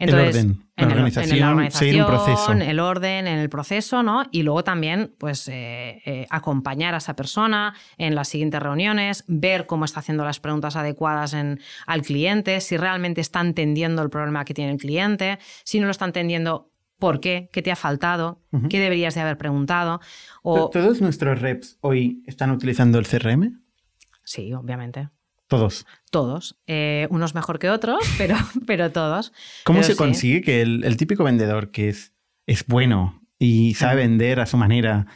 el 0.00 0.14
orden, 0.14 0.64
la 0.76 0.86
organización, 0.86 1.70
seguir 1.70 2.00
un 2.02 2.06
proceso. 2.06 2.52
El 2.52 2.80
orden, 2.80 3.26
en 3.26 3.38
el 3.38 3.48
proceso, 3.50 4.02
¿no? 4.02 4.24
Y 4.30 4.42
luego 4.42 4.64
también, 4.64 5.14
pues, 5.18 5.46
eh, 5.48 6.00
eh, 6.04 6.26
acompañar 6.30 6.94
a 6.94 6.98
esa 6.98 7.14
persona 7.14 7.74
en 7.98 8.14
las 8.14 8.28
siguientes 8.28 8.60
reuniones, 8.60 9.24
ver 9.28 9.66
cómo 9.66 9.84
está 9.84 10.00
haciendo 10.00 10.24
las 10.24 10.40
preguntas 10.40 10.76
adecuadas 10.76 11.34
en, 11.34 11.60
al 11.86 12.02
cliente, 12.02 12.60
si 12.60 12.76
realmente 12.76 13.20
está 13.20 13.40
entendiendo 13.40 14.02
el 14.02 14.10
problema 14.10 14.44
que 14.44 14.54
tiene 14.54 14.72
el 14.72 14.78
cliente, 14.78 15.38
si 15.64 15.80
no 15.80 15.84
lo 15.84 15.90
está 15.90 16.06
entendiendo, 16.06 16.72
¿por 16.98 17.20
qué? 17.20 17.50
¿Qué 17.52 17.60
te 17.60 17.70
ha 17.70 17.76
faltado? 17.76 18.40
¿Qué 18.68 18.80
deberías 18.80 19.14
de 19.14 19.20
haber 19.20 19.36
preguntado? 19.38 20.00
O... 20.42 20.70
¿Todos 20.70 21.00
nuestros 21.00 21.40
reps 21.40 21.78
hoy 21.82 22.22
están 22.26 22.50
utilizando 22.50 22.98
el 22.98 23.06
CRM? 23.06 23.60
Sí, 24.24 24.52
obviamente. 24.54 25.10
Todos. 25.50 25.84
Todos. 26.12 26.56
Eh, 26.68 27.08
unos 27.10 27.34
mejor 27.34 27.58
que 27.58 27.70
otros, 27.70 27.98
pero, 28.18 28.36
pero 28.68 28.92
todos. 28.92 29.32
¿Cómo 29.64 29.82
se 29.82 29.96
consigue 29.96 30.42
que 30.42 30.62
el, 30.62 30.96
típico 30.96 31.24
vendedor 31.24 31.72
que 31.72 31.88
es, 31.88 32.12
es 32.46 32.64
bueno 32.66 33.20
y 33.36 33.74
sabe 33.74 33.96
vender 34.02 34.38
a 34.38 34.46
su 34.46 34.56
manera 34.56 35.08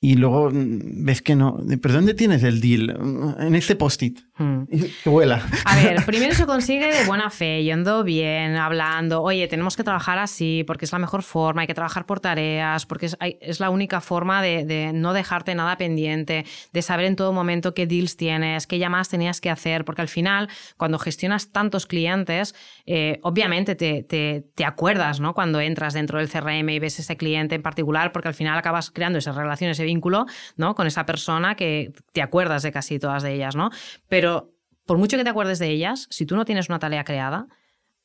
y 0.00 0.14
luego 0.14 0.50
mm, 0.50 1.04
ves 1.04 1.20
que 1.20 1.36
no. 1.36 1.62
¿Pero 1.82 1.94
dónde 1.94 2.14
tienes 2.14 2.42
el 2.42 2.62
deal? 2.62 3.36
En 3.38 3.54
este 3.54 3.76
post-it. 3.76 4.20
Hmm. 4.38 4.64
Que 5.02 5.08
vuela. 5.08 5.42
A 5.64 5.76
ver, 5.76 6.04
primero 6.06 6.34
se 6.34 6.44
consigue 6.44 6.92
de 6.92 7.06
buena 7.06 7.30
fe, 7.30 7.62
yendo 7.62 8.04
bien, 8.04 8.56
hablando. 8.56 9.22
Oye, 9.22 9.48
tenemos 9.48 9.76
que 9.76 9.84
trabajar 9.84 10.18
así 10.18 10.62
porque 10.66 10.84
es 10.84 10.92
la 10.92 10.98
mejor 10.98 11.22
forma, 11.22 11.62
hay 11.62 11.66
que 11.66 11.74
trabajar 11.74 12.04
por 12.04 12.20
tareas, 12.20 12.84
porque 12.84 13.06
es, 13.06 13.60
la 13.60 13.70
única 13.70 14.02
forma 14.02 14.42
de, 14.42 14.92
no 14.92 15.14
dejarte 15.14 15.54
nada 15.54 15.78
pendiente, 15.78 16.44
de 16.72 16.82
saber 16.82 17.06
en 17.06 17.16
todo 17.16 17.32
momento 17.32 17.72
qué 17.72 17.86
deals 17.86 18.16
tienes, 18.18 18.66
qué 18.66 18.78
llamadas 18.78 19.08
tenías 19.08 19.40
que 19.40 19.48
hacer, 19.48 19.86
porque 19.86 20.02
al 20.02 20.08
final, 20.08 20.50
cuando 20.76 20.98
gestionas 20.98 21.50
tantos 21.50 21.86
clientes, 21.86 22.54
eh, 22.84 23.20
obviamente 23.22 23.74
te, 23.74 24.02
te, 24.02 24.64
acuerdas, 24.66 25.20
¿no? 25.20 25.32
Cuando 25.32 25.60
entras 25.60 25.94
dentro 25.94 26.18
del 26.18 26.28
CRM 26.28 26.68
y 26.68 26.78
ves 26.78 26.98
ese 26.98 27.16
cliente 27.16 27.54
en 27.54 27.62
particular, 27.62 28.12
porque 28.12 28.28
al 28.28 28.34
final 28.34 28.58
acabas 28.58 28.90
creando 28.90 29.18
esas 29.18 29.36
relaciones, 29.36 29.78
ese 29.78 29.84
vínculo, 29.84 30.26
¿no? 30.56 30.74
Con 30.74 30.86
esa 30.86 31.06
persona 31.06 31.54
que 31.54 31.92
te 32.12 32.20
acuerdas 32.20 32.62
de 32.62 32.72
casi 32.72 32.98
todas 32.98 33.22
de 33.22 33.32
ellas, 33.32 33.56
¿no? 33.56 33.70
Pero 34.08 34.25
pero 34.26 34.52
por 34.86 34.98
mucho 34.98 35.16
que 35.16 35.22
te 35.22 35.30
acuerdes 35.30 35.60
de 35.60 35.68
ellas, 35.68 36.08
si 36.10 36.26
tú 36.26 36.34
no 36.34 36.44
tienes 36.44 36.68
una 36.68 36.80
tarea 36.80 37.04
creada, 37.04 37.46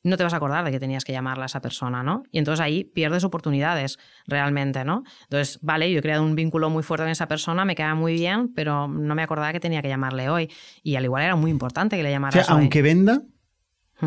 no 0.04 0.18
te 0.18 0.24
vas 0.24 0.34
a 0.34 0.38
acordar 0.38 0.64
de 0.64 0.70
que 0.70 0.80
tenías 0.80 1.04
que 1.04 1.14
llamarla 1.14 1.46
a 1.46 1.48
esa 1.48 1.62
persona, 1.62 2.04
¿no? 2.04 2.22
Y 2.32 2.38
entonces 2.38 2.60
ahí 2.60 2.84
pierdes 2.84 3.24
oportunidades 3.24 3.98
realmente, 4.28 4.86
¿no? 4.86 5.04
Entonces, 5.24 5.58
vale, 5.64 5.92
yo 5.92 5.98
he 5.98 6.02
creado 6.04 6.24
un 6.24 6.36
vínculo 6.36 6.70
muy 6.70 6.84
fuerte 6.84 7.06
con 7.06 7.12
esa 7.12 7.28
persona, 7.28 7.66
me 7.66 7.74
queda 7.74 7.96
muy 7.96 8.14
bien, 8.14 8.54
pero 8.54 8.88
no 8.88 9.16
me 9.16 9.24
acordaba 9.24 9.52
que 9.52 9.60
tenía 9.60 9.82
que 9.82 9.88
llamarle 9.88 10.30
hoy. 10.30 10.52
Y 10.84 10.96
al 10.96 11.06
igual 11.06 11.24
era 11.24 11.36
muy 11.36 11.50
importante 11.50 11.98
que 11.98 12.04
le 12.04 12.12
llamara 12.12 12.40
o 12.40 12.44
sea, 12.44 12.54
aunque 12.54 12.84
venda, 12.84 13.24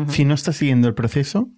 si 0.07 0.23
no 0.23 0.35
está 0.35 0.53
siguiendo 0.53 0.87
el 0.87 0.93
proceso. 0.93 1.49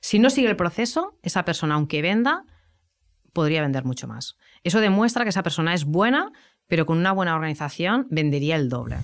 Si 0.00 0.18
no 0.18 0.28
sigue 0.28 0.50
el 0.50 0.56
proceso, 0.56 1.18
esa 1.22 1.46
persona, 1.46 1.76
aunque 1.76 2.02
venda, 2.02 2.44
podría 3.32 3.62
vender 3.62 3.84
mucho 3.86 4.06
más. 4.06 4.36
Eso 4.64 4.80
demuestra 4.80 5.24
que 5.24 5.30
esa 5.30 5.42
persona 5.42 5.72
es 5.72 5.86
buena, 5.86 6.30
pero 6.66 6.86
con 6.86 6.98
una 6.98 7.12
buena 7.12 7.34
organización 7.34 8.06
vendería 8.10 8.56
el 8.56 8.68
doble. 8.68 8.96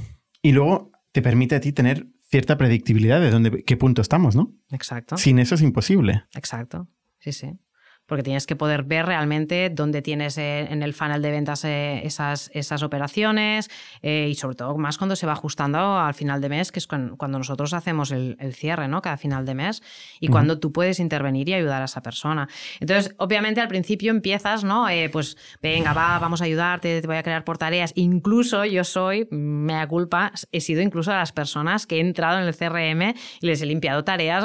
Y 0.43 0.53
luego 0.53 0.93
te 1.13 1.23
permite 1.23 1.57
a 1.57 1.61
ti 1.61 1.73
tener 1.73 2.07
cierta 2.31 2.57
predictibilidad 2.59 3.21
de 3.21 3.31
dónde, 3.31 3.65
qué 3.65 3.77
punto 3.77 4.03
estamos, 4.03 4.37
¿no? 4.37 4.55
Exacto. 4.71 5.17
Sin 5.17 5.39
eso 5.39 5.55
es 5.55 5.63
imposible. 5.63 6.25
Exacto, 6.35 6.89
sí, 7.19 7.33
sí. 7.33 7.59
Porque 8.09 8.23
tienes 8.23 8.47
que 8.47 8.57
poder 8.57 8.83
ver 8.83 9.07
realmente 9.07 9.71
dónde 9.71 10.01
tienes 10.03 10.39
eh, 10.39 10.67
en 10.71 10.83
el 10.83 10.95
funnel 10.95 11.21
de 11.21 11.31
ventas 11.31 11.65
eh, 11.65 12.01
esas, 12.05 12.51
esas 12.55 12.83
operaciones 12.83 13.71
y 14.03 14.35
sobre 14.35 14.57
todo 14.57 14.77
más 14.79 14.97
cuando 14.97 15.15
se 15.15 15.27
va 15.27 15.33
ajustando 15.35 15.99
al 15.99 16.15
final 16.15 16.41
de 16.41 16.49
mes, 16.49 16.73
que 16.73 16.79
es 16.79 16.87
cuando 16.87 17.39
nosotros 17.39 17.75
hacemos 17.75 18.11
el, 18.11 18.37
cierre, 18.55 18.89
¿no? 18.89 19.03
Cada 19.03 19.19
final 19.19 19.45
de 19.45 19.55
mes 19.55 19.83
y 20.21 20.29
cuando 20.29 20.59
tú 20.59 20.73
puedes 20.73 21.01
intervenir 21.01 21.49
y 21.51 21.55
ayudar 21.55 21.83
a 21.83 21.85
esa 21.85 22.03
persona. 22.03 22.49
Entonces, 22.81 23.15
obviamente 23.19 23.61
al 23.61 23.69
principio 23.69 24.11
empiezas, 24.11 24.65
¿no? 24.65 24.87
pues 25.13 25.37
venga, 25.63 25.93
va, 25.93 26.19
vamos 26.19 26.41
a 26.41 26.45
ayudarte, 26.45 27.01
te 27.01 27.07
voy 27.07 27.17
a 27.17 27.23
crear 27.23 27.45
por 27.45 27.59
tareas. 27.59 27.93
Incluso 27.95 28.65
yo 28.65 28.85
soy, 28.85 29.29
me 29.31 29.75
da 29.75 29.87
culpa, 29.87 30.33
he 30.51 30.61
sido 30.61 30.81
incluso 30.81 31.11
de 31.11 31.19
las 31.19 31.33
personas 31.33 31.87
que 31.87 31.97
he 31.97 32.01
entrado 32.01 32.39
en 32.39 32.47
el 32.47 32.57
CRM 32.57 33.15
y 33.41 33.47
les 33.47 33.61
he 33.61 33.67
limpiado 33.67 34.05
tareas 34.05 34.45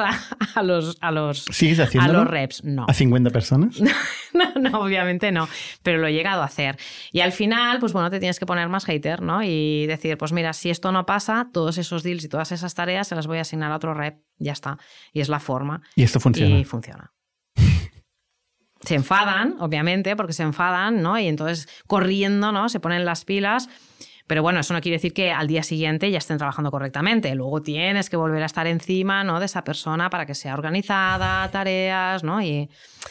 a, 0.55 0.63
los, 0.63 0.97
a 0.99 1.11
los, 1.11 1.45
¿Sigues 1.51 1.79
a 1.79 2.07
los 2.09 2.27
reps. 2.27 2.63
No. 2.63 2.85
¿A 2.89 2.93
50 2.93 3.29
personas? 3.29 3.52
no, 4.33 4.53
no, 4.59 4.81
obviamente 4.81 5.31
no, 5.31 5.47
pero 5.81 5.99
lo 5.99 6.07
he 6.07 6.13
llegado 6.13 6.41
a 6.41 6.45
hacer. 6.45 6.77
Y 7.11 7.21
al 7.21 7.31
final, 7.31 7.79
pues 7.79 7.93
bueno, 7.93 8.09
te 8.09 8.19
tienes 8.19 8.39
que 8.39 8.45
poner 8.45 8.69
más 8.69 8.85
hater, 8.85 9.21
¿no? 9.21 9.43
Y 9.43 9.85
decir, 9.87 10.17
pues 10.17 10.31
mira, 10.31 10.53
si 10.53 10.69
esto 10.69 10.91
no 10.91 11.05
pasa, 11.05 11.49
todos 11.51 11.77
esos 11.77 12.03
deals 12.03 12.23
y 12.23 12.29
todas 12.29 12.51
esas 12.51 12.73
tareas 12.73 13.07
se 13.07 13.15
las 13.15 13.27
voy 13.27 13.37
a 13.37 13.41
asignar 13.41 13.71
a 13.71 13.75
otro 13.75 13.93
rep, 13.93 14.19
ya 14.37 14.53
está. 14.53 14.77
Y 15.11 15.21
es 15.21 15.29
la 15.29 15.39
forma. 15.39 15.81
Y 15.95 16.03
esto 16.03 16.19
funciona. 16.19 16.57
Y 16.57 16.63
funciona 16.65 17.13
se 18.81 18.95
enfadan, 18.95 19.55
obviamente, 19.59 20.15
porque 20.15 20.33
se 20.33 20.43
enfadan, 20.43 21.01
¿no? 21.01 21.17
Y 21.19 21.27
entonces 21.27 21.67
corriendo, 21.87 22.51
¿no? 22.51 22.69
Se 22.69 22.79
ponen 22.79 23.05
las 23.05 23.25
pilas. 23.25 23.69
Pero 24.25 24.41
bueno, 24.41 24.61
eso 24.61 24.73
no 24.73 24.79
quiere 24.79 24.95
decir 24.95 25.13
que 25.13 25.31
al 25.31 25.47
día 25.47 25.63
siguiente 25.63 26.09
ya 26.09 26.17
estén 26.17 26.37
trabajando 26.37 26.71
correctamente. 26.71 27.35
Luego 27.35 27.61
tienes 27.61 28.09
que 28.09 28.15
volver 28.15 28.41
a 28.41 28.45
estar 28.45 28.67
encima 28.67 29.23
¿no? 29.23 29.39
de 29.39 29.47
esa 29.47 29.63
persona 29.65 30.09
para 30.09 30.25
que 30.25 30.33
sea 30.33 30.53
organizada, 30.53 31.49
tareas, 31.51 32.23
¿no? 32.23 32.41
Y 32.41 32.69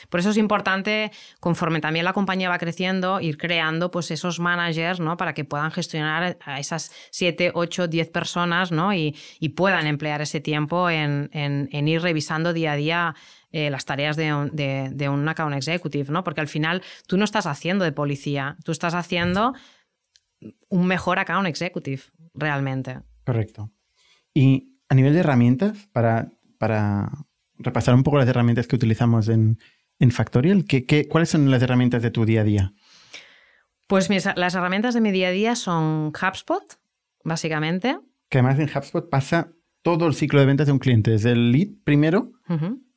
por 0.08 0.20
eso 0.20 0.30
es 0.30 0.38
importante, 0.38 1.12
conforme 1.38 1.80
también 1.80 2.06
la 2.06 2.14
compañía 2.14 2.48
va 2.48 2.58
creciendo, 2.58 3.20
ir 3.20 3.36
creando 3.36 3.90
pues, 3.90 4.10
esos 4.10 4.40
managers 4.40 5.00
¿no? 5.00 5.18
para 5.18 5.34
que 5.34 5.44
puedan 5.44 5.70
gestionar 5.70 6.38
a 6.44 6.58
esas 6.58 6.90
7, 7.10 7.52
8, 7.54 7.88
10 7.88 8.10
personas 8.10 8.72
¿no? 8.72 8.94
y, 8.94 9.14
puedan 9.54 9.86
emplear 9.86 10.22
ese 10.22 10.40
tiempo 10.40 10.88
en, 10.88 11.28
ir 11.70 12.00
revisando 12.00 12.54
día 12.54 12.72
a 12.72 12.76
día 12.76 13.14
eh, 13.50 13.68
las 13.68 13.84
tareas 13.84 14.16
de 14.16 14.32
un, 14.32 14.50
de, 14.50 15.08
un 15.10 15.28
account 15.28 15.54
executive, 15.54 16.10
¿no? 16.10 16.24
Porque 16.24 16.40
al 16.40 16.48
final 16.48 16.82
tú 17.06 17.18
no 17.18 17.24
estás 17.24 17.44
haciendo 17.44 17.84
de 17.84 17.92
policía, 17.92 18.56
tú 18.64 18.72
estás 18.72 18.94
haciendo 18.94 19.52
un 20.68 20.86
mejor 20.86 21.18
account 21.18 21.46
executive, 21.46 22.02
realmente. 22.34 23.00
Correcto. 23.24 23.70
Y 24.34 24.78
a 24.88 24.94
nivel 24.94 25.12
de 25.12 25.20
herramientas, 25.20 25.88
para, 25.92 26.30
para 26.58 27.10
repasar 27.58 27.94
un 27.94 28.02
poco 28.02 28.18
las 28.18 28.28
herramientas 28.28 28.66
que 28.66 28.76
utilizamos 28.76 29.28
en, 29.28 29.58
en 29.98 30.10
Factorial, 30.10 30.64
¿qué, 30.64 31.08
cuáles 31.08 31.30
son 31.30 31.50
las 31.50 31.62
herramientas 31.62 32.02
de 32.02 32.10
tu 32.10 32.24
día 32.24 32.42
a 32.42 32.44
día? 32.44 32.72
Pues 33.86 34.08
las 34.36 34.54
herramientas 34.54 34.94
de 34.94 35.00
mi 35.00 35.10
día 35.10 35.28
a 35.28 35.32
día 35.32 35.54
son 35.54 36.12
HubSpot, 36.14 36.62
básicamente. 37.24 37.98
Que 38.30 38.38
además 38.38 38.58
en 38.58 38.70
HubSpot 38.74 39.08
pasa 39.10 39.52
todo 39.82 40.06
el 40.06 40.14
ciclo 40.14 40.40
de 40.40 40.46
ventas 40.46 40.66
de 40.66 40.72
un 40.72 40.78
cliente, 40.78 41.10
desde 41.10 41.32
el 41.32 41.52
lead 41.52 41.68
primero, 41.84 42.32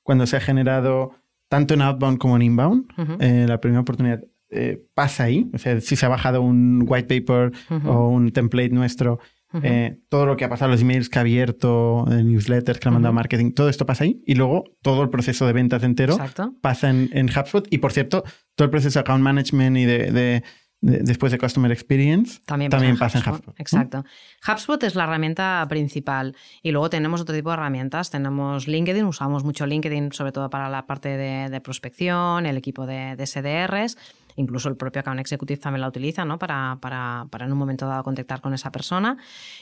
cuando 0.03 0.25
se 0.25 0.37
ha 0.37 0.39
generado 0.39 1.15
tanto 1.49 1.73
en 1.73 1.81
outbound 1.81 2.17
como 2.17 2.35
en 2.35 2.43
inbound. 2.43 2.85
Eh, 3.19 3.45
la 3.47 3.59
primera 3.59 3.81
oportunidad 3.81 4.23
eh, 4.55 4.83
pasa 4.93 5.25
ahí. 5.25 5.49
O 5.53 5.57
sea, 5.57 5.79
si 5.81 5.95
se 5.95 6.05
ha 6.05 6.09
bajado 6.09 6.41
un 6.41 6.85
white 6.87 7.07
paper 7.07 7.51
o 7.85 8.09
un 8.09 8.31
template 8.31 8.69
nuestro, 8.69 9.19
eh, 9.63 9.99
todo 10.09 10.25
lo 10.25 10.35
que 10.35 10.45
ha 10.45 10.49
pasado, 10.49 10.71
los 10.71 10.81
emails 10.81 11.09
que 11.09 11.19
ha 11.19 11.21
abierto, 11.21 12.05
newsletters 12.07 12.79
que 12.79 12.89
ha 12.89 12.91
mandado 12.91 13.13
marketing, 13.13 13.51
todo 13.51 13.69
esto 13.69 13.85
pasa 13.85 14.03
ahí. 14.03 14.21
Y 14.25 14.35
luego 14.35 14.63
todo 14.81 15.03
el 15.03 15.09
proceso 15.09 15.45
de 15.47 15.53
ventas 15.53 15.83
entero 15.83 16.17
pasa 16.61 16.89
en, 16.89 17.09
en, 17.13 17.29
HubSpot. 17.29 17.67
Y 17.69 17.77
por 17.77 17.91
cierto, 17.91 18.23
todo 18.55 18.65
el 18.65 18.71
proceso 18.71 18.99
de 18.99 19.01
account 19.01 19.23
management 19.23 19.77
y 19.77 19.85
de 19.85 20.43
después 20.85 21.31
de 21.31 21.37
Customer 21.39 21.71
Experience, 21.71 22.41
también, 22.45 22.69
pasa, 22.69 23.19
en, 23.19 23.29
HubSpot. 23.29 23.59
Exacto. 23.59 24.05
HubSpot 24.47 24.81
es 24.83 24.95
la 24.95 25.05
herramienta 25.05 25.65
principal 25.67 26.35
y 26.61 26.71
luego 26.71 26.89
tenemos 26.89 27.21
otro 27.21 27.35
tipo 27.35 27.49
de 27.49 27.55
herramientas. 27.55 28.11
Tenemos 28.11 28.67
LinkedIn, 28.67 29.05
usamos 29.05 29.43
mucho 29.43 29.65
LinkedIn 29.65 30.11
sobre 30.11 30.31
todo 30.31 30.49
para 30.49 30.69
la 30.69 30.85
parte 30.85 31.17
de, 31.17 31.61
prospección, 31.61 32.45
el 32.45 32.57
equipo 32.57 32.85
de, 32.85 33.15
de 33.15 33.25
SDRs 33.25 33.97
incluso 34.35 34.69
el 34.69 34.75
propio 34.75 34.99
account 35.01 35.19
executive 35.19 35.59
también 35.59 35.81
la 35.81 35.87
utiliza 35.87 36.25
¿no? 36.25 36.37
para, 36.37 36.77
para, 36.81 37.27
para, 37.29 37.45
en 37.45 37.51
un 37.51 37.57
momento 37.57 37.87
dado 37.87 38.03
contactar 38.03 38.41
con 38.41 38.53
esa 38.53 38.71
persona. 38.71 39.17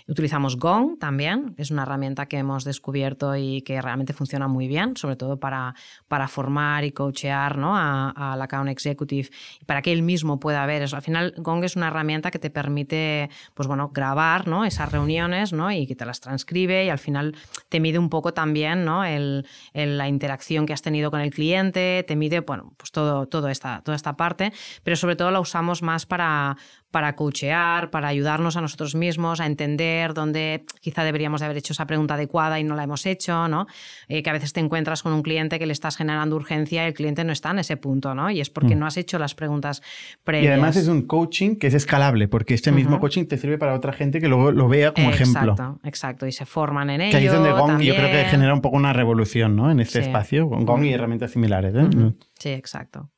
Utilizamos 0.08 0.58
Gong 0.58 0.98
también, 1.00 1.54
es 1.58 1.72
una 1.72 1.84
herramienta 1.84 2.26
que 2.26 2.38
hemos 2.38 2.64
descubierto 2.64 3.36
y 3.36 3.62
que 3.62 3.82
realmente 3.82 4.14
funciona 4.14 4.48
muy 4.48 4.68
bien, 4.68 4.98
sobre 4.98 5.16
todo 5.16 5.40
para, 5.40 5.76
para 6.08 6.28
formar 6.28 6.84
y 6.84 6.92
coachear 6.92 7.58
¿no? 7.58 7.76
al 7.76 8.42
account 8.42 8.70
executive 8.70 9.30
para 9.66 9.82
que 9.82 9.92
él 9.92 10.02
mismo 10.02 10.40
pueda 10.40 10.66
ver 10.66 10.82
eso. 10.82 10.96
Al 10.96 11.02
final, 11.02 11.34
Gong 11.38 11.64
es 11.64 11.76
una 11.76 11.88
herramienta 11.88 12.32
que 12.32 12.40
te 12.40 12.50
permite 12.50 13.30
pues, 13.54 13.68
bueno, 13.68 13.90
grabar 13.94 14.48
¿no? 14.48 14.66
esas 14.66 14.92
reuniones 14.92 15.54
¿no? 15.54 15.72
y 15.72 15.88
que 15.88 15.96
te 15.96 16.06
las 16.06 16.20
transcribe 16.20 16.86
y 16.86 16.90
al 16.90 17.00
final 17.00 17.36
te 17.70 17.80
mide 17.80 18.00
un 18.00 18.10
poco 18.10 18.34
también 18.34 18.86
¿no? 18.86 19.06
el, 19.06 19.46
la 19.74 20.08
interacción 20.08 20.66
que 20.66 20.74
has 20.74 20.82
tenido 20.82 21.12
con 21.12 21.22
el 21.22 21.32
cliente, 21.32 22.04
te 22.08 22.16
mide 22.16 22.42
bueno, 22.42 22.74
pues 22.78 22.92
todo, 22.92 23.28
todo 23.28 23.50
esta, 23.50 23.82
toda 23.82 23.96
esta 23.96 24.16
parte 24.18 24.52
pero 24.84 24.96
sobre 24.96 25.16
todo 25.16 25.32
la 25.32 25.40
usamos 25.40 25.82
más 25.82 26.06
para, 26.06 26.58
para 26.94 27.16
coachear, 27.16 27.90
para 27.90 28.08
ayudarnos 28.08 28.56
a 28.56 28.62
nosotros 28.62 28.94
mismos 28.94 29.40
a 29.40 29.48
entender 29.48 30.14
dónde 30.14 30.64
quizá 30.80 31.04
deberíamos 31.04 31.42
de 31.42 31.46
haber 31.46 31.58
hecho 31.58 31.74
esa 31.74 31.88
pregunta 31.88 32.14
adecuada 32.14 32.60
y 32.60 32.64
no 32.64 32.76
la 32.76 32.84
hemos 32.84 33.08
hecho, 33.08 33.48
¿no? 33.48 33.66
Eh, 34.08 34.22
que 34.22 34.30
a 34.30 34.34
veces 34.34 34.54
te 34.54 34.60
encuentras 34.60 35.02
con 35.02 35.12
un 35.12 35.24
cliente 35.24 35.58
que 35.58 35.66
le 35.66 35.74
estás 35.74 35.98
generando 35.98 36.36
urgencia 36.36 36.84
y 36.84 36.88
el 36.88 36.94
cliente 36.94 37.24
no 37.24 37.32
está 37.32 37.50
en 37.50 37.60
ese 37.60 37.78
punto, 37.78 38.14
¿no? 38.14 38.30
Y 38.30 38.42
es 38.42 38.52
porque 38.52 38.76
mm. 38.76 38.80
no 38.80 38.86
has 38.86 38.98
hecho 38.98 39.18
las 39.18 39.34
preguntas 39.34 39.82
previas. 40.24 40.46
Y 40.46 40.54
además 40.54 40.76
es 40.76 40.88
un 40.88 41.02
coaching 41.02 41.56
que 41.56 41.66
es 41.66 41.74
escalable, 41.74 42.28
porque 42.28 42.54
este 42.54 42.72
mismo 42.72 43.00
coaching 43.00 43.26
te 43.26 43.38
sirve 43.38 43.58
para 43.58 43.74
otra 43.74 43.94
gente 43.94 44.22
que 44.22 44.28
luego 44.28 44.52
lo 44.52 44.68
vea 44.68 44.94
como 44.94 45.10
ejemplo. 45.10 45.54
Exacto, 45.54 45.80
exacto, 45.84 46.28
y 46.28 46.32
se 46.32 46.46
forman 46.46 46.92
en 46.92 47.02
ello. 47.02 47.12
Que 47.12 47.18
ahí 47.18 47.26
es 47.26 47.34
donde 47.34 47.52
Gong 47.52 47.82
yo 47.82 47.96
creo 47.96 48.12
que 48.12 48.26
genera 48.26 48.54
un 48.54 48.62
poco 48.62 48.78
una 48.78 48.94
revolución, 48.94 49.56
¿no? 49.56 49.72
En 49.72 49.80
este 49.80 50.00
espacio, 50.00 50.46
Gong 50.46 50.86
y 50.86 50.94
herramientas 50.94 51.32
similares. 51.32 51.74
¿eh? 51.76 52.14
Sí, 52.38 52.50
exacto. 52.50 53.10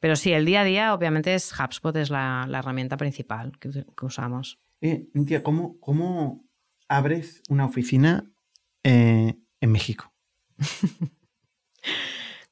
Pero 0.00 0.16
sí, 0.16 0.32
el 0.32 0.46
día 0.46 0.62
a 0.62 0.64
día, 0.64 0.94
obviamente, 0.94 1.34
es 1.34 1.52
HubSpot 1.52 1.94
es 1.96 2.10
la, 2.10 2.48
herramienta 2.52 2.96
principal 2.96 3.52
que, 3.58 3.84
usamos. 4.02 4.58
Eh, 4.80 5.08
¿cómo, 5.42 5.78
¿cómo, 5.78 6.44
abres 6.88 7.42
una 7.48 7.66
oficina 7.66 8.24
eh, 8.82 9.36
en 9.60 9.72
México? 9.72 10.12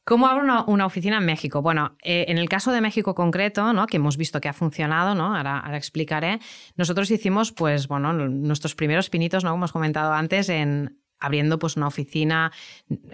¿Cómo 0.05 0.26
abro 0.26 0.64
una, 0.68 0.86
oficina 0.86 1.18
en 1.18 1.26
México? 1.26 1.61
Bueno, 1.61 1.96
eh, 2.03 2.24
en 2.28 2.38
el 2.38 2.49
caso 2.49 2.72
de 2.72 2.80
México 2.80 3.14
concreto, 3.14 3.74
¿no? 3.74 3.86
que 3.86 3.99
hemos 3.99 4.16
visto 4.16 4.40
que 4.40 4.49
ha 4.49 4.55
funcionado, 4.55 5.14
¿no? 5.14 5.36
ahora, 5.36 5.59
ahora, 5.59 5.76
explicaré, 5.76 6.40
nosotros 6.76 7.11
hicimos 7.11 7.53
pues, 7.53 7.88
bueno, 7.88 8.14
nuestros 8.14 8.74
primeros 8.74 9.11
pinitos, 9.11 9.44
¿no? 9.44 9.51
como 9.51 9.61
hemos 9.61 9.72
comentado 9.72 10.14
antes, 10.14 10.49
en 10.49 10.99
abriendo 11.20 11.58
pues 11.58 11.76
una 11.76 11.86
oficina, 11.86 12.52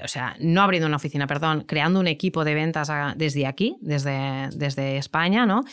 o 0.03 0.09
sea, 0.09 0.37
no 0.41 0.63
abriendo 0.63 0.87
una 0.87 0.97
oficina, 0.97 1.27
perdón, 1.27 1.65
creando 1.67 2.01
un 2.01 2.07
equipo 2.07 2.45
de 2.45 2.55
ventas 2.55 2.91
desde 3.17 3.47
aquí, 3.47 3.77
desde, 3.81 4.49
desde 4.55 4.97
España, 4.97 5.47
¿no? 5.47 5.65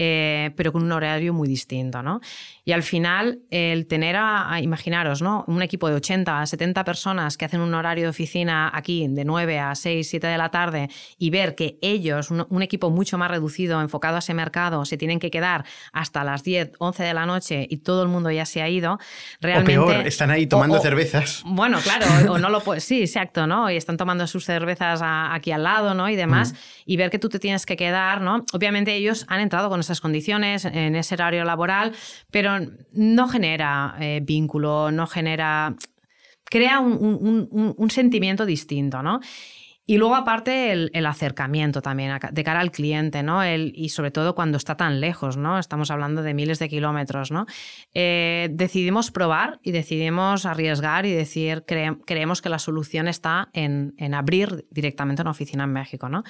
Eh, 0.00 0.52
pero 0.56 0.72
con 0.72 0.84
un 0.84 0.92
horario 0.92 1.34
muy 1.34 1.48
distinto, 1.48 2.02
¿no? 2.04 2.20
Y 2.64 2.72
al 2.72 2.84
final, 2.84 3.40
el 3.50 3.86
tener 3.86 4.14
a, 4.16 4.60
imaginaros, 4.62 5.22
¿no? 5.22 5.44
Un 5.48 5.60
equipo 5.60 5.88
de 5.88 5.96
80 5.96 6.40
a 6.40 6.46
70 6.46 6.84
personas 6.84 7.36
que 7.36 7.44
hacen 7.44 7.60
un 7.60 7.74
horario 7.74 8.04
de 8.04 8.10
oficina 8.10 8.70
aquí 8.72 9.08
de 9.08 9.24
9 9.24 9.58
a 9.58 9.74
6, 9.74 10.08
7 10.08 10.26
de 10.26 10.38
la 10.38 10.50
tarde 10.50 10.88
y 11.18 11.30
ver 11.30 11.54
que 11.54 11.78
ellos, 11.82 12.30
un, 12.30 12.62
equipo 12.62 12.90
mucho 12.90 13.18
más 13.18 13.30
reducido, 13.30 13.80
enfocado 13.80 14.16
a 14.16 14.18
ese 14.20 14.34
mercado, 14.34 14.84
se 14.84 14.96
tienen 14.96 15.18
que 15.18 15.30
quedar 15.30 15.64
hasta 15.92 16.22
las 16.22 16.44
10, 16.44 16.72
11 16.78 17.02
de 17.02 17.14
la 17.14 17.26
noche 17.26 17.66
y 17.68 17.78
todo 17.78 18.02
el 18.02 18.08
mundo 18.08 18.30
ya 18.30 18.44
se 18.44 18.62
ha 18.62 18.68
ido, 18.68 18.98
realmente... 19.40 19.78
O 19.78 19.86
peor, 19.86 20.06
están 20.06 20.30
ahí 20.30 20.46
tomando 20.46 20.78
cervezas. 20.78 21.42
Bueno, 21.44 21.77
claro, 21.82 22.32
o 22.32 22.38
no 22.38 22.48
lo 22.48 22.60
puedes. 22.60 22.84
Sí, 22.84 23.00
exacto, 23.00 23.46
¿no? 23.46 23.70
Y 23.70 23.76
están 23.76 23.96
tomando 23.96 24.26
sus 24.26 24.44
cervezas 24.44 25.00
aquí 25.02 25.52
al 25.52 25.62
lado, 25.62 25.94
¿no? 25.94 26.08
Y 26.08 26.16
demás. 26.16 26.54
Y 26.84 26.96
ver 26.96 27.10
que 27.10 27.18
tú 27.18 27.28
te 27.28 27.38
tienes 27.38 27.66
que 27.66 27.76
quedar, 27.76 28.20
¿no? 28.20 28.44
Obviamente 28.52 28.94
ellos 28.94 29.24
han 29.28 29.40
entrado 29.40 29.68
con 29.68 29.80
esas 29.80 30.00
condiciones, 30.00 30.64
en 30.64 30.96
ese 30.96 31.14
horario 31.14 31.44
laboral, 31.44 31.92
pero 32.30 32.58
no 32.92 33.28
genera 33.28 33.94
eh, 34.00 34.20
vínculo, 34.22 34.90
no 34.90 35.06
genera. 35.06 35.74
crea 36.44 36.80
un 36.80 37.88
sentimiento 37.90 38.46
distinto, 38.46 39.02
¿no? 39.02 39.20
Y 39.90 39.96
luego 39.96 40.16
aparte 40.16 40.70
el, 40.72 41.06
acercamiento 41.06 41.80
también 41.80 42.18
de 42.30 42.44
cara 42.44 42.60
al 42.60 42.70
cliente, 42.70 43.22
¿no? 43.22 43.40
Y 43.56 43.88
sobre 43.88 44.10
todo 44.10 44.34
cuando 44.34 44.58
está 44.58 44.76
tan 44.76 45.00
lejos, 45.00 45.38
¿no? 45.38 45.58
Estamos 45.58 45.90
hablando 45.90 46.22
de 46.22 46.34
miles 46.34 46.58
de 46.58 46.68
kilómetros, 46.68 47.30
¿no? 47.30 47.46
Eh, 47.94 48.50
decidimos 48.52 49.10
probar 49.10 49.60
y 49.62 49.72
decidimos 49.72 50.44
arriesgar 50.44 51.06
y 51.06 51.12
decir, 51.12 51.64
creemos 51.64 52.42
que 52.42 52.50
la 52.50 52.58
solución 52.58 53.08
está 53.08 53.48
en, 53.54 53.94
abrir 54.12 54.66
directamente 54.70 55.22
una 55.22 55.30
oficina 55.30 55.64
en 55.64 55.72
México, 55.72 56.10
¿no? 56.10 56.22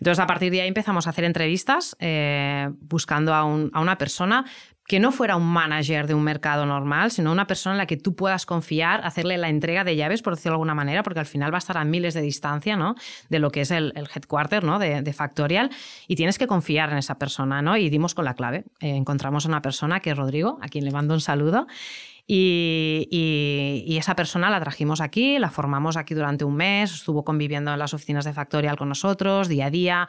Entonces, 0.00 0.18
a 0.18 0.26
partir 0.26 0.50
de 0.50 0.62
ahí 0.62 0.68
empezamos 0.68 1.06
a 1.06 1.10
hacer 1.10 1.22
entrevistas 1.22 1.94
eh, 2.00 2.70
buscando 2.80 3.34
a, 3.34 3.44
una 3.44 3.98
persona 3.98 4.46
que 4.90 4.98
no 4.98 5.12
fuera 5.12 5.36
un 5.36 5.46
manager 5.46 6.08
de 6.08 6.14
un 6.14 6.24
mercado 6.24 6.66
normal, 6.66 7.12
sino 7.12 7.30
una 7.30 7.46
persona 7.46 7.74
en 7.74 7.78
la 7.78 7.86
que 7.86 7.96
tú 7.96 8.16
puedas 8.16 8.44
confiar, 8.44 9.06
hacerle 9.06 9.38
la 9.38 9.48
entrega 9.48 9.84
de 9.84 9.94
llaves, 9.94 10.20
por 10.20 10.34
decirlo 10.34 10.54
de 10.54 10.54
alguna 10.54 10.74
manera, 10.74 11.04
porque 11.04 11.20
al 11.20 11.26
final 11.26 11.52
va 11.52 11.58
a 11.58 11.60
estar 11.60 11.78
a 11.78 11.84
miles 11.84 12.12
de 12.12 12.22
distancia 12.22 12.76
¿no? 12.76 12.96
de 13.28 13.38
lo 13.38 13.52
que 13.52 13.60
es 13.60 13.70
el, 13.70 13.92
headquarter 13.94 14.64
¿no? 14.64 14.80
de, 14.80 15.12
Factorial 15.12 15.70
y 16.08 16.16
tienes 16.16 16.38
que 16.38 16.48
confiar 16.48 16.90
en 16.90 16.98
esa 16.98 17.18
persona. 17.18 17.62
¿no? 17.62 17.76
Y 17.76 17.88
dimos 17.88 18.16
con 18.16 18.24
la 18.24 18.34
clave. 18.34 18.64
Eh, 18.80 18.96
encontramos 18.96 19.44
a 19.44 19.48
una 19.48 19.62
persona 19.62 20.00
que 20.00 20.10
es 20.10 20.16
Rodrigo, 20.16 20.58
a 20.60 20.66
quien 20.66 20.84
le 20.84 20.90
mando 20.90 21.14
un 21.14 21.20
saludo. 21.20 21.68
Y, 22.26 23.06
y, 23.86 23.96
esa 23.96 24.16
persona 24.16 24.50
la 24.50 24.60
trajimos 24.60 25.00
aquí, 25.00 25.38
la 25.38 25.50
formamos 25.50 25.96
aquí 25.96 26.14
durante 26.14 26.44
un 26.44 26.54
mes, 26.54 26.92
estuvo 26.92 27.24
conviviendo 27.24 27.72
en 27.72 27.78
las 27.78 27.92
oficinas 27.94 28.24
de 28.24 28.32
Factorial 28.32 28.76
con 28.76 28.88
nosotros 28.88 29.48
día 29.48 29.66
a 29.66 29.70
día 29.70 30.08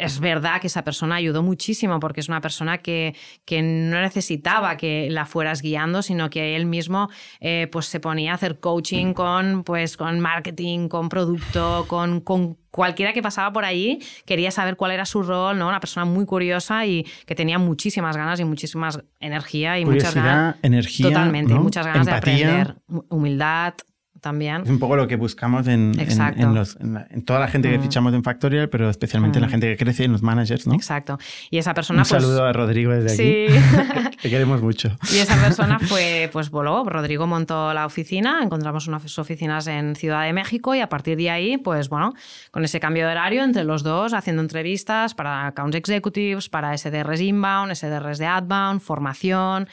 es 0.00 0.20
verdad 0.20 0.60
que 0.60 0.66
esa 0.66 0.82
persona 0.82 1.16
ayudó 1.16 1.42
muchísimo 1.42 2.00
porque 2.00 2.20
es 2.20 2.28
una 2.28 2.40
persona 2.40 2.78
que, 2.78 3.14
que 3.44 3.62
no 3.62 4.00
necesitaba 4.00 4.76
que 4.76 5.08
la 5.10 5.26
fueras 5.26 5.62
guiando, 5.62 6.02
sino 6.02 6.30
que 6.30 6.56
él 6.56 6.66
mismo 6.66 7.10
eh, 7.40 7.68
pues 7.70 7.86
se 7.86 8.00
ponía 8.00 8.32
a 8.32 8.34
hacer 8.34 8.60
coaching 8.60 9.12
con, 9.12 9.62
pues, 9.64 9.96
con 9.96 10.20
marketing, 10.20 10.88
con 10.88 11.08
producto, 11.08 11.84
con, 11.86 12.20
con 12.20 12.56
cualquiera 12.70 13.12
que 13.12 13.20
pasaba 13.22 13.52
por 13.52 13.64
allí 13.64 13.98
quería 14.24 14.50
saber 14.50 14.76
cuál 14.76 14.92
era 14.92 15.04
su 15.04 15.22
rol, 15.22 15.58
¿no? 15.58 15.68
Una 15.68 15.80
persona 15.80 16.04
muy 16.04 16.24
curiosa 16.24 16.86
y 16.86 17.04
que 17.26 17.34
tenía 17.34 17.58
muchísimas 17.58 18.16
ganas 18.16 18.40
y 18.40 18.44
muchísimas 18.44 19.02
energía 19.18 19.78
y 19.78 19.84
muchas 19.84 20.14
ganas. 20.14 20.56
energía. 20.62 21.08
Totalmente, 21.08 21.54
muchas 21.54 21.86
ganas 21.86 22.06
de 22.06 22.12
aprender. 22.12 22.76
Humildad, 23.08 23.74
también. 24.20 24.62
Es 24.62 24.70
un 24.70 24.78
poco 24.78 24.96
lo 24.96 25.06
que 25.08 25.16
buscamos 25.16 25.66
en, 25.66 25.92
en, 25.98 27.24
toda 27.24 27.40
la 27.40 27.48
gente 27.48 27.70
que 27.70 27.78
mm. 27.78 27.82
fichamos 27.82 28.14
en 28.14 28.22
Factorial, 28.22 28.68
pero 28.68 28.90
especialmente 28.90 29.38
en 29.38 29.42
la 29.42 29.48
mm. 29.48 29.50
gente 29.50 29.66
que 29.68 29.76
crece, 29.76 30.04
en 30.04 30.12
los 30.12 30.22
managers, 30.22 30.66
¿no? 30.66 30.74
Exacto. 30.74 31.18
Y 31.50 31.58
esa 31.58 31.74
persona... 31.74 32.02
Un 32.02 32.08
pues 32.08 32.22
saludo 32.22 32.44
a 32.44 32.52
Rodrigo 32.52 32.92
desde 32.92 33.12
aquí. 33.12 33.54
Sí. 33.54 34.16
Te 34.22 34.30
queremos 34.30 34.62
mucho. 34.62 34.96
Y 35.12 35.18
esa 35.18 35.36
persona 35.36 35.78
fue, 35.78 36.28
pues 36.32 36.50
voló, 36.50 36.84
Rodrigo 36.84 37.26
montó 37.26 37.72
la 37.72 37.86
oficina, 37.86 38.40
encontramos 38.42 38.86
unas 38.86 39.18
oficinas 39.18 39.66
en 39.66 39.96
Ciudad 39.96 40.24
de 40.24 40.32
México 40.32 40.74
y 40.74 40.80
a 40.80 40.88
partir 40.88 41.16
de 41.16 41.30
ahí, 41.30 41.56
pues 41.56 41.88
bueno, 41.88 42.12
con 42.50 42.64
ese 42.64 42.80
cambio 42.80 43.06
de 43.06 43.12
horario 43.12 43.42
entre 43.42 43.64
los 43.64 43.82
dos, 43.82 44.12
haciendo 44.12 44.42
entrevistas 44.42 45.14
para 45.14 45.46
accounts 45.46 45.76
executives, 45.76 46.48
para 46.48 46.76
SDRs 46.76 47.20
inbound, 47.20 47.74
SDRs 47.74 48.18
de 48.18 48.26
outbound, 48.26 48.80
formación 48.80 49.68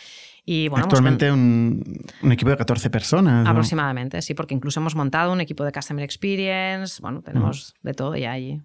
pues 0.69 0.81
Actualmente 0.81 1.29
un, 1.29 1.83
equipo 2.31 2.49
de 2.49 2.57
14 2.57 2.89
personas. 2.89 3.45
Aproximadamente, 3.45 4.21
sí, 4.21 4.33
porque 4.33 4.53
incluso 4.53 4.79
hemos 4.79 4.95
montado 4.95 5.33
un 5.33 5.41
equipo 5.41 5.65
de 5.65 5.73
Customer 5.73 6.05
Experience, 6.05 7.01
bueno, 7.01 7.21
tenemos 7.21 7.75
de 7.83 7.93
todo 7.93 8.15
ya 8.15 8.31
allí. 8.31 8.61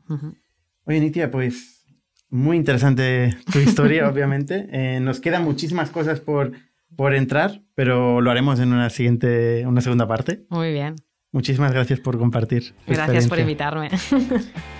Oye, 0.85 1.01
Nitia, 1.01 1.31
pues 1.33 1.85
muy 2.31 2.57
interesante 2.57 3.37
tu 3.53 3.59
historia, 3.59 4.09
obviamente. 4.13 4.69
Eh, 4.71 5.01
nos 5.01 5.19
quedan 5.19 5.43
muchísimas 5.43 5.91
cosas 5.91 6.21
por, 6.21 6.53
por 6.97 7.15
entrar, 7.15 7.63
pero 7.75 8.21
lo 8.21 8.31
haremos 8.31 8.61
en 8.61 8.73
una 8.73 8.89
siguiente, 8.89 9.67
una 9.67 9.81
segunda 9.81 10.07
parte. 10.07 10.47
Muy 10.51 10.73
bien. 10.73 10.95
Muchísimas 11.33 11.73
gracias 11.73 11.99
por 11.99 12.17
compartir. 12.17 12.75
Gracias 12.87 13.27
por 13.27 13.41
invitarme. 13.41 13.89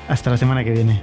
Hasta 0.09 0.31
la 0.31 0.37
semana 0.37 0.63
que 0.63 0.71
viene. 0.71 1.03